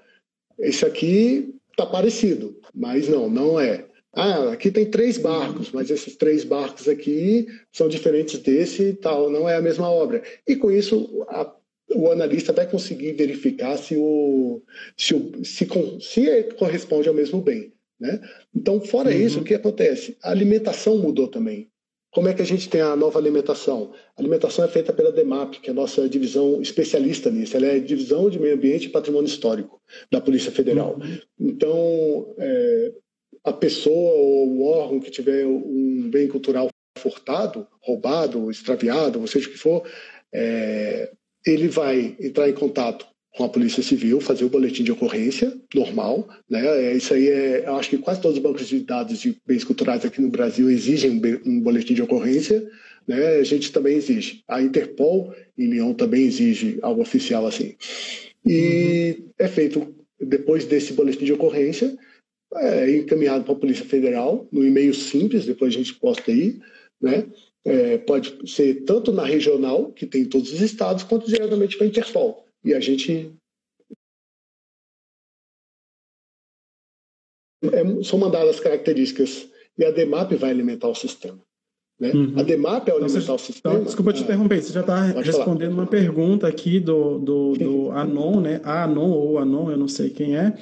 esse 0.57 0.85
aqui 0.85 1.53
está 1.71 1.85
parecido, 1.85 2.59
mas 2.73 3.07
não, 3.07 3.29
não 3.29 3.59
é. 3.59 3.85
Ah, 4.13 4.51
aqui 4.51 4.71
tem 4.71 4.89
três 4.89 5.17
barcos, 5.17 5.71
mas 5.71 5.91
esses 5.91 6.15
três 6.15 6.43
barcos 6.43 6.87
aqui 6.87 7.47
são 7.71 7.87
diferentes 7.87 8.39
desse 8.39 8.89
e 8.89 8.93
tal, 8.93 9.29
não 9.29 9.47
é 9.47 9.55
a 9.55 9.61
mesma 9.61 9.89
obra. 9.89 10.23
E 10.47 10.55
com 10.55 10.71
isso, 10.71 11.25
a 11.29 11.55
o 11.95 12.11
analista 12.11 12.53
vai 12.53 12.69
conseguir 12.69 13.13
verificar 13.13 13.77
se, 13.77 13.95
o, 13.97 14.61
se, 14.95 15.15
o, 15.15 15.43
se, 15.43 15.67
se 16.01 16.43
corresponde 16.57 17.07
ao 17.07 17.15
mesmo 17.15 17.41
bem. 17.41 17.73
Né? 17.99 18.21
Então, 18.55 18.79
fora 18.79 19.09
uhum. 19.09 19.17
isso, 19.17 19.39
o 19.39 19.43
que 19.43 19.53
acontece? 19.53 20.17
A 20.23 20.31
alimentação 20.31 20.97
mudou 20.97 21.27
também. 21.27 21.69
Como 22.11 22.27
é 22.27 22.33
que 22.33 22.41
a 22.41 22.45
gente 22.45 22.69
tem 22.69 22.81
a 22.81 22.95
nova 22.95 23.19
alimentação? 23.19 23.91
A 24.17 24.21
alimentação 24.21 24.65
é 24.65 24.67
feita 24.67 24.91
pela 24.91 25.11
DEMAP, 25.11 25.59
que 25.59 25.69
é 25.69 25.71
a 25.71 25.75
nossa 25.75 26.09
divisão 26.09 26.59
especialista 26.59 27.29
nisso. 27.29 27.55
Ela 27.55 27.67
é 27.67 27.75
a 27.75 27.79
divisão 27.79 28.29
de 28.29 28.39
meio 28.39 28.55
ambiente 28.55 28.85
e 28.85 28.89
patrimônio 28.89 29.27
histórico 29.27 29.79
da 30.11 30.19
Polícia 30.19 30.51
Federal. 30.51 30.97
Uhum. 30.99 31.19
Então, 31.39 32.33
é, 32.37 32.91
a 33.43 33.53
pessoa 33.53 34.13
ou 34.13 34.47
o 34.47 34.63
órgão 34.65 34.99
que 34.99 35.11
tiver 35.11 35.45
um 35.45 36.09
bem 36.09 36.27
cultural 36.27 36.69
furtado, 36.97 37.65
roubado, 37.81 38.51
extraviado, 38.51 39.19
ou 39.19 39.27
seja 39.27 39.47
o 39.47 39.51
que 39.51 39.57
for, 39.57 39.83
é, 40.33 41.11
ele 41.45 41.67
vai 41.67 42.15
entrar 42.19 42.49
em 42.49 42.53
contato 42.53 43.07
com 43.35 43.43
a 43.43 43.49
Polícia 43.49 43.81
Civil, 43.81 44.19
fazer 44.19 44.43
o 44.43 44.49
boletim 44.49 44.83
de 44.83 44.91
ocorrência 44.91 45.55
normal, 45.73 46.27
né? 46.49 46.65
É, 46.85 46.95
isso 46.95 47.13
aí 47.13 47.27
é, 47.27 47.67
eu 47.67 47.75
acho 47.75 47.89
que 47.89 47.97
quase 47.97 48.21
todos 48.21 48.37
os 48.37 48.43
bancos 48.43 48.67
de 48.67 48.79
dados 48.81 49.19
de 49.19 49.37
bens 49.45 49.63
culturais 49.63 50.03
aqui 50.03 50.21
no 50.21 50.29
Brasil 50.29 50.69
exigem 50.69 51.21
um 51.45 51.61
boletim 51.61 51.93
de 51.93 52.01
ocorrência, 52.01 52.67
né? 53.07 53.35
A 53.35 53.43
gente 53.43 53.71
também 53.71 53.95
exige. 53.95 54.43
A 54.47 54.61
Interpol 54.61 55.33
em 55.57 55.67
Lyon 55.67 55.93
também 55.93 56.25
exige 56.25 56.79
algo 56.81 57.01
oficial 57.01 57.45
assim. 57.45 57.75
E 58.45 59.17
uhum. 59.19 59.29
é 59.37 59.47
feito 59.47 59.95
depois 60.19 60.65
desse 60.65 60.93
boletim 60.93 61.25
de 61.25 61.33
ocorrência, 61.33 61.97
é 62.55 62.97
encaminhado 62.97 63.43
para 63.43 63.53
a 63.53 63.57
Polícia 63.57 63.85
Federal 63.85 64.47
no 64.51 64.65
e-mail 64.65 64.93
simples, 64.93 65.45
depois 65.45 65.73
a 65.73 65.77
gente 65.77 65.93
posta 65.95 66.31
aí, 66.31 66.59
né? 66.99 67.27
É, 67.65 67.97
pode 67.97 68.49
ser 68.49 68.85
tanto 68.85 69.11
na 69.11 69.23
regional, 69.23 69.91
que 69.91 70.05
tem 70.05 70.21
em 70.21 70.29
todos 70.29 70.51
os 70.51 70.61
estados, 70.61 71.03
quanto 71.03 71.27
diretamente 71.27 71.77
para 71.77 71.85
a 71.85 71.89
Interpol. 71.89 72.45
E 72.63 72.73
a 72.73 72.79
gente. 72.79 73.31
É, 77.61 78.03
são 78.03 78.17
mandadas 78.17 78.55
as 78.55 78.59
características 78.59 79.49
e 79.77 79.83
a 79.83 79.91
DEMAP 79.91 80.31
vai 80.35 80.49
alimentar 80.49 80.87
o 80.87 80.95
sistema. 80.95 81.37
Né? 81.99 82.11
Uhum. 82.11 82.33
A 82.39 82.43
DEMAP 82.43 82.87
é 82.87 82.91
alimentar 82.93 83.19
então, 83.19 83.35
o 83.35 83.39
sistema. 83.39 83.75
Então, 83.75 83.85
desculpa 83.85 84.13
te 84.13 84.23
interromper, 84.23 84.61
você 84.61 84.71
já 84.71 84.79
está 84.79 85.01
respondendo 85.03 85.71
falar. 85.71 85.83
uma 85.83 85.87
pergunta 85.87 86.47
aqui 86.47 86.79
do, 86.79 87.19
do, 87.19 87.53
do 87.53 87.91
Anon, 87.91 88.39
né? 88.39 88.61
A 88.63 88.85
Anon 88.85 89.11
ou 89.11 89.37
Anon, 89.37 89.69
eu 89.69 89.77
não 89.77 89.89
sei 89.89 90.09
quem 90.09 90.37
é 90.37 90.57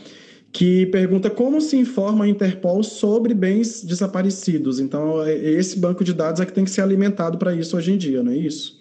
que 0.52 0.86
pergunta 0.88 1.30
como 1.30 1.62
se 1.62 1.78
informa 1.78 2.26
a 2.26 2.28
Interpol 2.28 2.84
sobre 2.84 3.34
bens 3.34 3.84
desaparecidos. 3.84 4.80
Então, 4.80 5.24
é, 5.24 5.36
esse 5.36 5.78
banco 5.78 6.04
de 6.04 6.14
dados 6.14 6.42
é 6.42 6.46
que 6.46 6.54
tem 6.54 6.64
que 6.64 6.72
ser 6.72 6.82
alimentado 6.82 7.38
para 7.38 7.56
isso 7.56 7.78
hoje 7.78 7.92
em 7.92 7.98
dia, 7.98 8.24
não 8.24 8.32
é 8.32 8.38
isso? 8.38 8.78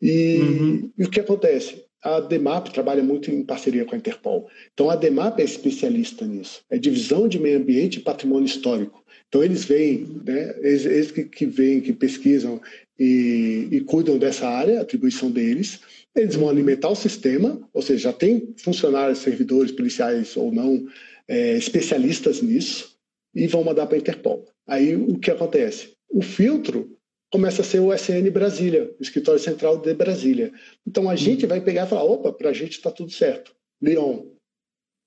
E, 0.03 0.39
uhum. 0.41 0.91
e 0.99 1.05
o 1.05 1.11
que 1.11 1.21
acontece? 1.21 1.85
A 2.03 2.19
DEMAP 2.19 2.73
trabalha 2.73 3.05
muito 3.05 3.31
em 3.31 3.45
parceria 3.45 3.85
com 3.85 3.95
a 3.95 3.99
Interpol. 3.99 4.49
Então, 4.73 4.91
a 4.91 4.97
DEMAP 4.97 5.39
é 5.39 5.45
especialista 5.45 6.27
nisso. 6.27 6.63
É 6.69 6.77
divisão 6.79 7.29
de 7.29 7.39
meio 7.39 7.59
ambiente 7.59 7.99
e 7.99 8.03
patrimônio 8.03 8.47
histórico. 8.47 9.05
Então, 9.29 9.45
eles 9.45 9.65
vêm, 9.65 10.09
né, 10.25 10.57
eles, 10.59 10.85
eles 10.85 11.13
que, 11.13 11.23
que 11.25 11.47
vêm, 11.47 11.81
que 11.81 11.93
pesquisam 11.93 12.61
e, 12.99 13.69
e 13.71 13.81
cuidam 13.83 14.19
dessa 14.19 14.49
área, 14.49 14.79
a 14.79 14.83
atribuição 14.83 15.31
deles. 15.31 15.79
Eles 16.15 16.35
vão 16.35 16.49
alimentar 16.49 16.89
o 16.89 16.97
sistema, 16.97 17.61
ou 17.73 17.83
seja, 17.83 18.11
já 18.11 18.13
tem 18.13 18.55
funcionários, 18.59 19.19
servidores, 19.19 19.71
policiais 19.71 20.37
ou 20.37 20.53
não, 20.53 20.87
é, 21.29 21.57
especialistas 21.57 22.43
nisso, 22.43 22.97
e 23.35 23.47
vão 23.47 23.63
mandar 23.63 23.87
para 23.87 23.97
a 23.97 24.01
Interpol. 24.01 24.45
Aí, 24.67 24.97
o 24.97 25.19
que 25.19 25.31
acontece? 25.31 25.93
O 26.09 26.21
filtro 26.21 26.97
começa 27.31 27.63
a 27.63 27.65
ser 27.65 27.79
o 27.79 27.95
SN 27.95 28.29
Brasília, 28.31 28.93
o 28.99 29.03
Escritório 29.03 29.41
Central 29.41 29.79
de 29.79 29.95
Brasília. 29.95 30.53
Então 30.87 31.09
a 31.09 31.15
gente 31.15 31.47
vai 31.47 31.61
pegar 31.61 31.87
e 31.87 31.89
falar, 31.89 32.05
opa, 32.05 32.33
para 32.33 32.51
a 32.51 32.53
gente 32.53 32.73
está 32.73 32.91
tudo 32.91 33.13
certo. 33.13 33.55
Lyon. 33.81 34.27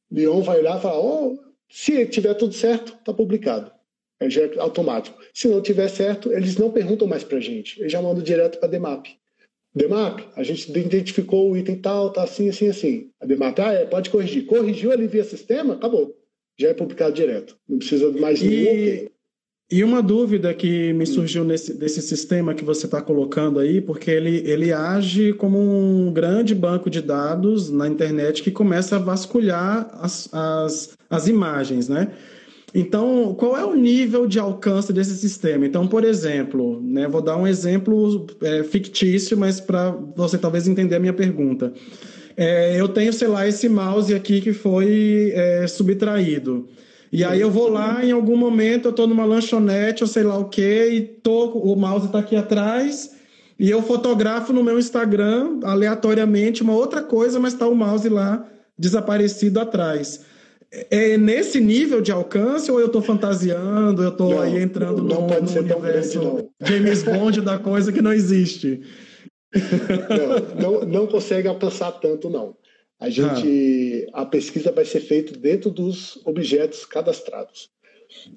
Lyon 0.10 0.42
vai 0.42 0.60
olhar 0.60 0.80
e 0.80 0.82
falar, 0.82 1.00
oh, 1.00 1.38
se 1.70 2.06
tiver 2.06 2.34
tudo 2.36 2.54
certo, 2.54 2.94
está 2.94 3.14
publicado. 3.14 3.72
É 4.20 4.28
é 4.28 4.60
automático. 4.60 5.20
Se 5.34 5.48
não 5.50 5.62
tiver 5.62 5.90
certo, 5.90 6.32
eles 6.32 6.56
não 6.56 6.72
perguntam 6.72 7.08
mais 7.08 7.24
para 7.24 7.40
a 7.40 7.42
gente, 7.42 7.80
eles 7.82 7.92
já 7.92 8.02
mandam 8.02 8.24
direto 8.24 8.58
para 8.58 8.68
a 8.68 8.72
DEMAP. 8.72 9.08
DEMAP, 9.76 10.22
a 10.36 10.44
gente 10.44 10.70
identificou 10.70 11.52
o 11.52 11.58
item 11.58 11.78
tal, 11.78 12.12
tá 12.12 12.24
assim, 12.24 12.50
assim, 12.50 12.70
assim. 12.70 13.10
A 13.20 13.26
DEMAP, 13.26 13.60
ah, 13.60 13.74
é, 13.74 13.86
pode 13.86 14.10
corrigir. 14.10 14.46
Corrigiu 14.46 14.92
ali 14.92 15.08
via 15.08 15.24
sistema, 15.24 15.74
acabou. 15.74 16.16
Já 16.60 16.70
é 16.70 16.74
publicado 16.74 17.16
direto. 17.16 17.58
Não 17.68 17.80
precisa 17.80 18.12
mais 18.12 18.42
nenhum 18.42 18.72
e... 18.72 19.14
E 19.72 19.84
uma 19.84 20.04
dúvida 20.04 20.54
que 20.54 20.94
me 20.94 21.04
surgiu 21.04 21.44
nesse 21.44 21.74
desse 21.74 22.00
sistema 22.00 22.54
que 22.54 22.64
você 22.64 22.86
está 22.86 23.02
colocando 23.02 23.58
aí, 23.58 23.82
porque 23.82 24.12
ele, 24.12 24.44
ele 24.46 24.72
age 24.72 25.34
como 25.34 25.58
um 25.58 26.14
grande 26.14 26.54
banco 26.54 26.92
de 26.92 27.02
dados 27.02 27.72
na 27.72 27.88
internet 27.88 28.44
que 28.44 28.52
começa 28.52 28.98
a 28.98 29.00
vasculhar 29.00 29.90
as, 29.94 30.32
as, 30.32 30.98
as 31.10 31.28
imagens, 31.28 31.90
né? 31.90 32.12
Então, 32.74 33.36
qual 33.38 33.56
é 33.56 33.64
o 33.64 33.76
nível 33.76 34.26
de 34.26 34.40
alcance 34.40 34.92
desse 34.92 35.16
sistema? 35.16 35.66
Então, 35.66 35.88
por 35.88 36.04
exemplo, 36.04 36.82
né, 36.82 37.08
vou 37.08 37.22
dar 37.22 37.38
um 37.38 37.46
exemplo 37.46 38.26
é, 38.42 38.64
fictício, 38.64 39.38
mas 39.38 39.60
para 39.60 39.92
você 40.16 40.40
talvez 40.40 40.68
entender 40.68 40.96
a 40.96 41.00
minha 41.00 41.14
pergunta. 41.14 41.72
É, 42.36 42.80
eu 42.80 42.88
tenho, 42.88 43.14
sei 43.14 43.28
lá, 43.28 43.48
esse 43.48 43.70
mouse 43.70 44.14
aqui 44.14 44.42
que 44.42 44.54
foi 44.54 45.32
é, 45.36 45.68
subtraído. 45.68 46.68
E 47.12 47.24
aí 47.24 47.40
eu 47.40 47.52
vou 47.52 47.70
lá, 47.70 48.04
em 48.04 48.12
algum 48.12 48.36
momento, 48.36 48.86
eu 48.86 48.90
estou 48.90 49.06
numa 49.06 49.24
lanchonete 49.24 50.04
ou 50.04 50.10
sei 50.10 50.24
lá 50.24 50.36
o 50.36 50.50
quê, 50.50 50.90
e 50.92 51.02
tô, 51.02 51.52
o 51.52 51.76
mouse 51.76 52.08
está 52.08 52.18
aqui 52.18 52.36
atrás, 52.36 53.12
e 53.60 53.70
eu 53.70 53.84
fotografo 53.84 54.52
no 54.52 54.64
meu 54.64 54.80
Instagram, 54.80 55.60
aleatoriamente, 55.64 56.64
uma 56.64 56.74
outra 56.74 57.04
coisa, 57.04 57.40
mas 57.40 57.54
está 57.54 57.68
o 57.68 57.76
mouse 57.76 58.10
lá 58.10 58.44
desaparecido 58.80 59.60
atrás. 59.60 60.26
É 60.90 61.18
nesse 61.18 61.60
nível 61.60 62.02
de 62.02 62.12
alcance 62.12 62.72
ou 62.72 62.80
eu 62.80 62.88
estou 62.88 63.02
fantasiando, 63.02 64.02
eu 64.02 64.10
estou 64.10 64.42
aí 64.42 64.60
entrando 64.60 65.04
não, 65.04 65.22
no, 65.22 65.28
pode 65.28 65.42
no 65.42 65.48
ser 65.48 65.60
universo 65.60 66.20
grande, 66.20 66.50
James 66.64 67.04
Bond 67.04 67.42
da 67.42 67.60
coisa 67.60 67.92
que 67.92 68.02
não 68.02 68.12
existe? 68.12 68.82
Não, 70.58 70.80
não, 70.80 70.86
não 70.86 71.08
consegue 71.08 71.48
alcançar 71.48 71.92
tanto, 71.92 72.28
não. 72.28 72.56
A 73.00 73.10
gente, 73.10 74.08
ah. 74.14 74.22
a 74.22 74.26
pesquisa 74.26 74.72
vai 74.72 74.86
ser 74.86 75.02
feita 75.02 75.38
dentro 75.38 75.70
dos 75.70 76.20
objetos 76.26 76.86
cadastrados. 76.86 77.70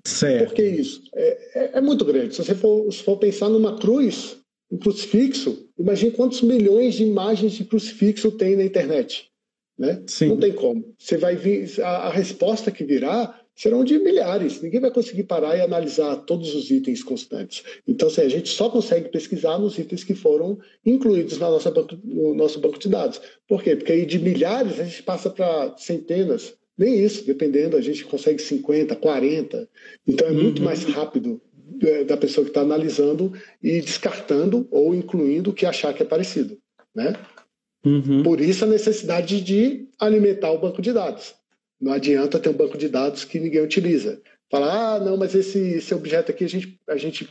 Certo. 0.05 0.49
Por 0.49 0.55
que 0.55 0.63
isso? 0.63 1.03
É, 1.15 1.39
é, 1.55 1.71
é, 1.79 1.81
muito 1.81 2.05
grande. 2.05 2.35
Se 2.35 2.45
você 2.45 2.55
for, 2.55 2.93
se 2.93 3.03
for 3.03 3.17
pensar 3.17 3.49
numa 3.49 3.79
cruz, 3.79 4.37
um 4.71 4.77
crucifixo, 4.77 5.69
imagine 5.79 6.11
quantos 6.11 6.43
milhões 6.43 6.95
de 6.95 7.05
imagens 7.05 7.53
de 7.53 7.65
crucifixo 7.65 8.33
tem 8.33 8.57
na 8.57 8.65
internet. 8.65 9.31
Né? 9.79 10.03
Sim. 10.07 10.29
Não 10.29 10.39
tem 10.39 10.53
como. 10.53 10.95
Você 10.99 11.17
vai 11.17 11.37
vir, 11.37 11.69
a, 11.83 12.09
a 12.09 12.11
resposta 12.11 12.71
que 12.71 12.85
virá 12.85 13.39
serão 13.57 13.83
de 13.83 13.99
milhares. 13.99 14.61
Ninguém 14.61 14.81
vai 14.81 14.91
conseguir 14.91 15.25
parar 15.25 15.57
e 15.57 15.63
analisar 15.63 16.17
todos 16.17 16.55
os 16.55 16.71
itens 16.71 17.03
constantes. 17.03 17.65
Então, 17.89 18.09
assim, 18.09 18.21
a 18.21 18.29
gente 18.29 18.51
só 18.51 18.69
consegue 18.69 19.09
pesquisar 19.09 19.59
nos 19.59 19.79
itens 19.79 20.05
que 20.05 20.15
foram 20.15 20.59
incluídos 20.85 21.39
na 21.39 21.51
nossa 21.51 21.71
banco, 21.71 21.99
no 22.05 22.35
nosso 22.35 22.61
banco 22.61 22.79
de 22.79 22.89
dados. 22.89 23.21
Por 23.49 23.63
quê? 23.63 23.75
Porque 23.75 23.93
aí 23.93 24.05
de 24.05 24.19
milhares 24.19 24.79
a 24.79 24.85
gente 24.85 25.03
passa 25.03 25.31
para 25.31 25.75
centenas. 25.79 26.55
Nem 26.77 27.03
isso, 27.03 27.27
dependendo, 27.27 27.77
a 27.77 27.81
gente 27.81 28.05
consegue 28.05 28.41
50, 28.41 28.95
40. 28.95 29.69
Então 30.07 30.29
é 30.29 30.31
uhum. 30.31 30.43
muito 30.43 30.63
mais 30.63 30.85
rápido 30.85 31.41
é, 31.83 32.05
da 32.05 32.17
pessoa 32.19 32.45
que 32.45 32.51
está 32.51 32.61
analisando 32.61 33.33
e 33.63 33.81
descartando 33.81 34.69
ou 34.71 34.95
incluindo 34.95 35.51
o 35.51 35.55
que 35.55 35.65
achar 35.65 35.95
que 35.95 36.03
é 36.03 36.07
parecido. 36.07 36.59
Né? 36.95 37.15
Uhum. 37.87 38.25
Por 38.25 38.41
isso 38.41 38.65
a 38.65 38.69
necessidade 38.69 39.41
de 39.41 39.87
alimentar 39.97 40.51
o 40.51 40.59
banco 40.59 40.83
de 40.83 40.93
dados. 40.93 41.35
Não 41.81 41.93
adianta 41.93 42.41
ter 42.41 42.49
um 42.49 42.55
banco 42.55 42.77
de 42.77 42.89
dados 42.89 43.25
que 43.25 43.39
ninguém 43.39 43.63
utiliza. 43.63 44.21
Falar, 44.51 44.97
ah, 44.97 45.01
não, 45.01 45.17
mas 45.17 45.35
esse, 45.35 45.59
esse 45.59 45.95
objeto 45.95 46.33
aqui 46.33 46.45
a 46.45 46.49
gente, 46.49 46.81
a 46.89 46.97
gente 46.97 47.29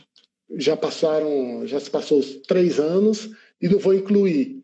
já 0.56 0.74
passaram, 0.74 1.66
já 1.66 1.78
se 1.78 1.90
passou 1.90 2.22
três 2.48 2.80
anos 2.80 3.30
e 3.60 3.68
não 3.68 3.78
vou 3.78 3.92
incluir. 3.92 4.62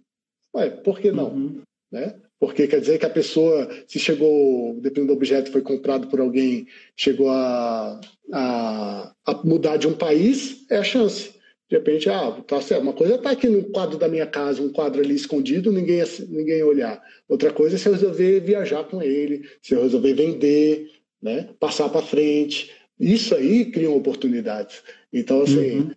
Ué, 0.54 0.70
por 0.70 0.98
que 0.98 1.12
não? 1.12 1.28
Uhum. 1.28 1.60
Né? 1.90 2.14
Porque 2.40 2.66
quer 2.66 2.80
dizer 2.80 2.98
que 2.98 3.06
a 3.06 3.10
pessoa, 3.10 3.68
se 3.86 3.98
chegou, 3.98 4.74
dependendo 4.80 5.12
do 5.12 5.16
objeto, 5.16 5.52
foi 5.52 5.60
comprado 5.60 6.08
por 6.08 6.20
alguém, 6.20 6.66
chegou 6.96 7.28
a, 7.30 8.00
a, 8.32 9.14
a 9.26 9.34
mudar 9.44 9.76
de 9.76 9.86
um 9.86 9.94
país, 9.94 10.64
é 10.70 10.78
a 10.78 10.84
chance. 10.84 11.34
De 11.72 11.78
repente, 11.78 12.10
ah, 12.10 12.30
tá 12.46 12.60
certo. 12.60 12.82
Uma 12.82 12.92
coisa 12.92 13.14
está 13.14 13.30
aqui 13.30 13.48
no 13.48 13.64
quadro 13.64 13.96
da 13.96 14.06
minha 14.06 14.26
casa, 14.26 14.60
um 14.60 14.68
quadro 14.68 15.00
ali 15.00 15.14
escondido, 15.14 15.72
ninguém, 15.72 16.02
ninguém 16.28 16.62
olhar. 16.62 17.02
Outra 17.26 17.50
coisa 17.50 17.76
é 17.76 17.78
se 17.78 17.88
eu 17.88 17.94
resolver 17.94 18.40
viajar 18.40 18.84
com 18.84 19.02
ele, 19.02 19.48
se 19.62 19.72
eu 19.72 19.82
resolver 19.82 20.12
vender, 20.12 20.90
né, 21.22 21.48
passar 21.58 21.88
para 21.88 22.02
frente. 22.02 22.70
Isso 23.00 23.34
aí 23.34 23.70
cria 23.70 23.90
oportunidades. 23.90 24.82
Então, 25.10 25.40
assim, 25.40 25.78
uhum. 25.78 25.90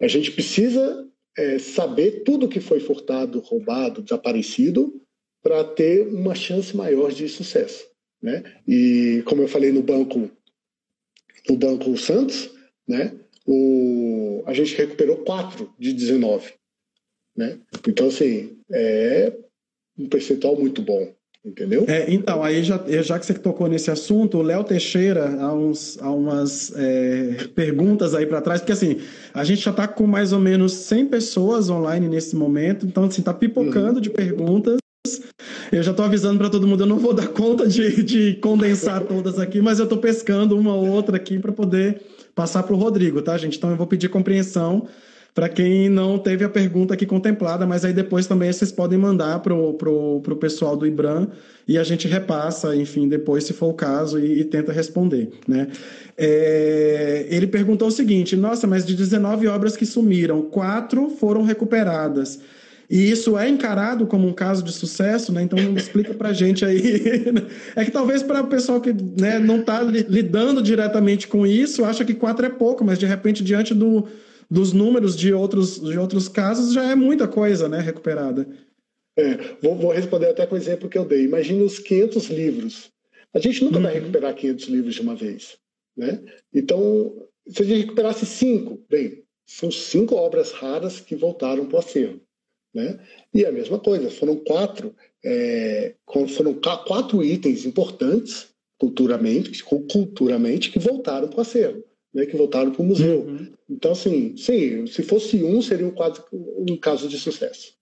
a 0.00 0.08
gente 0.08 0.32
precisa 0.32 1.06
é, 1.38 1.60
saber 1.60 2.24
tudo 2.24 2.48
que 2.48 2.58
foi 2.58 2.80
furtado, 2.80 3.38
roubado, 3.38 4.02
desaparecido, 4.02 5.00
para 5.40 5.62
ter 5.62 6.08
uma 6.08 6.34
chance 6.34 6.76
maior 6.76 7.12
de 7.12 7.28
sucesso. 7.28 7.86
Né? 8.20 8.42
E 8.66 9.22
como 9.26 9.42
eu 9.42 9.48
falei 9.48 9.70
no 9.70 9.80
banco, 9.80 10.28
no 11.48 11.56
banco 11.56 11.96
Santos, 11.96 12.50
né? 12.88 13.14
O, 13.46 14.42
a 14.46 14.52
gente 14.52 14.74
recuperou 14.76 15.18
4 15.18 15.72
de 15.78 15.92
19. 15.92 16.52
Né? 17.36 17.58
Então, 17.86 18.08
assim, 18.08 18.58
é 18.70 19.32
um 19.98 20.08
percentual 20.08 20.56
muito 20.56 20.82
bom. 20.82 21.12
Entendeu? 21.42 21.86
É, 21.88 22.12
então, 22.12 22.42
aí 22.42 22.62
já, 22.62 22.78
já 23.02 23.18
que 23.18 23.24
você 23.24 23.32
tocou 23.32 23.66
nesse 23.66 23.90
assunto, 23.90 24.36
o 24.36 24.42
Léo 24.42 24.62
Teixeira, 24.62 25.26
há, 25.40 25.54
uns, 25.54 25.98
há 25.98 26.10
umas 26.10 26.70
é, 26.76 27.48
perguntas 27.54 28.14
aí 28.14 28.26
para 28.26 28.42
trás, 28.42 28.60
porque 28.60 28.72
assim, 28.72 29.00
a 29.32 29.42
gente 29.42 29.62
já 29.62 29.70
está 29.70 29.88
com 29.88 30.06
mais 30.06 30.34
ou 30.34 30.38
menos 30.38 30.74
100 30.74 31.06
pessoas 31.06 31.70
online 31.70 32.08
nesse 32.08 32.36
momento, 32.36 32.84
então 32.84 33.04
assim, 33.04 33.22
está 33.22 33.32
pipocando 33.32 33.94
uhum. 33.94 34.00
de 34.02 34.10
perguntas. 34.10 34.78
Eu 35.72 35.82
já 35.82 35.92
estou 35.92 36.04
avisando 36.04 36.38
para 36.38 36.50
todo 36.50 36.66
mundo, 36.66 36.82
eu 36.82 36.86
não 36.86 36.98
vou 36.98 37.14
dar 37.14 37.28
conta 37.28 37.66
de, 37.66 38.02
de 38.02 38.34
condensar 38.34 39.02
todas 39.04 39.38
aqui, 39.38 39.62
mas 39.62 39.78
eu 39.78 39.84
estou 39.84 39.96
pescando 39.96 40.58
uma 40.58 40.74
ou 40.74 40.88
outra 40.88 41.16
aqui 41.16 41.38
para 41.38 41.52
poder 41.52 42.02
passar 42.34 42.62
para 42.62 42.74
o 42.74 42.78
Rodrigo, 42.78 43.22
tá, 43.22 43.36
gente? 43.36 43.58
Então 43.58 43.70
eu 43.70 43.76
vou 43.76 43.86
pedir 43.86 44.08
compreensão 44.08 44.86
para 45.34 45.48
quem 45.48 45.88
não 45.88 46.18
teve 46.18 46.44
a 46.44 46.48
pergunta 46.48 46.94
aqui 46.94 47.06
contemplada, 47.06 47.66
mas 47.66 47.84
aí 47.84 47.92
depois 47.92 48.26
também 48.26 48.52
vocês 48.52 48.72
podem 48.72 48.98
mandar 48.98 49.38
para 49.40 49.54
o 49.54 49.74
pro, 49.74 50.20
pro 50.20 50.36
pessoal 50.36 50.76
do 50.76 50.86
IBRAM 50.86 51.28
e 51.68 51.78
a 51.78 51.84
gente 51.84 52.08
repassa, 52.08 52.74
enfim, 52.74 53.08
depois, 53.08 53.44
se 53.44 53.52
for 53.52 53.68
o 53.68 53.74
caso, 53.74 54.18
e, 54.18 54.40
e 54.40 54.44
tenta 54.44 54.72
responder. 54.72 55.30
Né? 55.46 55.68
É, 56.18 57.26
ele 57.30 57.46
perguntou 57.46 57.88
o 57.88 57.92
seguinte: 57.92 58.34
nossa, 58.34 58.66
mas 58.66 58.84
de 58.84 58.94
19 58.94 59.46
obras 59.46 59.76
que 59.76 59.86
sumiram, 59.86 60.42
quatro 60.42 61.08
foram 61.10 61.42
recuperadas. 61.42 62.40
E 62.90 63.08
isso 63.08 63.38
é 63.38 63.48
encarado 63.48 64.04
como 64.04 64.26
um 64.26 64.32
caso 64.32 64.64
de 64.64 64.72
sucesso, 64.72 65.32
né? 65.32 65.44
Então 65.44 65.56
explica 65.76 66.12
para 66.12 66.30
a 66.30 66.32
gente 66.32 66.64
aí. 66.64 66.82
é 67.76 67.84
que 67.84 67.90
talvez 67.92 68.20
para 68.20 68.42
o 68.42 68.48
pessoal 68.48 68.80
que 68.80 68.92
né, 68.92 69.38
não 69.38 69.60
está 69.60 69.80
lidando 69.80 70.60
diretamente 70.60 71.28
com 71.28 71.46
isso, 71.46 71.84
acha 71.84 72.04
que 72.04 72.14
quatro 72.14 72.44
é 72.44 72.48
pouco, 72.50 72.84
mas 72.84 72.98
de 72.98 73.06
repente, 73.06 73.44
diante 73.44 73.72
do, 73.72 74.08
dos 74.50 74.72
números 74.72 75.16
de 75.16 75.32
outros, 75.32 75.80
de 75.80 75.96
outros 75.96 76.28
casos, 76.28 76.74
já 76.74 76.82
é 76.82 76.96
muita 76.96 77.28
coisa 77.28 77.68
né, 77.68 77.78
recuperada. 77.78 78.48
É, 79.16 79.38
vou, 79.62 79.76
vou, 79.76 79.92
responder 79.92 80.26
até 80.26 80.44
com 80.44 80.56
o 80.56 80.58
exemplo 80.58 80.88
que 80.88 80.98
eu 80.98 81.04
dei. 81.04 81.24
Imagina 81.24 81.62
os 81.62 81.78
500 81.78 82.28
livros. 82.28 82.90
A 83.32 83.38
gente 83.38 83.62
nunca 83.62 83.76
uhum. 83.76 83.84
vai 83.84 83.94
recuperar 83.94 84.34
500 84.34 84.66
livros 84.66 84.94
de 84.96 85.00
uma 85.02 85.14
vez. 85.14 85.56
Né? 85.96 86.20
Então, 86.52 87.14
se 87.48 87.62
a 87.62 87.64
gente 87.64 87.82
recuperasse 87.82 88.26
cinco, 88.26 88.84
bem, 88.90 89.22
são 89.46 89.70
cinco 89.70 90.16
obras 90.16 90.50
raras 90.50 90.98
que 90.98 91.14
voltaram 91.14 91.66
para 91.66 91.76
o 91.76 91.78
acervo. 91.78 92.20
Né? 92.74 92.98
E 93.34 93.44
a 93.44 93.52
mesma 93.52 93.78
coisa, 93.78 94.10
foram 94.10 94.36
quatro, 94.36 94.94
é, 95.24 95.94
foram 96.28 96.54
quatro 96.54 97.22
itens 97.22 97.64
importantes 97.66 98.48
culturalmente, 98.78 99.62
culturalmente 99.64 100.70
que 100.70 100.78
voltaram 100.78 101.28
para 101.28 101.38
o 101.38 101.42
acervo, 101.42 101.84
né? 102.14 102.24
que 102.24 102.36
voltaram 102.36 102.70
para 102.70 102.80
o 102.80 102.84
museu. 102.84 103.20
Uhum. 103.20 103.52
Então, 103.68 103.92
assim, 103.92 104.36
sim, 104.36 104.86
se 104.86 105.02
fosse 105.02 105.42
um, 105.44 105.60
seria 105.60 105.86
um, 105.86 105.90
quadro, 105.90 106.24
um 106.32 106.76
caso 106.76 107.06
de 107.08 107.18
sucesso. 107.18 107.74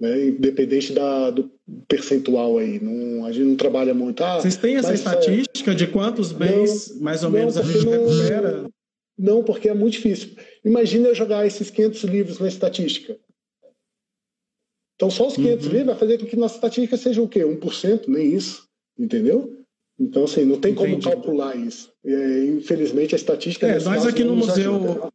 né? 0.00 0.26
independente 0.26 0.92
da, 0.92 1.30
do 1.30 1.50
percentual 1.86 2.58
aí. 2.58 2.80
Não, 2.80 3.26
a 3.26 3.32
gente 3.32 3.46
não 3.46 3.56
trabalha 3.56 3.94
muito. 3.94 4.24
Ah, 4.24 4.40
Vocês 4.40 4.56
têm 4.56 4.76
essa 4.76 4.94
estatística 4.94 5.70
é... 5.70 5.74
de 5.74 5.86
quantos 5.86 6.32
bens, 6.32 6.94
não, 6.94 7.02
mais 7.02 7.22
ou 7.22 7.30
menos, 7.30 7.56
a 7.56 7.62
gente 7.62 7.84
não, 7.84 7.92
recupera? 7.92 8.70
Não, 9.16 9.44
porque 9.44 9.68
é 9.68 9.74
muito 9.74 9.94
difícil. 9.94 10.30
Imagina 10.64 11.08
eu 11.08 11.14
jogar 11.14 11.46
esses 11.46 11.70
500 11.70 12.04
livros 12.04 12.38
na 12.38 12.48
estatística. 12.48 13.18
Então, 14.98 15.08
só 15.10 15.28
os 15.28 15.36
500 15.36 15.64
uhum. 15.64 15.72
livros 15.72 15.86
vai 15.86 15.96
fazer 15.96 16.18
com 16.18 16.26
que 16.26 16.34
nossa 16.34 16.56
estatística 16.56 16.96
seja 16.96 17.22
o 17.22 17.28
quê? 17.28 17.44
1%? 17.44 18.08
Nem 18.08 18.34
isso. 18.34 18.64
Entendeu? 18.98 19.56
Então, 19.96 20.24
assim, 20.24 20.44
não 20.44 20.58
tem 20.58 20.74
como 20.74 20.88
Entendi. 20.88 21.08
calcular 21.08 21.54
isso. 21.54 21.92
É, 22.04 22.46
infelizmente, 22.46 23.14
a 23.14 23.16
estatística... 23.16 23.64
É, 23.64 23.78
nós 23.80 24.04
aqui 24.04 24.24
no 24.24 24.34
museu... 24.34 24.74
Ajuda. 24.74 25.12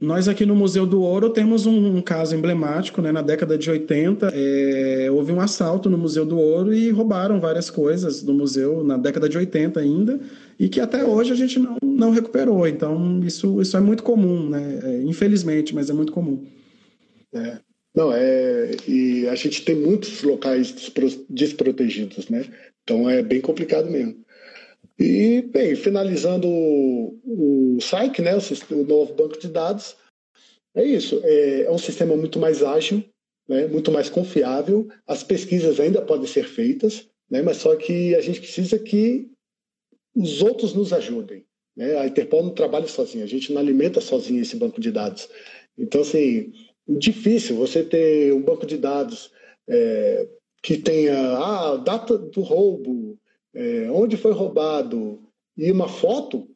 Nós 0.00 0.26
aqui 0.26 0.44
no 0.44 0.56
Museu 0.56 0.84
do 0.84 1.00
Ouro 1.00 1.30
temos 1.30 1.64
um, 1.64 1.98
um 1.98 2.02
caso 2.02 2.34
emblemático, 2.34 3.00
né? 3.00 3.12
Na 3.12 3.22
década 3.22 3.56
de 3.56 3.70
80, 3.70 4.32
é, 4.34 5.08
houve 5.12 5.30
um 5.30 5.40
assalto 5.40 5.88
no 5.88 5.96
Museu 5.96 6.26
do 6.26 6.36
Ouro 6.36 6.74
e 6.74 6.90
roubaram 6.90 7.38
várias 7.38 7.70
coisas 7.70 8.20
do 8.20 8.34
museu 8.34 8.82
na 8.82 8.96
década 8.96 9.28
de 9.28 9.38
80 9.38 9.78
ainda, 9.78 10.18
e 10.58 10.68
que 10.68 10.80
até 10.80 11.04
hoje 11.04 11.30
a 11.30 11.36
gente 11.36 11.56
não, 11.60 11.76
não 11.80 12.10
recuperou. 12.10 12.66
Então, 12.66 13.20
isso, 13.22 13.62
isso 13.62 13.76
é 13.76 13.80
muito 13.80 14.02
comum, 14.02 14.50
né? 14.50 14.80
É, 14.82 15.02
infelizmente, 15.02 15.72
mas 15.72 15.88
é 15.88 15.92
muito 15.92 16.12
comum. 16.12 16.44
É. 17.32 17.60
Não, 17.94 18.12
é. 18.12 18.70
E 18.88 19.28
a 19.28 19.34
gente 19.34 19.64
tem 19.64 19.74
muitos 19.74 20.22
locais 20.22 20.74
desprotegidos, 21.28 22.28
né? 22.28 22.44
Então 22.82 23.08
é 23.08 23.22
bem 23.22 23.40
complicado 23.40 23.90
mesmo. 23.90 24.22
E, 24.98 25.42
bem, 25.42 25.74
finalizando 25.74 26.48
o, 26.48 27.76
o 27.76 27.80
SAIC, 27.80 28.20
né, 28.22 28.36
o, 28.36 28.74
o, 28.74 28.84
novo 28.84 29.14
banco 29.14 29.38
de 29.38 29.48
dados, 29.48 29.96
é 30.74 30.84
isso. 30.84 31.20
É, 31.24 31.62
é 31.62 31.70
um 31.70 31.78
sistema 31.78 32.16
muito 32.16 32.38
mais 32.38 32.62
ágil, 32.62 33.02
né, 33.48 33.66
muito 33.66 33.90
mais 33.90 34.08
confiável. 34.08 34.88
As 35.06 35.24
pesquisas 35.24 35.80
ainda 35.80 36.02
podem 36.02 36.26
ser 36.26 36.44
feitas, 36.44 37.08
né, 37.30 37.42
mas 37.42 37.58
só 37.58 37.74
que 37.74 38.14
a 38.14 38.20
gente 38.20 38.40
precisa 38.40 38.78
que 38.78 39.28
os 40.14 40.42
outros 40.42 40.74
nos 40.74 40.92
ajudem. 40.92 41.44
Né? 41.76 41.96
A 41.98 42.06
Interpol 42.06 42.42
não 42.42 42.54
trabalha 42.54 42.86
sozinha, 42.86 43.24
a 43.24 43.28
gente 43.28 43.52
não 43.52 43.60
alimenta 43.60 44.00
sozinho 44.00 44.42
esse 44.42 44.56
banco 44.56 44.80
de 44.80 44.90
dados. 44.90 45.28
Então, 45.76 46.02
assim, 46.02 46.52
difícil 46.88 47.56
você 47.56 47.82
ter 47.82 48.32
um 48.32 48.42
banco 48.42 48.66
de 48.66 48.76
dados 48.76 49.30
é, 49.68 50.28
que 50.62 50.76
tenha 50.76 51.16
a 51.16 51.72
ah, 51.72 51.76
data 51.76 52.16
do 52.16 52.40
roubo, 52.40 53.18
é, 53.54 53.90
onde 53.90 54.16
foi 54.16 54.32
roubado 54.32 55.20
e 55.56 55.70
uma 55.70 55.88
foto, 55.88 56.48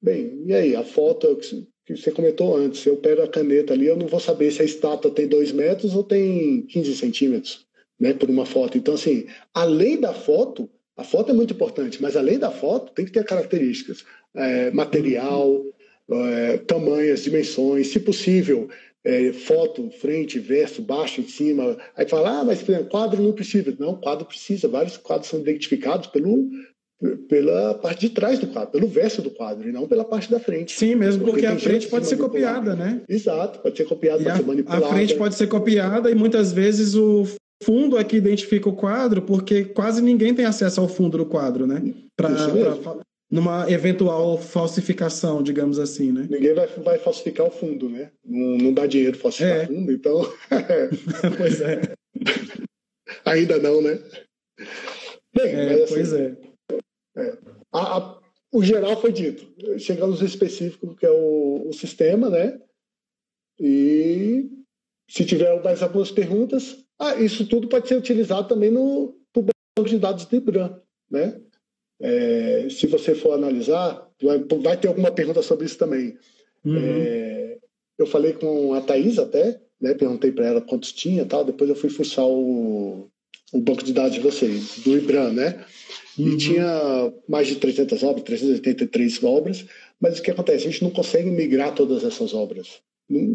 bem, 0.00 0.42
e 0.46 0.54
aí? 0.54 0.76
A 0.76 0.84
foto 0.84 1.36
que 1.84 1.96
você 1.96 2.10
comentou 2.10 2.56
antes, 2.56 2.84
eu 2.86 2.96
pego 2.96 3.22
a 3.22 3.28
caneta 3.28 3.74
ali, 3.74 3.86
eu 3.86 3.96
não 3.96 4.06
vou 4.06 4.20
saber 4.20 4.50
se 4.50 4.62
a 4.62 4.64
estátua 4.64 5.10
tem 5.10 5.26
2 5.26 5.52
metros 5.52 5.94
ou 5.94 6.02
tem 6.02 6.62
15 6.62 6.96
centímetros, 6.96 7.66
né, 7.98 8.14
por 8.14 8.30
uma 8.30 8.46
foto. 8.46 8.78
Então, 8.78 8.94
assim, 8.94 9.26
além 9.52 10.00
da 10.00 10.14
foto, 10.14 10.70
a 10.96 11.04
foto 11.04 11.30
é 11.30 11.34
muito 11.34 11.52
importante, 11.52 12.00
mas 12.00 12.16
além 12.16 12.38
da 12.38 12.50
foto, 12.50 12.92
tem 12.92 13.04
que 13.04 13.12
ter 13.12 13.24
características, 13.24 14.04
é, 14.34 14.70
material, 14.70 15.62
é, 16.10 16.58
dimensões, 17.20 17.88
se 17.88 18.00
possível, 18.00 18.68
é, 19.04 19.32
foto, 19.32 19.90
frente, 20.00 20.38
verso, 20.38 20.80
baixo, 20.80 21.20
em 21.20 21.28
cima. 21.28 21.76
Aí 21.96 22.08
fala, 22.08 22.40
ah, 22.40 22.44
mas 22.44 22.64
quadro 22.90 23.22
não 23.22 23.32
precisa. 23.32 23.74
Não, 23.78 23.96
quadro 23.96 24.24
precisa. 24.24 24.66
Vários 24.66 24.96
quadros 24.96 25.28
são 25.28 25.40
identificados 25.40 26.06
pelo, 26.06 26.48
pela 27.28 27.74
parte 27.74 28.00
de 28.00 28.10
trás 28.10 28.38
do 28.38 28.46
quadro, 28.46 28.72
pelo 28.72 28.88
verso 28.88 29.20
do 29.20 29.30
quadro, 29.30 29.68
e 29.68 29.72
não 29.72 29.86
pela 29.86 30.04
parte 30.04 30.30
da 30.30 30.40
frente. 30.40 30.72
Sim, 30.72 30.94
mesmo 30.94 31.24
porque, 31.24 31.42
porque 31.42 31.46
a 31.46 31.58
frente 31.58 31.88
pode 31.88 32.06
ser 32.06 32.16
copiada, 32.16 32.74
né? 32.74 33.02
Exato, 33.08 33.58
pode 33.60 33.76
ser 33.76 33.84
copiada, 33.84 34.22
e 34.22 34.24
pode 34.24 34.34
a, 34.34 34.36
ser 34.38 34.46
manipulada. 34.46 34.86
A 34.86 34.88
frente 34.88 35.14
pode 35.14 35.34
ser 35.34 35.46
copiada 35.48 36.10
e 36.10 36.14
muitas 36.14 36.52
vezes 36.52 36.94
o 36.94 37.24
fundo 37.62 37.98
é 37.98 38.04
que 38.04 38.16
identifica 38.16 38.68
o 38.68 38.76
quadro, 38.76 39.22
porque 39.22 39.64
quase 39.64 40.02
ninguém 40.02 40.34
tem 40.34 40.44
acesso 40.44 40.80
ao 40.80 40.88
fundo 40.88 41.18
do 41.18 41.26
quadro, 41.26 41.66
né? 41.66 41.82
Para 42.16 42.30
numa 43.34 43.68
eventual 43.68 44.38
falsificação, 44.38 45.42
digamos 45.42 45.80
assim, 45.80 46.12
né? 46.12 46.28
Ninguém 46.30 46.54
vai, 46.54 46.68
vai 46.68 46.98
falsificar 47.00 47.44
o 47.44 47.50
fundo, 47.50 47.88
né? 47.88 48.12
Não, 48.24 48.56
não 48.58 48.72
dá 48.72 48.86
dinheiro 48.86 49.18
falsificar 49.18 49.62
é. 49.62 49.66
fundo, 49.66 49.90
então. 49.90 50.22
pois 51.36 51.60
é. 51.60 51.80
Ainda 53.26 53.58
não, 53.58 53.82
né? 53.82 54.00
Bem, 55.34 55.48
é, 55.48 55.66
mas, 55.66 55.80
assim, 55.80 55.94
pois 55.94 56.12
é. 56.12 56.36
é. 57.16 57.38
A, 57.72 57.98
a, 57.98 58.20
o 58.52 58.62
geral 58.62 59.00
foi 59.00 59.10
dito. 59.10 59.52
Chegamos 59.80 60.20
no 60.20 60.26
específico, 60.26 60.94
que 60.94 61.04
é 61.04 61.10
o, 61.10 61.70
o 61.70 61.72
sistema, 61.72 62.30
né? 62.30 62.60
E 63.58 64.48
se 65.10 65.24
tiver 65.24 65.60
mais 65.64 65.82
algumas 65.82 66.12
perguntas, 66.12 66.84
ah, 67.00 67.16
isso 67.16 67.48
tudo 67.48 67.68
pode 67.68 67.88
ser 67.88 67.96
utilizado 67.96 68.46
também 68.46 68.70
no, 68.70 69.18
banco 69.34 69.88
de 69.88 69.98
dados 69.98 70.24
do 70.24 70.36
IBRAM, 70.36 70.80
né? 71.10 71.40
É, 72.00 72.66
se 72.70 72.86
você 72.86 73.14
for 73.14 73.32
analisar, 73.32 74.08
vai, 74.22 74.38
vai, 74.38 74.76
ter 74.76 74.88
alguma 74.88 75.10
pergunta 75.10 75.42
sobre 75.42 75.66
isso 75.66 75.78
também. 75.78 76.16
Uhum. 76.64 76.76
É, 76.76 77.58
eu 77.98 78.06
falei 78.06 78.32
com 78.32 78.74
a 78.74 78.80
Thais 78.80 79.18
até, 79.18 79.60
né, 79.80 79.94
perguntei 79.94 80.32
para 80.32 80.46
ela 80.46 80.60
quantos 80.60 80.92
tinha 80.92 81.24
tal, 81.24 81.44
depois 81.44 81.68
eu 81.70 81.76
fui 81.76 81.90
fuçar 81.90 82.26
o, 82.26 83.08
o 83.52 83.60
banco 83.60 83.84
de 83.84 83.92
dados 83.92 84.14
de 84.14 84.20
vocês, 84.20 84.80
do 84.84 84.96
IBRAM, 84.96 85.32
né? 85.32 85.64
Uhum. 86.18 86.28
E 86.28 86.36
tinha 86.36 87.12
mais 87.28 87.46
de 87.48 87.56
300 87.56 88.02
obras, 88.02 88.24
383 88.24 89.22
obras, 89.22 89.66
mas 90.00 90.18
o 90.18 90.22
que 90.22 90.30
acontece? 90.30 90.66
A 90.66 90.70
gente 90.70 90.82
não 90.82 90.90
consegue 90.90 91.30
migrar 91.30 91.74
todas 91.74 92.04
essas 92.04 92.34
obras. 92.34 92.80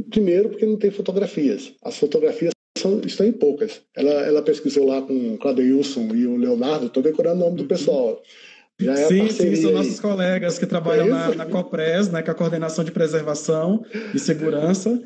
Primeiro, 0.10 0.49
porque 0.49 0.66
não 0.66 0.78
tem 0.78 0.91
fotografias. 0.91 1.74
As 1.84 1.97
fotografias 1.97 2.51
são, 2.78 2.99
estão 3.05 3.26
em 3.26 3.32
poucas. 3.32 3.82
Ela, 3.95 4.12
ela 4.26 4.41
pesquisou 4.41 4.86
lá 4.86 5.01
com 5.01 5.34
o 5.34 5.38
Claudeilson 5.38 6.14
e 6.16 6.26
o 6.26 6.38
Leonardo, 6.38 6.88
estou 6.88 7.03
decorando 7.03 7.41
o 7.41 7.45
nome 7.45 7.57
do 7.57 7.64
uhum. 7.64 7.68
pessoal. 7.68 8.22
É 8.80 8.95
sim, 9.07 9.30
sim, 9.30 9.55
são 9.55 9.71
nossos 9.71 9.99
colegas 9.99 10.57
que 10.57 10.65
trabalham 10.65 11.07
é 11.07 11.09
na, 11.09 11.36
na 11.36 11.45
COPRES, 11.45 12.09
né, 12.09 12.21
que 12.21 12.30
é 12.30 12.34
a 12.34 12.36
Coordenação 12.36 12.84
de 12.84 12.91
Preservação 12.91 13.84
e 14.13 14.19
Segurança 14.19 15.01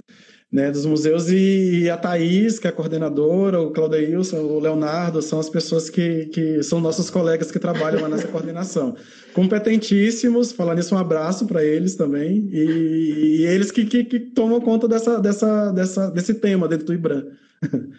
né, 0.54 0.70
dos 0.70 0.86
museus, 0.86 1.32
e, 1.32 1.90
a 1.90 1.98
Thaís, 1.98 2.60
que 2.60 2.68
é 2.68 2.70
a 2.70 2.74
coordenadora, 2.74 3.60
o 3.60 3.72
Claudeilson, 3.72 4.38
o 4.38 4.60
Leonardo, 4.60 5.20
são 5.20 5.40
as 5.40 5.50
pessoas 5.50 5.90
que, 5.90 6.28
que 6.28 6.62
são 6.62 6.80
nossos 6.80 7.10
colegas 7.10 7.50
que 7.50 7.58
trabalham 7.58 8.04
lá 8.04 8.08
nessa 8.08 8.28
coordenação. 8.28 8.96
Competentíssimos, 9.34 10.52
falando 10.52 10.78
isso, 10.78 10.94
um 10.94 11.00
abraço 11.00 11.48
para 11.48 11.64
eles 11.64 11.96
também, 11.96 12.48
e, 12.52 13.40
e 13.40 13.46
eles 13.48 13.72
que, 13.72 13.84
que, 13.84 14.04
que, 14.04 14.20
tomam 14.20 14.62
conta 14.62 14.88
dessa, 14.88 15.20
dessa, 15.20 15.72
dessa, 15.72 16.12
desse 16.12 16.36
tema 16.36 16.68
dentro 16.68 16.86
do 16.86 16.94
IBRAM. 16.94 17.26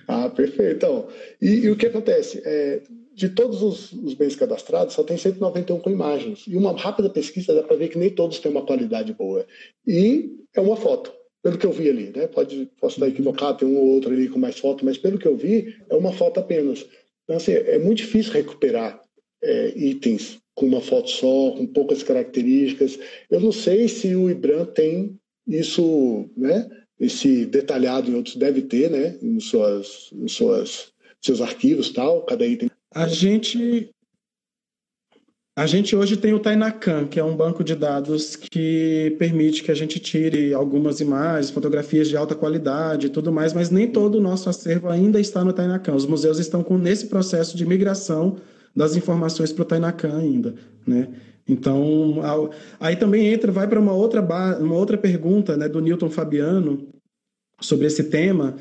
Ah, 0.06 0.28
perfeito. 0.28 0.76
Então, 0.76 1.08
e, 1.42 1.64
e 1.64 1.70
o 1.70 1.76
que 1.76 1.86
acontece? 1.86 2.40
É, 2.44 2.82
de 3.14 3.28
todos 3.28 3.62
os, 3.62 3.92
os, 3.92 4.14
bens 4.14 4.34
cadastrados, 4.34 4.94
só 4.94 5.04
tem 5.04 5.16
191 5.16 5.78
com 5.78 5.90
imagens. 5.90 6.44
E 6.48 6.56
uma 6.56 6.76
rápida 6.76 7.08
pesquisa 7.08 7.54
dá 7.54 7.62
para 7.62 7.76
ver 7.76 7.88
que 7.88 7.98
nem 7.98 8.10
todos 8.10 8.40
têm 8.40 8.50
uma 8.50 8.66
qualidade 8.66 9.12
boa. 9.12 9.46
E 9.86 10.32
é 10.54 10.60
uma 10.60 10.76
foto, 10.76 11.12
pelo 11.42 11.56
que 11.56 11.64
eu 11.64 11.72
vi 11.72 11.88
ali. 11.88 12.12
Né? 12.14 12.26
Pode, 12.26 12.68
posso 12.80 12.96
estar 12.96 13.08
equivocado, 13.08 13.58
tem 13.58 13.68
um 13.68 13.78
ou 13.78 13.86
outro 13.94 14.12
ali 14.12 14.28
com 14.28 14.38
mais 14.38 14.58
foto, 14.58 14.84
mas 14.84 14.98
pelo 14.98 15.18
que 15.18 15.28
eu 15.28 15.36
vi, 15.36 15.76
é 15.88 15.94
uma 15.94 16.12
foto 16.12 16.40
apenas. 16.40 16.84
Então, 17.22 17.36
assim, 17.36 17.52
é 17.52 17.78
muito 17.78 17.98
difícil 17.98 18.32
recuperar 18.32 19.00
é, 19.42 19.72
itens 19.76 20.38
com 20.54 20.66
uma 20.66 20.80
foto 20.80 21.08
só, 21.08 21.52
com 21.52 21.66
poucas 21.66 22.02
características. 22.02 22.98
Eu 23.30 23.40
não 23.40 23.52
sei 23.52 23.88
se 23.88 24.14
o 24.16 24.28
IBRAM 24.28 24.66
tem 24.66 25.16
isso, 25.46 26.28
né? 26.36 26.68
Esse 26.98 27.44
detalhado 27.46 28.10
em 28.10 28.14
outros 28.14 28.36
deve 28.36 28.62
ter, 28.62 28.90
né? 28.90 29.18
Em 29.22 29.38
suas, 29.40 30.10
em 30.12 30.28
suas 30.28 30.92
seus 31.24 31.40
arquivos 31.40 31.90
tal, 31.90 32.22
cada 32.22 32.46
item 32.46 32.70
a 32.94 33.08
gente 33.08 33.90
a 35.56 35.66
gente 35.66 35.94
hoje 35.94 36.16
tem 36.16 36.34
o 36.34 36.40
Tainacan, 36.40 37.06
que 37.06 37.20
é 37.20 37.22
um 37.22 37.36
banco 37.36 37.62
de 37.62 37.76
dados 37.76 38.34
que 38.34 39.14
permite 39.20 39.62
que 39.62 39.70
a 39.70 39.74
gente 39.74 40.00
tire 40.00 40.52
algumas 40.52 41.00
imagens, 41.00 41.50
fotografias 41.52 42.08
de 42.08 42.16
alta 42.16 42.34
qualidade 42.34 43.06
e 43.06 43.10
tudo 43.10 43.30
mais, 43.30 43.52
mas 43.52 43.70
nem 43.70 43.86
todo 43.86 44.16
o 44.16 44.20
nosso 44.20 44.50
acervo 44.50 44.88
ainda 44.88 45.20
está 45.20 45.44
no 45.44 45.52
Tainacan. 45.52 45.94
Os 45.94 46.06
museus 46.06 46.40
estão 46.40 46.64
com 46.64 46.76
nesse 46.76 47.06
processo 47.06 47.56
de 47.56 47.64
migração 47.64 48.36
das 48.74 48.96
informações 48.96 49.52
para 49.52 49.62
o 49.62 49.64
Tainacan 49.64 50.18
ainda, 50.18 50.56
né? 50.84 51.08
Então, 51.46 52.20
aí 52.80 52.96
também 52.96 53.28
entra, 53.28 53.52
vai 53.52 53.68
para 53.68 53.78
uma 53.78 53.92
outra 53.92 54.22
uma 54.58 54.74
outra 54.74 54.98
pergunta, 54.98 55.56
né, 55.56 55.68
do 55.68 55.80
Newton 55.80 56.10
Fabiano 56.10 56.88
sobre 57.60 57.86
esse 57.86 58.04
tema, 58.04 58.56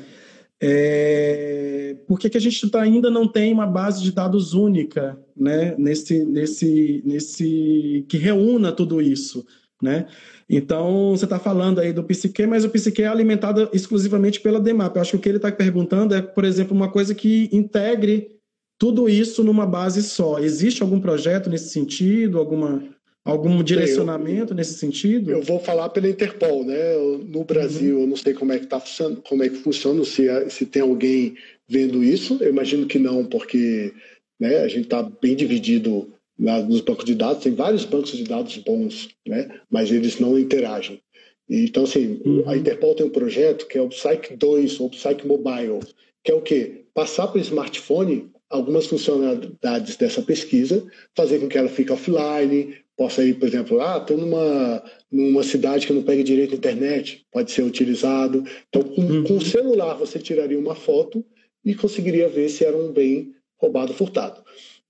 é, 0.62 1.96
por 2.06 2.18
que, 2.18 2.30
que 2.30 2.36
a 2.36 2.40
gente 2.40 2.68
tá, 2.70 2.82
ainda 2.82 3.10
não 3.10 3.26
tem 3.26 3.52
uma 3.52 3.66
base 3.66 4.02
de 4.02 4.12
dados 4.12 4.54
única, 4.54 5.18
né, 5.36 5.74
nesse, 5.76 6.24
nesse, 6.24 7.02
nesse 7.04 8.04
que 8.08 8.16
reúna 8.16 8.72
tudo 8.72 9.02
isso, 9.02 9.44
né? 9.82 10.06
Então, 10.48 11.10
você 11.10 11.24
está 11.24 11.38
falando 11.38 11.80
aí 11.80 11.92
do 11.92 12.04
Psique, 12.04 12.46
mas 12.46 12.64
o 12.64 12.70
Psique 12.70 13.02
é 13.02 13.06
alimentado 13.06 13.68
exclusivamente 13.72 14.40
pela 14.40 14.60
DEMAP. 14.60 14.96
Eu 14.96 15.02
acho 15.02 15.10
que 15.12 15.16
o 15.16 15.20
que 15.20 15.28
ele 15.28 15.38
está 15.38 15.50
perguntando 15.50 16.14
é, 16.14 16.20
por 16.20 16.44
exemplo, 16.44 16.76
uma 16.76 16.90
coisa 16.90 17.14
que 17.14 17.48
integre 17.50 18.34
tudo 18.78 19.08
isso 19.08 19.42
numa 19.42 19.66
base 19.66 20.02
só. 20.02 20.38
Existe 20.38 20.82
algum 20.82 21.00
projeto 21.00 21.48
nesse 21.48 21.70
sentido? 21.70 22.38
Alguma 22.38 22.82
Algum 23.24 23.62
direcionamento 23.62 24.52
eu, 24.52 24.56
nesse 24.56 24.74
sentido? 24.74 25.30
Eu 25.30 25.40
vou 25.40 25.58
falar 25.58 25.88
pela 25.88 26.08
Interpol, 26.08 26.62
né? 26.62 26.94
No 27.26 27.42
Brasil, 27.42 27.96
uhum. 27.96 28.02
eu 28.02 28.06
não 28.08 28.16
sei 28.16 28.34
como 28.34 28.52
é 28.52 28.58
que 28.58 28.66
tá 28.66 28.82
como 29.24 29.42
é 29.42 29.48
que 29.48 29.56
funciona, 29.56 30.04
se, 30.04 30.26
se 30.50 30.66
tem 30.66 30.82
alguém 30.82 31.34
vendo 31.66 32.04
isso. 32.04 32.36
Eu 32.42 32.50
imagino 32.50 32.86
que 32.86 32.98
não, 32.98 33.24
porque 33.24 33.94
né, 34.38 34.58
a 34.58 34.68
gente 34.68 34.84
está 34.84 35.02
bem 35.02 35.34
dividido 35.34 36.12
na, 36.38 36.60
nos 36.60 36.82
bancos 36.82 37.06
de 37.06 37.14
dados. 37.14 37.42
Tem 37.42 37.54
vários 37.54 37.86
bancos 37.86 38.12
de 38.12 38.24
dados 38.24 38.58
bons, 38.58 39.08
né, 39.26 39.48
mas 39.70 39.90
eles 39.90 40.20
não 40.20 40.38
interagem. 40.38 41.00
Então, 41.48 41.84
assim, 41.84 42.20
uhum. 42.24 42.44
a 42.46 42.56
Interpol 42.56 42.94
tem 42.94 43.06
um 43.06 43.10
projeto 43.10 43.66
que 43.66 43.78
é 43.78 43.80
o 43.80 43.88
Psych 43.88 44.36
2, 44.36 44.80
ou 44.80 44.90
Psych 44.90 45.26
Mobile, 45.26 45.80
que 46.22 46.30
é 46.30 46.34
o 46.34 46.42
quê? 46.42 46.84
Passar 46.92 47.28
para 47.28 47.38
o 47.38 47.42
smartphone 47.42 48.30
algumas 48.50 48.86
funcionalidades 48.86 49.96
dessa 49.96 50.22
pesquisa, 50.22 50.86
fazer 51.14 51.40
com 51.40 51.48
que 51.48 51.58
ela 51.58 51.68
fique 51.68 51.92
offline, 51.92 52.76
possa 52.96 53.24
ir, 53.24 53.34
por 53.34 53.48
exemplo, 53.48 53.80
ah, 53.80 53.98
estou 53.98 54.16
numa, 54.16 54.82
numa 55.10 55.42
cidade 55.42 55.86
que 55.86 55.92
não 55.92 56.02
pega 56.02 56.22
direito 56.22 56.54
a 56.54 56.56
internet, 56.56 57.26
pode 57.30 57.50
ser 57.50 57.62
utilizado. 57.62 58.44
Então, 58.68 58.82
com, 58.82 59.02
uhum. 59.02 59.24
com 59.24 59.36
o 59.36 59.44
celular, 59.44 59.94
você 59.94 60.18
tiraria 60.18 60.58
uma 60.58 60.74
foto 60.74 61.24
e 61.64 61.74
conseguiria 61.74 62.28
ver 62.28 62.48
se 62.48 62.64
era 62.64 62.76
um 62.76 62.92
bem 62.92 63.32
roubado 63.60 63.94
furtado. 63.94 64.42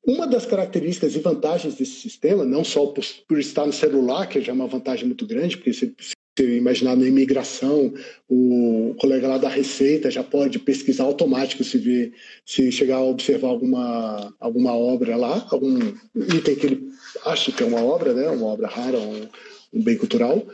Uma 0.06 0.26
das 0.26 0.44
características 0.44 1.16
e 1.16 1.20
vantagens 1.20 1.76
desse 1.76 1.92
sistema, 1.92 2.44
não 2.44 2.62
só 2.62 2.86
por, 2.86 3.04
por 3.26 3.38
estar 3.38 3.64
no 3.64 3.72
celular, 3.72 4.26
que 4.28 4.40
já 4.40 4.52
é 4.52 4.54
uma 4.54 4.66
vantagem 4.66 5.06
muito 5.06 5.26
grande, 5.26 5.56
porque 5.56 5.72
você, 5.72 5.94
se 6.36 6.56
imaginar 6.56 6.96
na 6.96 7.06
imigração, 7.06 7.92
o 8.28 8.94
colega 8.98 9.28
lá 9.28 9.38
da 9.38 9.48
Receita 9.48 10.10
já 10.10 10.22
pode 10.22 10.58
pesquisar 10.58 11.04
automático 11.04 11.62
se 11.62 11.78
vê, 11.78 12.12
se 12.44 12.72
chegar 12.72 12.96
a 12.96 13.04
observar 13.04 13.48
alguma, 13.48 14.34
alguma 14.40 14.76
obra 14.76 15.16
lá, 15.16 15.46
algum 15.50 15.78
item 16.16 16.56
que 16.56 16.66
ele 16.66 16.88
acha 17.24 17.52
que 17.52 17.62
é 17.62 17.66
uma 17.66 17.82
obra, 17.82 18.12
né, 18.12 18.28
uma 18.30 18.46
obra 18.46 18.66
rara, 18.66 18.98
um, 18.98 19.28
um 19.72 19.82
bem 19.82 19.96
cultural, 19.96 20.44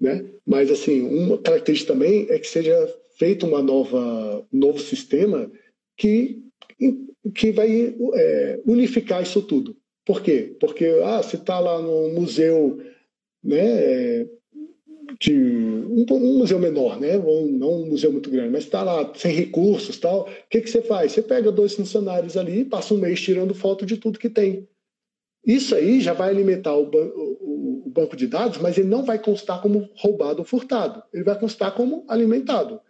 né? 0.00 0.24
Mas 0.46 0.70
assim, 0.70 1.02
uma 1.02 1.38
característica 1.38 1.92
também 1.92 2.26
é 2.30 2.38
que 2.38 2.46
seja 2.46 2.94
feito 3.18 3.46
uma 3.46 3.62
nova, 3.62 4.46
um 4.52 4.58
novo 4.58 4.78
sistema 4.78 5.50
que 5.96 6.42
que 7.34 7.50
vai 7.50 7.94
é, 8.14 8.60
unificar 8.64 9.22
isso 9.22 9.42
tudo. 9.42 9.76
Por 10.04 10.22
quê? 10.22 10.56
Porque 10.60 10.84
ah, 11.04 11.20
se 11.22 11.34
está 11.34 11.58
lá 11.58 11.82
no 11.82 12.10
museu 12.10 12.78
né, 13.42 14.26
de 15.20 15.32
um, 15.32 16.04
um, 16.10 16.38
museu 16.38 16.58
menor, 16.58 17.00
né? 17.00 17.16
Ou 17.18 17.46
não 17.46 17.82
um 17.82 17.86
museu 17.86 18.12
muito 18.12 18.30
grande, 18.30 18.50
mas 18.50 18.64
está 18.64 18.82
lá 18.82 19.12
sem 19.14 19.32
recursos, 19.32 19.98
tal. 19.98 20.22
O 20.22 20.48
que 20.50 20.60
que 20.60 20.70
você 20.70 20.82
faz? 20.82 21.12
Você 21.12 21.22
pega 21.22 21.52
dois 21.52 21.74
funcionários 21.74 22.36
ali, 22.36 22.64
passa 22.64 22.94
um 22.94 22.98
mês 22.98 23.20
tirando 23.20 23.54
foto 23.54 23.86
de 23.86 23.96
tudo 23.96 24.18
que 24.18 24.28
tem. 24.28 24.68
Isso 25.44 25.74
aí 25.74 26.00
já 26.00 26.12
vai 26.12 26.30
alimentar 26.30 26.74
o, 26.74 26.90
o, 26.90 27.82
o 27.86 27.90
banco 27.90 28.16
de 28.16 28.26
dados, 28.26 28.58
mas 28.58 28.76
ele 28.76 28.88
não 28.88 29.04
vai 29.04 29.18
constar 29.18 29.62
como 29.62 29.88
roubado 29.94 30.40
ou 30.40 30.44
furtado. 30.44 31.02
Ele 31.12 31.22
vai 31.22 31.38
constar 31.38 31.72
como 31.72 32.04
alimentado. 32.08 32.80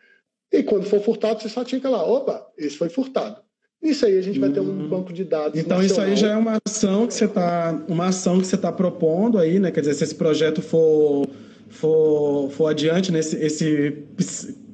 E 0.50 0.62
quando 0.62 0.84
for 0.84 1.00
furtado, 1.00 1.42
você 1.42 1.48
só 1.48 1.64
tica 1.64 1.88
lá, 1.90 2.02
opa, 2.04 2.46
esse 2.56 2.76
foi 2.76 2.88
furtado. 2.88 3.44
Isso 3.82 4.06
aí 4.06 4.18
a 4.18 4.22
gente 4.22 4.38
vai 4.38 4.50
ter 4.50 4.60
um 4.60 4.84
hum. 4.84 4.88
banco 4.88 5.12
de 5.12 5.22
dados. 5.22 5.58
Então 5.58 5.78
nacional. 5.78 5.84
isso 5.84 6.00
aí 6.00 6.16
já 6.16 6.32
é 6.32 6.36
uma 6.36 6.58
ação 6.66 7.06
que 7.06 7.14
você 7.14 7.26
está, 7.26 7.84
uma 7.88 8.06
ação 8.06 8.40
que 8.40 8.46
você 8.46 8.56
está 8.56 8.72
propondo 8.72 9.38
aí, 9.38 9.58
né? 9.58 9.70
Quer 9.70 9.80
dizer, 9.80 9.94
se 9.94 10.04
esse 10.04 10.14
projeto 10.14 10.62
for 10.62 11.28
for, 11.68 12.50
for 12.50 12.70
adiante 12.70 13.10
nesse 13.12 13.36
esse 13.36 14.04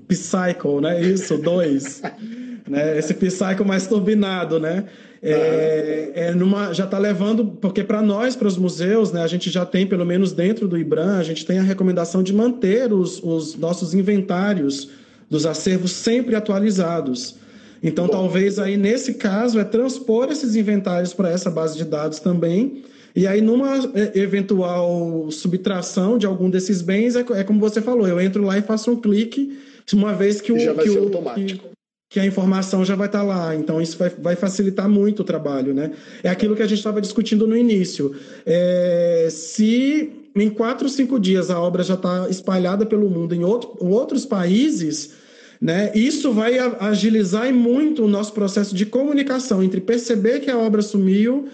Psycho, 0.09 0.81
né? 0.81 1.01
Isso, 1.01 1.39
dois. 1.39 2.03
né? 2.69 2.99
Esse 2.99 3.15
Psycho 3.15 3.65
mais 3.65 3.87
turbinado, 3.87 4.61
né? 4.61 4.85
É, 5.23 6.13
é 6.15 6.35
numa, 6.35 6.73
já 6.73 6.85
está 6.85 6.99
levando, 6.99 7.47
porque 7.61 7.85
para 7.85 8.03
nós, 8.03 8.35
para 8.35 8.49
os 8.49 8.57
museus, 8.57 9.13
né, 9.13 9.23
a 9.23 9.27
gente 9.29 9.51
já 9.51 9.65
tem, 9.65 9.87
pelo 9.87 10.05
menos 10.05 10.33
dentro 10.33 10.67
do 10.67 10.77
IBRAM, 10.77 11.17
a 11.19 11.23
gente 11.23 11.47
tem 11.47 11.61
a 11.61 11.63
recomendação 11.63 12.25
de 12.25 12.35
manter 12.35 12.93
os, 12.93 13.23
os 13.23 13.57
nossos 13.57 13.95
inventários 13.95 14.91
dos 15.31 15.47
acervos 15.47 15.93
sempre 15.93 16.35
atualizados. 16.35 17.37
Então, 17.81 18.07
Bom. 18.07 18.13
talvez 18.13 18.59
aí, 18.59 18.77
nesse 18.77 19.15
caso, 19.15 19.61
é 19.61 19.65
transpor 19.65 20.29
esses 20.31 20.57
inventários 20.57 21.15
para 21.15 21.31
essa 21.31 21.51
base 21.51 21.77
de 21.77 21.85
dados 21.85 22.19
também, 22.19 22.83
e 23.15 23.27
aí, 23.27 23.41
numa 23.41 23.77
é, 23.95 24.19
eventual 24.19 25.31
subtração 25.31 26.17
de 26.17 26.27
algum 26.27 26.49
desses 26.49 26.81
bens, 26.81 27.15
é, 27.15 27.25
é 27.35 27.45
como 27.45 27.61
você 27.61 27.81
falou, 27.81 28.07
eu 28.09 28.21
entro 28.21 28.43
lá 28.43 28.59
e 28.59 28.63
faço 28.63 28.91
um 28.91 28.97
clique, 28.97 29.59
uma 29.93 30.15
vez 30.15 30.41
que 30.41 30.53
o. 30.53 30.59
Já 30.59 30.73
vai 30.73 30.85
que 30.85 30.91
ser 30.91 30.99
o, 30.99 31.05
automático. 31.05 31.69
Que, 31.69 31.73
que 32.11 32.21
a 32.21 32.27
informação 32.27 32.85
já 32.85 32.95
vai 32.95 33.07
estar 33.07 33.23
lá. 33.23 33.55
Então, 33.55 33.81
isso 33.81 33.99
vai, 33.99 34.09
vai 34.09 34.37
facilitar 34.37 34.89
muito 34.89 35.21
o 35.21 35.25
trabalho, 35.25 35.75
né? 35.75 35.93
É 36.23 36.29
aquilo 36.31 36.57
que 36.57 36.63
a 36.63 36.67
gente 36.67 36.79
estava 36.79 37.01
discutindo 37.01 37.47
no 37.47 37.57
início. 37.57 38.15
É, 38.47 39.29
se 39.31 40.11
em 40.35 40.49
quatro, 40.49 40.89
cinco 40.89 41.21
dias 41.21 41.51
a 41.51 41.61
obra 41.61 41.83
já 41.83 41.95
está 41.95 42.29
espalhada 42.31 42.87
pelo 42.87 43.11
mundo 43.11 43.35
em, 43.35 43.45
outro, 43.45 43.77
em 43.83 43.89
outros 43.89 44.25
países, 44.25 45.13
né? 45.61 45.93
Isso 45.95 46.33
vai 46.33 46.59
agilizar 46.59 47.53
muito 47.53 48.05
o 48.05 48.09
nosso 48.09 48.33
processo 48.33 48.75
de 48.75 48.87
comunicação 48.87 49.63
entre 49.63 49.81
perceber 49.81 50.41
que 50.41 50.51
a 50.51 50.59
obra 50.59 50.81
sumiu 50.81 51.49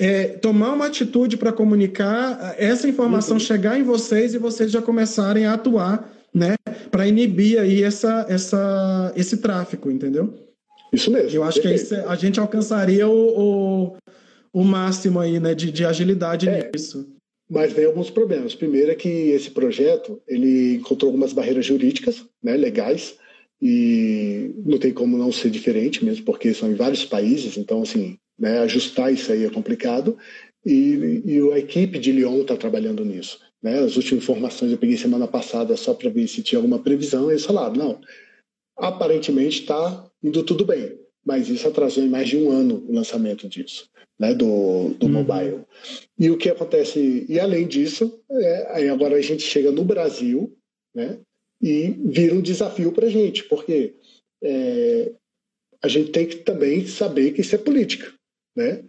é, 0.00 0.28
tomar 0.28 0.72
uma 0.72 0.86
atitude 0.86 1.36
para 1.36 1.52
comunicar 1.52 2.54
essa 2.56 2.88
informação 2.88 3.34
uhum. 3.34 3.40
chegar 3.40 3.78
em 3.78 3.82
vocês 3.82 4.32
e 4.32 4.38
vocês 4.38 4.72
já 4.72 4.80
começarem 4.80 5.44
a 5.44 5.52
atuar, 5.52 6.10
né, 6.32 6.54
para 6.90 7.06
inibir 7.06 7.60
aí 7.60 7.82
essa, 7.82 8.24
essa, 8.26 9.12
esse 9.14 9.36
tráfico, 9.36 9.90
entendeu? 9.90 10.32
Isso 10.90 11.10
mesmo. 11.10 11.36
Eu 11.36 11.44
acho 11.44 11.60
perfeito. 11.60 11.88
que 11.88 11.94
aí 11.96 12.04
a 12.06 12.14
gente 12.14 12.40
alcançaria 12.40 13.06
o, 13.06 13.12
o, 13.12 13.96
o, 14.54 14.64
máximo 14.64 15.20
aí, 15.20 15.38
né, 15.38 15.54
de, 15.54 15.70
de 15.70 15.84
agilidade 15.84 16.48
é, 16.48 16.70
nisso. 16.74 17.06
Mas 17.46 17.74
vem 17.74 17.84
alguns 17.84 18.08
problemas. 18.08 18.54
Primeiro 18.54 18.90
é 18.90 18.94
que 18.94 19.08
esse 19.08 19.50
projeto 19.50 20.18
ele 20.26 20.76
encontrou 20.76 21.10
algumas 21.10 21.34
barreiras 21.34 21.66
jurídicas, 21.66 22.24
né, 22.42 22.56
legais, 22.56 23.16
e 23.60 24.54
não 24.64 24.78
tem 24.78 24.94
como 24.94 25.18
não 25.18 25.30
ser 25.30 25.50
diferente 25.50 26.02
mesmo, 26.02 26.24
porque 26.24 26.54
são 26.54 26.70
em 26.70 26.74
vários 26.74 27.04
países, 27.04 27.58
então 27.58 27.82
assim 27.82 28.16
né? 28.40 28.60
Ajustar 28.60 29.12
isso 29.12 29.30
aí 29.30 29.44
é 29.44 29.50
complicado 29.50 30.16
e, 30.64 31.22
e 31.24 31.52
a 31.52 31.58
equipe 31.58 31.98
de 31.98 32.10
Lyon 32.10 32.40
está 32.40 32.56
trabalhando 32.56 33.04
nisso. 33.04 33.38
Né? 33.62 33.78
As 33.78 33.96
últimas 33.96 34.24
informações 34.24 34.72
eu 34.72 34.78
peguei 34.78 34.96
semana 34.96 35.28
passada 35.28 35.76
só 35.76 35.92
para 35.92 36.08
ver 36.10 36.26
se 36.26 36.42
tinha 36.42 36.58
alguma 36.58 36.78
previsão 36.78 37.28
e 37.28 37.32
eles 37.32 37.44
falaram, 37.44 37.74
não, 37.74 38.00
aparentemente 38.76 39.60
está 39.60 40.10
indo 40.22 40.42
tudo 40.42 40.64
bem, 40.64 40.98
mas 41.24 41.48
isso 41.48 41.68
atrasou 41.68 42.02
em 42.02 42.08
mais 42.08 42.28
de 42.28 42.36
um 42.36 42.50
ano 42.50 42.84
o 42.88 42.94
lançamento 42.94 43.48
disso, 43.48 43.88
né, 44.18 44.34
do, 44.34 44.94
do 44.98 45.06
uhum. 45.06 45.12
mobile. 45.12 45.60
E 46.18 46.30
o 46.30 46.38
que 46.38 46.48
acontece, 46.48 47.26
e 47.28 47.38
além 47.38 47.66
disso, 47.66 48.20
é, 48.30 48.76
aí 48.76 48.88
agora 48.88 49.16
a 49.16 49.20
gente 49.20 49.42
chega 49.42 49.70
no 49.70 49.84
Brasil, 49.84 50.56
né, 50.94 51.18
e 51.60 51.94
vira 52.06 52.34
um 52.34 52.40
desafio 52.40 52.90
para 52.90 53.06
a 53.06 53.10
gente, 53.10 53.44
porque 53.44 53.94
é, 54.42 55.12
a 55.82 55.88
gente 55.88 56.10
tem 56.10 56.26
que 56.26 56.36
também 56.36 56.86
saber 56.86 57.32
que 57.32 57.42
isso 57.42 57.54
é 57.54 57.58
política. 57.58 58.10
Né? 58.60 58.84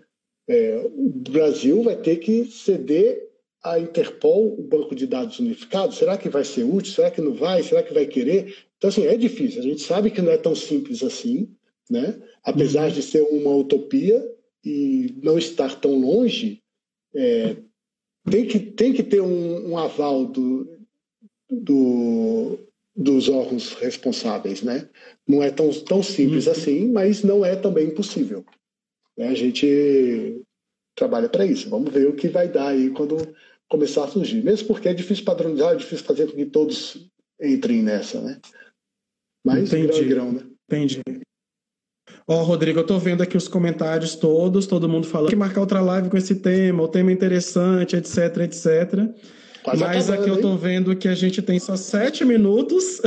É, 0.50 0.86
o 0.86 1.10
Brasil 1.32 1.82
vai 1.82 1.96
ter 1.96 2.18
que 2.18 2.44
ceder 2.46 3.30
à 3.64 3.80
Interpol 3.80 4.60
o 4.60 4.64
banco 4.64 4.94
de 4.94 5.08
dados 5.08 5.40
unificado? 5.40 5.94
Será 5.94 6.18
que 6.18 6.28
vai 6.28 6.44
ser 6.44 6.64
útil? 6.64 6.94
Será 6.94 7.10
que 7.10 7.22
não 7.22 7.34
vai? 7.34 7.64
Será 7.64 7.82
que 7.82 7.94
vai 7.94 8.06
querer? 8.06 8.54
Então, 8.78 8.90
assim, 8.90 9.06
é 9.06 9.16
difícil. 9.16 9.62
A 9.62 9.64
gente 9.64 9.82
sabe 9.82 10.12
que 10.12 10.22
não 10.22 10.32
é 10.32 10.38
tão 10.38 10.54
simples 10.54 11.04
assim, 11.04 11.48
né? 11.90 12.22
apesar 12.44 12.88
uhum. 12.88 12.94
de 12.94 13.02
ser 13.02 13.22
uma 13.22 13.56
utopia 13.56 14.22
e 14.66 15.16
não 15.24 15.38
estar 15.38 15.80
tão 15.80 15.98
longe, 16.00 16.62
é, 17.16 17.56
tem, 18.30 18.46
que, 18.46 18.60
tem 18.60 18.94
que 18.94 19.04
ter 19.04 19.22
um, 19.22 19.70
um 19.70 19.78
aval 19.78 20.26
do, 20.26 20.68
do, 21.50 22.60
dos 22.96 23.30
órgãos 23.30 23.74
responsáveis. 23.76 24.64
Né? 24.64 24.90
Não 25.26 25.42
é 25.42 25.50
tão, 25.50 25.70
tão 25.72 26.04
simples 26.04 26.48
uhum. 26.48 26.52
assim, 26.52 26.92
mas 26.92 27.24
não 27.24 27.46
é 27.46 27.56
também 27.56 27.88
impossível. 27.88 28.44
Né? 29.22 29.28
A 29.28 29.36
gente 29.36 30.42
trabalha 30.96 31.30
para 31.30 31.46
isso. 31.46 31.70
Vamos 31.70 31.94
ver 31.94 32.08
o 32.08 32.16
que 32.16 32.28
vai 32.28 32.48
dar 32.48 32.70
aí 32.70 32.90
quando 32.90 33.18
começar 33.70 34.06
a 34.06 34.08
surgir. 34.08 34.44
Mesmo 34.44 34.68
porque 34.68 34.90
é 34.90 34.94
difícil 34.96 35.24
padronizar, 35.24 35.74
é 35.74 35.76
difícil 35.76 36.04
fazer 36.04 36.26
com 36.26 36.36
que 36.36 36.46
todos 36.48 37.08
entrem 37.40 37.84
nessa, 37.84 38.20
né? 38.20 38.40
Mas 39.46 39.72
Entendi. 39.72 40.06
grão, 40.06 40.32
né? 40.32 40.42
Entendi. 40.68 41.02
Ó, 42.28 42.40
oh, 42.40 42.44
Rodrigo, 42.44 42.80
eu 42.80 42.86
tô 42.86 42.98
vendo 42.98 43.22
aqui 43.22 43.38
os 43.38 43.48
comentários 43.48 44.16
todos, 44.16 44.66
todo 44.66 44.90
mundo 44.90 45.06
falando 45.06 45.30
que 45.30 45.36
marcar 45.36 45.62
outra 45.62 45.82
live 45.82 46.10
com 46.10 46.18
esse 46.18 46.36
tema, 46.36 46.84
o 46.84 46.88
tema 46.88 47.12
é 47.12 47.14
interessante, 47.14 47.96
etc, 47.96 48.38
etc. 48.38 49.10
Quase 49.64 49.82
Mas 49.82 50.10
acabando, 50.10 50.22
aqui 50.22 50.30
eu 50.30 50.42
tô 50.42 50.56
vendo 50.56 50.96
que 50.96 51.08
a 51.08 51.14
gente 51.14 51.42
tem 51.42 51.60
só 51.60 51.76
sete 51.76 52.26
minutos. 52.26 53.02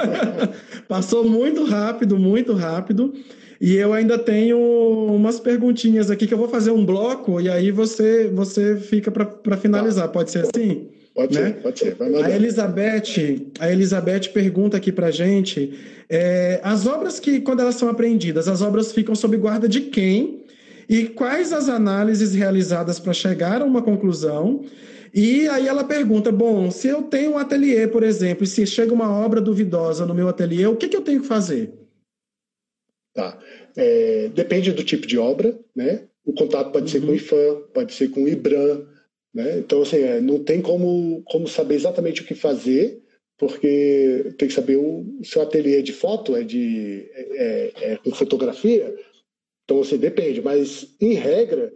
Passou 0.88 1.24
muito 1.24 1.64
rápido, 1.64 2.18
muito 2.18 2.52
rápido. 2.52 3.14
E 3.60 3.76
eu 3.76 3.92
ainda 3.92 4.18
tenho 4.18 4.58
umas 4.58 5.38
perguntinhas 5.38 6.10
aqui 6.10 6.26
que 6.26 6.32
eu 6.32 6.38
vou 6.38 6.48
fazer 6.48 6.70
um 6.70 6.84
bloco 6.84 7.38
e 7.40 7.50
aí 7.50 7.70
você, 7.70 8.26
você 8.28 8.76
fica 8.76 9.10
para 9.10 9.56
finalizar. 9.58 10.06
Tá. 10.06 10.12
Pode 10.12 10.30
ser 10.30 10.46
assim? 10.46 10.88
Pode 11.14 11.38
né? 11.38 11.48
ser, 11.48 11.54
pode 11.56 11.78
ser. 11.78 11.96
a 12.24 12.30
Elizabeth, 12.30 13.52
a 13.58 13.70
Elizabeth 13.70 14.30
pergunta 14.32 14.78
aqui 14.78 14.90
para 14.90 15.10
gente: 15.10 15.74
é, 16.08 16.58
as 16.62 16.86
obras 16.86 17.20
que, 17.20 17.40
quando 17.40 17.60
elas 17.60 17.74
são 17.74 17.90
apreendidas, 17.90 18.48
as 18.48 18.62
obras 18.62 18.92
ficam 18.92 19.14
sob 19.14 19.36
guarda 19.36 19.68
de 19.68 19.82
quem? 19.82 20.44
E 20.88 21.04
quais 21.04 21.52
as 21.52 21.68
análises 21.68 22.34
realizadas 22.34 22.98
para 22.98 23.12
chegar 23.12 23.60
a 23.60 23.64
uma 23.64 23.82
conclusão? 23.82 24.64
E 25.12 25.46
aí 25.48 25.68
ela 25.68 25.84
pergunta: 25.84 26.32
bom, 26.32 26.70
se 26.70 26.88
eu 26.88 27.02
tenho 27.02 27.32
um 27.32 27.38
ateliê, 27.38 27.86
por 27.86 28.02
exemplo, 28.02 28.44
e 28.44 28.46
se 28.46 28.66
chega 28.66 28.94
uma 28.94 29.10
obra 29.10 29.40
duvidosa 29.40 30.06
no 30.06 30.14
meu 30.14 30.28
ateliê, 30.28 30.66
o 30.66 30.76
que, 30.76 30.88
que 30.88 30.96
eu 30.96 31.02
tenho 31.02 31.20
que 31.20 31.26
fazer? 31.26 31.79
Tá? 33.20 33.38
É, 33.76 34.28
depende 34.28 34.72
do 34.72 34.82
tipo 34.82 35.06
de 35.06 35.18
obra, 35.18 35.58
né? 35.76 36.04
O 36.24 36.32
contato 36.32 36.72
pode 36.72 36.84
uhum. 36.84 36.88
ser 36.88 37.00
com 37.00 37.06
o 37.06 37.10
uhum. 37.10 37.16
IFAM, 37.16 37.62
pode 37.74 37.92
ser 37.92 38.08
com 38.08 38.22
o 38.24 38.28
IBRAM, 38.28 38.86
né? 39.34 39.58
Então, 39.58 39.82
assim, 39.82 39.98
é, 39.98 40.20
não 40.22 40.42
tem 40.42 40.62
como, 40.62 41.22
como 41.26 41.46
saber 41.46 41.74
exatamente 41.74 42.22
o 42.22 42.24
que 42.24 42.34
fazer, 42.34 43.02
porque 43.36 44.32
tem 44.38 44.48
que 44.48 44.54
saber 44.54 44.76
o 44.76 45.04
seu 45.22 45.42
ateliê 45.42 45.82
de 45.82 45.92
foto 45.92 46.34
é 46.34 46.42
de 46.42 47.10
é, 47.12 47.72
é, 47.82 47.92
é 47.92 47.96
com 47.96 48.10
fotografia, 48.12 48.94
então 49.64 49.80
assim, 49.80 49.98
depende, 49.98 50.40
mas 50.40 50.94
em 50.98 51.12
regra 51.12 51.72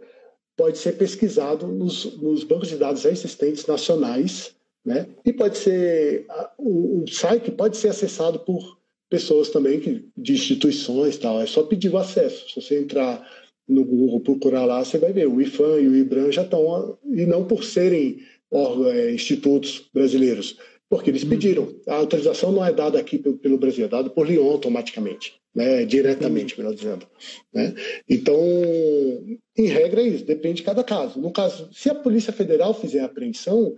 pode 0.57 0.79
ser 0.79 0.93
pesquisado 0.93 1.67
nos, 1.67 2.19
nos 2.19 2.43
bancos 2.43 2.69
de 2.69 2.77
dados 2.77 3.05
existentes 3.05 3.67
nacionais, 3.67 4.55
né? 4.83 5.05
E 5.23 5.31
pode 5.31 5.59
ser 5.59 6.25
o, 6.57 7.03
o 7.03 7.07
site 7.07 7.51
pode 7.51 7.77
ser 7.77 7.89
acessado 7.89 8.39
por 8.39 8.79
pessoas 9.15 9.49
também 9.49 9.79
que, 9.79 10.03
de 10.17 10.33
instituições 10.33 11.17
tal. 11.17 11.41
É 11.41 11.45
só 11.45 11.63
pedir 11.63 11.89
o 11.89 11.97
acesso. 11.97 12.49
Se 12.49 12.61
você 12.61 12.79
entrar 12.79 13.25
no 13.67 13.85
Google 13.85 14.19
procurar 14.19 14.65
lá, 14.65 14.83
você 14.83 14.97
vai 14.97 15.13
ver 15.13 15.27
o 15.27 15.41
IFAM 15.41 15.79
e 15.79 15.87
o 15.87 15.95
IBRAM 15.95 16.31
já 16.31 16.43
estão 16.43 16.97
e 17.13 17.25
não 17.25 17.45
por 17.45 17.63
serem 17.63 18.19
órgãos, 18.51 18.93
é, 18.93 19.11
institutos 19.11 19.89
brasileiros, 19.93 20.57
porque 20.89 21.09
eles 21.09 21.23
uhum. 21.23 21.29
pediram. 21.29 21.75
A 21.87 21.95
autorização 21.95 22.51
não 22.51 22.65
é 22.65 22.73
dada 22.73 22.99
aqui 22.99 23.17
pelo, 23.17 23.37
pelo 23.37 23.57
Brasil, 23.57 23.85
é 23.85 23.87
dada 23.87 24.09
por 24.09 24.27
Lyon 24.27 24.51
automaticamente 24.51 25.33
né, 25.55 25.85
diretamente, 25.85 26.57
melhor 26.57 26.75
dizendo. 26.75 27.07
Né? 27.53 27.73
Então, 28.09 28.37
em 29.57 29.67
regra 29.67 30.01
é 30.01 30.07
isso, 30.07 30.25
depende 30.25 30.57
de 30.57 30.63
cada 30.63 30.83
caso. 30.83 31.19
No 31.19 31.31
caso, 31.31 31.69
se 31.71 31.89
a 31.89 31.95
Polícia 31.95 32.33
Federal 32.33 32.73
fizer 32.73 32.99
a 32.99 33.05
apreensão, 33.05 33.73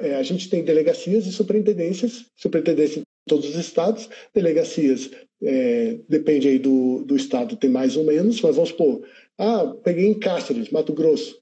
é, 0.00 0.16
a 0.16 0.22
gente 0.22 0.50
tem 0.50 0.62
delegacias 0.62 1.26
e 1.26 1.32
superintendências, 1.32 2.26
superintendência 2.36 3.02
todos 3.26 3.48
os 3.48 3.56
estados, 3.56 4.08
delegacias, 4.34 5.10
é, 5.42 5.98
depende 6.08 6.48
aí 6.48 6.58
do, 6.58 7.04
do 7.04 7.16
estado, 7.16 7.56
tem 7.56 7.70
mais 7.70 7.96
ou 7.96 8.04
menos, 8.04 8.40
mas 8.40 8.54
vamos 8.54 8.70
supor, 8.70 9.02
ah, 9.38 9.74
peguei 9.82 10.06
em 10.06 10.18
Cáceres, 10.18 10.70
Mato 10.70 10.92
Grosso, 10.92 11.40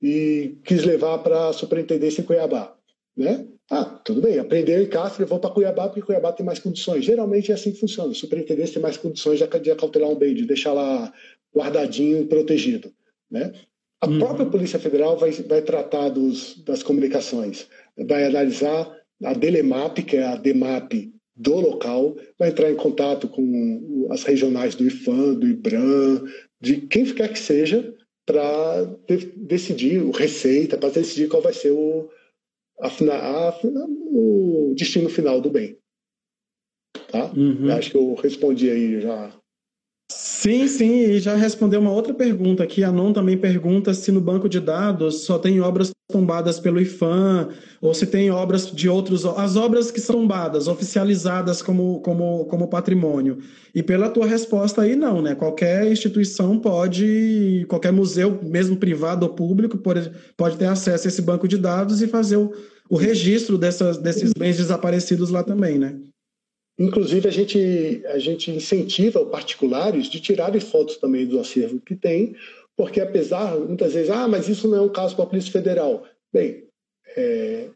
e 0.00 0.56
quis 0.64 0.84
levar 0.84 1.18
para 1.18 1.48
a 1.48 1.52
superintendência 1.52 2.22
em 2.22 2.24
Cuiabá, 2.24 2.76
né? 3.16 3.46
Ah, 3.70 3.84
tudo 3.84 4.20
bem, 4.20 4.38
aprendeu 4.38 4.82
em 4.82 4.86
Castro, 4.86 5.26
vou 5.26 5.38
para 5.38 5.50
Cuiabá, 5.50 5.88
porque 5.88 6.02
Cuiabá 6.02 6.30
tem 6.32 6.44
mais 6.44 6.58
condições. 6.58 7.06
Geralmente 7.06 7.50
é 7.50 7.54
assim 7.54 7.72
que 7.72 7.80
funciona. 7.80 8.10
O 8.10 8.14
superintendente 8.14 8.72
tem 8.72 8.82
mais 8.82 8.98
condições 8.98 9.38
de 9.38 9.70
acautelar 9.70 10.10
um 10.10 10.14
bem, 10.14 10.34
de 10.34 10.44
deixar 10.44 10.74
lá 10.74 11.10
guardadinho, 11.56 12.26
protegido. 12.26 12.92
Né? 13.30 13.52
A 14.02 14.08
uhum. 14.08 14.18
própria 14.18 14.46
Polícia 14.46 14.78
Federal 14.78 15.16
vai, 15.16 15.30
vai 15.30 15.62
tratar 15.62 16.10
dos, 16.10 16.62
das 16.64 16.82
comunicações, 16.82 17.66
vai 17.96 18.26
analisar 18.26 18.94
a 19.24 19.32
DELEMAP, 19.32 20.02
que 20.02 20.16
é 20.16 20.24
a 20.24 20.36
DEMAP 20.36 21.12
do 21.34 21.56
local, 21.56 22.16
vai 22.38 22.50
entrar 22.50 22.70
em 22.70 22.76
contato 22.76 23.28
com 23.28 24.08
as 24.10 24.22
regionais 24.22 24.74
do 24.74 24.86
IFAM, 24.86 25.34
do 25.34 25.48
IBRAM, 25.48 26.24
de 26.60 26.76
quem 26.82 27.04
quer 27.04 27.32
que 27.32 27.38
seja, 27.38 27.94
para 28.26 28.84
de, 29.08 29.32
decidir, 29.36 30.02
o 30.02 30.10
Receita, 30.10 30.76
para 30.76 30.90
decidir 30.90 31.28
qual 31.28 31.42
vai 31.42 31.52
ser 31.52 31.72
o, 31.72 32.08
a, 32.80 32.88
a, 32.88 33.60
o 33.64 34.74
destino 34.76 35.08
final 35.08 35.40
do 35.40 35.50
bem. 35.50 35.76
Tá? 37.10 37.32
Uhum. 37.36 37.70
Acho 37.72 37.90
que 37.90 37.96
eu 37.96 38.14
respondi 38.14 38.70
aí 38.70 39.00
já. 39.00 39.32
Sim, 40.10 40.66
sim, 40.66 41.04
e 41.04 41.20
já 41.20 41.34
respondeu 41.34 41.80
uma 41.80 41.92
outra 41.92 42.12
pergunta 42.12 42.62
aqui. 42.62 42.84
A 42.84 42.92
Non 42.92 43.12
também 43.12 43.38
pergunta 43.38 43.94
se 43.94 44.10
no 44.12 44.20
banco 44.20 44.48
de 44.48 44.60
dados 44.60 45.24
só 45.24 45.38
tem 45.38 45.60
obras 45.60 45.90
tombadas 46.12 46.60
pelo 46.60 46.80
IFAM, 46.80 47.48
ou 47.80 47.92
se 47.92 48.06
tem 48.06 48.30
obras 48.30 48.70
de 48.70 48.88
outros. 48.88 49.26
As 49.26 49.56
obras 49.56 49.90
que 49.90 50.00
são 50.00 50.22
tombadas, 50.22 50.68
oficializadas 50.68 51.60
como, 51.60 52.00
como, 52.00 52.44
como 52.44 52.68
patrimônio. 52.68 53.38
E 53.74 53.82
pela 53.82 54.08
tua 54.08 54.26
resposta 54.26 54.82
aí, 54.82 54.94
não, 54.94 55.20
né? 55.20 55.34
Qualquer 55.34 55.90
instituição 55.90 56.58
pode, 56.58 57.66
qualquer 57.68 57.92
museu, 57.92 58.38
mesmo 58.42 58.76
privado 58.76 59.26
ou 59.26 59.32
público, 59.32 59.76
pode, 59.78 60.12
pode 60.36 60.56
ter 60.56 60.66
acesso 60.66 61.06
a 61.06 61.08
esse 61.08 61.22
banco 61.22 61.48
de 61.48 61.58
dados 61.58 62.00
e 62.02 62.06
fazer 62.06 62.36
o, 62.36 62.52
o 62.88 62.96
registro 62.96 63.58
dessas, 63.58 63.98
desses 63.98 64.32
bens 64.32 64.58
desaparecidos 64.58 65.30
lá 65.30 65.42
também, 65.42 65.78
né? 65.78 65.98
Inclusive, 66.78 67.28
a 67.28 67.30
gente, 67.30 68.02
a 68.06 68.18
gente 68.18 68.50
incentiva 68.50 69.24
particulares 69.26 70.06
de 70.06 70.20
tirarem 70.20 70.60
fotos 70.60 70.96
também 70.96 71.26
do 71.26 71.38
acervo 71.38 71.80
que 71.80 71.94
tem, 71.94 72.34
porque 72.82 73.00
apesar, 73.00 73.56
muitas 73.60 73.92
vezes, 73.92 74.10
ah, 74.10 74.26
mas 74.26 74.48
isso 74.48 74.66
não 74.66 74.76
é 74.76 74.80
um 74.80 74.88
caso 74.88 75.14
para 75.14 75.24
a 75.24 75.28
Polícia 75.28 75.52
Federal. 75.52 76.04
Bem, 76.32 76.64
é, 77.16 77.68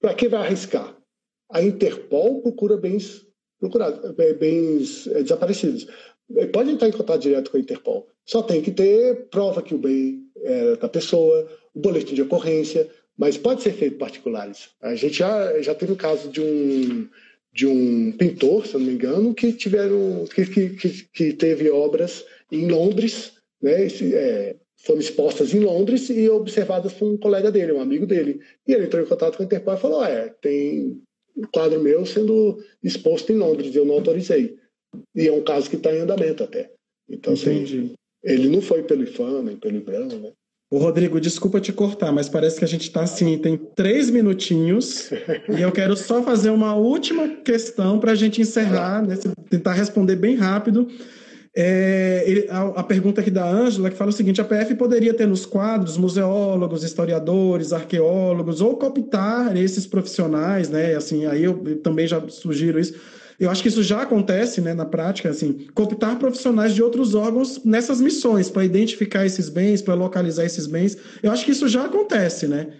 para 0.00 0.14
que 0.14 0.28
vai 0.28 0.38
arriscar? 0.38 0.96
A 1.50 1.60
Interpol 1.60 2.40
procura 2.40 2.76
bens 2.76 3.26
procurados, 3.58 4.14
é, 4.16 4.34
bens 4.34 5.08
é, 5.08 5.24
desaparecidos. 5.24 5.88
É, 6.36 6.46
pode 6.46 6.70
entrar 6.70 6.86
em 6.86 6.92
contato 6.92 7.20
direto 7.20 7.50
com 7.50 7.56
a 7.56 7.60
Interpol. 7.60 8.06
Só 8.24 8.40
tem 8.40 8.62
que 8.62 8.70
ter 8.70 9.28
prova 9.28 9.60
que 9.60 9.74
o 9.74 9.78
bem 9.78 10.22
é 10.36 10.76
da 10.76 10.88
pessoa, 10.88 11.50
o 11.74 11.80
boletim 11.80 12.14
de 12.14 12.22
ocorrência, 12.22 12.88
mas 13.18 13.36
pode 13.36 13.60
ser 13.60 13.72
feito 13.72 13.98
particulares. 13.98 14.68
A 14.80 14.94
gente 14.94 15.14
já, 15.14 15.60
já 15.60 15.74
teve 15.74 15.90
o 15.90 15.94
um 15.96 15.98
caso 15.98 16.28
de 16.28 16.40
um, 16.40 17.08
de 17.52 17.66
um 17.66 18.12
pintor, 18.12 18.68
se 18.68 18.74
não 18.74 18.82
me 18.82 18.92
engano, 18.92 19.34
que, 19.34 19.52
tiveram, 19.52 20.26
que, 20.32 20.46
que, 20.46 21.08
que 21.12 21.32
teve 21.32 21.68
obras 21.70 22.24
em 22.52 22.68
Londres, 22.68 23.36
né, 23.62 23.86
é, 23.86 24.56
foram 24.78 25.00
expostas 25.00 25.52
em 25.52 25.60
Londres 25.60 26.08
e 26.08 26.28
observadas 26.28 26.92
por 26.92 27.08
um 27.08 27.16
colega 27.16 27.50
dele, 27.50 27.72
um 27.72 27.80
amigo 27.80 28.06
dele. 28.06 28.40
E 28.66 28.72
ele 28.72 28.86
entrou 28.86 29.02
em 29.02 29.06
contato 29.06 29.36
com 29.36 29.42
a 29.42 29.46
Interpol 29.46 29.74
e 29.74 29.80
falou: 29.80 30.04
é, 30.04 30.34
tem 30.40 31.00
um 31.36 31.42
quadro 31.52 31.80
meu 31.80 32.04
sendo 32.06 32.62
exposto 32.82 33.32
em 33.32 33.36
Londres, 33.36 33.74
eu 33.74 33.84
não 33.84 33.94
autorizei. 33.94 34.56
E 35.14 35.28
é 35.28 35.32
um 35.32 35.42
caso 35.42 35.68
que 35.68 35.76
está 35.76 35.92
em 35.94 36.00
andamento 36.00 36.42
até. 36.42 36.70
Então, 37.08 37.32
assim, 37.32 37.50
Entendi. 37.50 37.78
Assim, 37.78 37.94
ele 38.22 38.48
não 38.48 38.60
foi 38.60 38.82
pelo 38.82 39.02
IFAM, 39.02 39.42
nem 39.42 39.56
pelo 39.56 39.76
IBRAM, 39.76 40.06
né? 40.06 40.32
O 40.70 40.76
Rodrigo, 40.76 41.18
desculpa 41.18 41.60
te 41.60 41.72
cortar, 41.72 42.12
mas 42.12 42.28
parece 42.28 42.58
que 42.58 42.64
a 42.64 42.68
gente 42.68 42.82
está 42.82 43.00
assim, 43.00 43.38
tem 43.38 43.56
três 43.56 44.10
minutinhos 44.10 45.10
e 45.56 45.62
eu 45.62 45.72
quero 45.72 45.96
só 45.96 46.22
fazer 46.22 46.50
uma 46.50 46.74
última 46.74 47.26
questão 47.36 47.98
para 47.98 48.12
a 48.12 48.14
gente 48.14 48.42
encerrar, 48.42 49.02
né, 49.06 49.16
tentar 49.48 49.72
responder 49.72 50.16
bem 50.16 50.36
rápido. 50.36 50.86
É, 51.60 52.22
ele, 52.24 52.46
a, 52.48 52.60
a, 52.66 52.84
pergunta 52.84 53.20
aqui 53.20 53.32
da 53.32 53.44
Ângela, 53.44 53.90
que 53.90 53.96
fala 53.96 54.10
o 54.10 54.12
seguinte: 54.12 54.40
a 54.40 54.44
PF 54.44 54.76
poderia 54.76 55.12
ter 55.12 55.26
nos 55.26 55.44
quadros 55.44 55.96
museólogos, 55.96 56.84
historiadores, 56.84 57.72
arqueólogos, 57.72 58.60
ou 58.60 58.76
cooptar 58.76 59.56
esses 59.56 59.84
profissionais, 59.84 60.68
né? 60.68 60.94
Assim, 60.94 61.26
aí 61.26 61.42
eu, 61.42 61.60
eu 61.66 61.80
também 61.80 62.06
já 62.06 62.22
sugiro 62.28 62.78
isso 62.78 62.94
eu 63.38 63.48
acho 63.50 63.62
que 63.62 63.68
isso 63.68 63.84
já 63.84 64.02
acontece 64.02 64.60
né, 64.60 64.74
na 64.74 64.84
prática, 64.84 65.28
assim, 65.28 65.68
cooptar 65.72 66.18
profissionais 66.18 66.74
de 66.74 66.82
outros 66.82 67.14
órgãos 67.14 67.62
nessas 67.64 68.00
missões, 68.00 68.50
para 68.50 68.64
identificar 68.64 69.24
esses 69.24 69.48
bens, 69.48 69.80
para 69.80 69.94
localizar 69.94 70.44
esses 70.44 70.66
bens. 70.66 70.96
Eu 71.22 71.30
acho 71.30 71.44
que 71.44 71.52
isso 71.52 71.68
já 71.68 71.84
acontece, 71.84 72.48
né? 72.48 72.72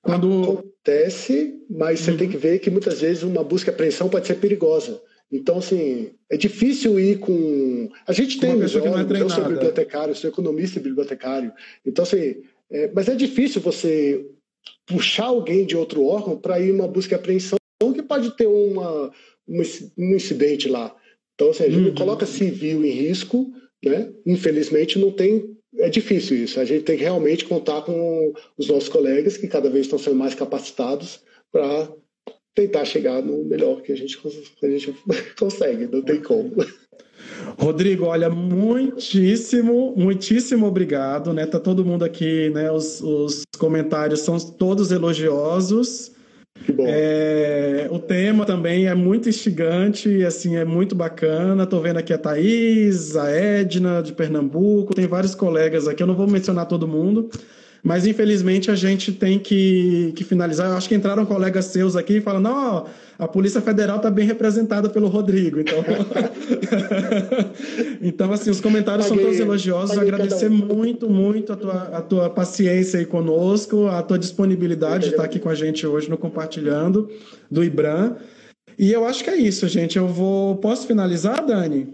Quando... 0.00 0.60
Acontece, 0.60 1.54
mas 1.68 2.00
você 2.00 2.12
uhum. 2.12 2.16
tem 2.16 2.28
que 2.28 2.36
ver 2.36 2.60
que 2.60 2.70
muitas 2.70 3.00
vezes 3.00 3.24
uma 3.24 3.42
busca 3.42 3.70
e 3.70 3.74
apreensão 3.74 4.08
pode 4.08 4.26
ser 4.26 4.34
perigosa. 4.34 5.00
Então, 5.30 5.58
assim, 5.58 6.12
é 6.30 6.36
difícil 6.36 6.98
ir 7.00 7.18
com. 7.18 7.90
A 8.06 8.12
gente 8.12 8.38
tem, 8.38 8.50
uma 8.50 8.60
pessoa 8.60 8.82
que 8.82 8.88
não 8.88 8.98
é 8.98 9.22
eu 9.22 9.30
sou 9.30 9.44
bibliotecário, 9.44 10.14
sou 10.14 10.30
economista 10.30 10.78
e 10.78 10.82
bibliotecário. 10.82 11.52
Então, 11.84 12.02
assim, 12.02 12.42
é... 12.70 12.90
mas 12.94 13.08
é 13.08 13.14
difícil 13.14 13.60
você 13.60 14.24
puxar 14.86 15.26
alguém 15.26 15.64
de 15.66 15.76
outro 15.76 16.04
órgão 16.04 16.36
para 16.36 16.60
ir 16.60 16.70
uma 16.70 16.86
busca 16.86 17.14
e 17.14 17.16
apreensão 17.16 17.58
que 17.92 18.02
pode 18.02 18.36
ter 18.36 18.46
uma, 18.46 19.10
um 19.48 20.14
incidente 20.14 20.68
lá. 20.68 20.94
Então, 21.34 21.50
assim, 21.50 21.64
a 21.64 21.70
gente 21.70 21.88
uhum. 21.88 21.94
coloca 21.94 22.26
civil 22.26 22.84
em 22.84 22.90
risco, 22.90 23.52
né? 23.84 24.12
Infelizmente, 24.24 24.98
não 24.98 25.10
tem. 25.10 25.54
É 25.76 25.88
difícil 25.88 26.36
isso. 26.36 26.60
A 26.60 26.64
gente 26.64 26.84
tem 26.84 26.96
que 26.96 27.02
realmente 27.02 27.44
contar 27.44 27.82
com 27.82 28.32
os 28.56 28.68
nossos 28.68 28.88
colegas 28.88 29.36
que 29.36 29.48
cada 29.48 29.68
vez 29.68 29.86
estão 29.86 29.98
sendo 29.98 30.16
mais 30.16 30.34
capacitados 30.34 31.20
para 31.50 31.90
tentar 32.54 32.84
chegar 32.84 33.22
no 33.22 33.44
melhor 33.44 33.82
que 33.82 33.92
a 33.92 33.96
gente, 33.96 34.18
que 34.18 34.66
a 34.66 34.70
gente 34.70 34.94
consegue. 35.38 35.88
Não 35.90 36.02
tem 36.02 36.20
como. 36.22 36.54
Rodrigo, 37.58 38.06
olha, 38.06 38.30
muitíssimo, 38.30 39.94
muitíssimo 39.96 40.66
obrigado, 40.66 41.32
né? 41.32 41.46
Tá 41.46 41.58
todo 41.58 41.84
mundo 41.84 42.04
aqui, 42.04 42.50
né? 42.50 42.70
Os, 42.70 43.00
os 43.00 43.42
comentários 43.58 44.20
são 44.20 44.38
todos 44.38 44.90
elogiosos. 44.90 46.12
Que 46.64 46.72
bom. 46.72 46.84
É, 46.86 47.88
o 47.90 47.98
tema 47.98 48.46
também 48.46 48.86
é 48.86 48.94
muito 48.94 49.28
instigante, 49.28 50.24
assim, 50.24 50.56
é 50.56 50.64
muito 50.64 50.94
bacana. 50.94 51.64
Estou 51.64 51.80
vendo 51.80 51.98
aqui 51.98 52.12
a 52.12 52.18
Thaís, 52.18 53.16
a 53.16 53.30
Edna 53.30 54.02
de 54.02 54.12
Pernambuco, 54.12 54.94
tem 54.94 55.06
vários 55.06 55.34
colegas 55.34 55.88
aqui, 55.88 56.02
eu 56.02 56.06
não 56.06 56.14
vou 56.14 56.28
mencionar 56.28 56.66
todo 56.66 56.88
mundo, 56.88 57.28
mas 57.84 58.06
infelizmente 58.06 58.70
a 58.70 58.74
gente 58.74 59.12
tem 59.12 59.38
que, 59.38 60.14
que 60.16 60.24
finalizar. 60.24 60.70
Eu 60.70 60.76
acho 60.76 60.88
que 60.88 60.94
entraram 60.94 61.26
colegas 61.26 61.66
seus 61.66 61.94
aqui 61.94 62.14
e 62.14 62.20
falam, 62.22 62.40
não, 62.40 62.86
a 63.18 63.28
Polícia 63.28 63.60
Federal 63.60 63.98
está 63.98 64.10
bem 64.10 64.26
representada 64.26 64.88
pelo 64.88 65.06
Rodrigo. 65.06 65.60
Então, 65.60 65.84
então 68.00 68.32
assim, 68.32 68.48
os 68.48 68.58
comentários 68.58 69.06
paguei, 69.06 69.22
são 69.22 69.30
todos 69.30 69.38
elogiosos. 69.38 69.98
Agradecer 69.98 70.48
muito, 70.48 71.10
muito 71.10 71.52
a 71.52 71.56
tua, 71.56 71.82
a 71.82 72.00
tua 72.00 72.30
paciência 72.30 72.98
aí 72.98 73.04
conosco, 73.04 73.86
a 73.86 74.02
tua 74.02 74.18
disponibilidade 74.18 75.04
de 75.04 75.10
estar 75.10 75.24
aqui 75.24 75.38
com 75.38 75.50
a 75.50 75.54
gente 75.54 75.86
hoje 75.86 76.08
no 76.08 76.16
Compartilhando 76.16 77.10
do 77.50 77.62
IBRAM. 77.62 78.16
E 78.78 78.90
eu 78.90 79.04
acho 79.04 79.22
que 79.22 79.28
é 79.28 79.36
isso, 79.36 79.68
gente. 79.68 79.98
Eu 79.98 80.08
vou. 80.08 80.56
Posso 80.56 80.86
finalizar, 80.86 81.44
Dani? 81.44 81.92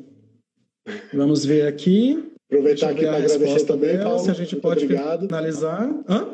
Vamos 1.13 1.45
ver 1.45 1.67
aqui. 1.67 2.30
Aproveitar 2.51 2.91
aqui 2.91 3.03
para 3.03 3.17
agradecer 3.17 3.65
também, 3.65 3.93
dela, 3.93 4.05
Paulo. 4.05 4.25
Se 4.25 4.31
a 4.31 4.35
gente 4.35 4.57
pode 4.57 4.85
obrigado. 4.85 5.27
finalizar. 5.27 5.89
Hã? 6.09 6.33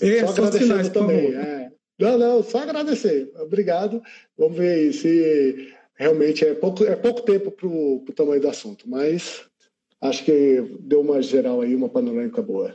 é, 0.00 0.20
só, 0.24 0.32
só 0.32 0.44
agradecendo 0.44 0.90
também. 0.90 1.34
É. 1.34 1.70
Não, 1.98 2.18
não, 2.18 2.42
só 2.42 2.58
agradecer. 2.60 3.30
Obrigado. 3.40 4.02
Vamos 4.38 4.56
ver 4.56 4.90
se 4.94 5.70
realmente 5.94 6.46
é 6.46 6.54
pouco, 6.54 6.82
é 6.82 6.96
pouco 6.96 7.20
tempo 7.22 7.50
para 7.50 7.66
o 7.66 8.04
tamanho 8.16 8.40
do 8.40 8.48
assunto, 8.48 8.88
mas 8.88 9.44
acho 10.00 10.24
que 10.24 10.64
deu 10.80 11.02
uma 11.02 11.20
geral 11.20 11.60
aí, 11.60 11.74
uma 11.74 11.90
panorâmica 11.90 12.40
boa. 12.40 12.74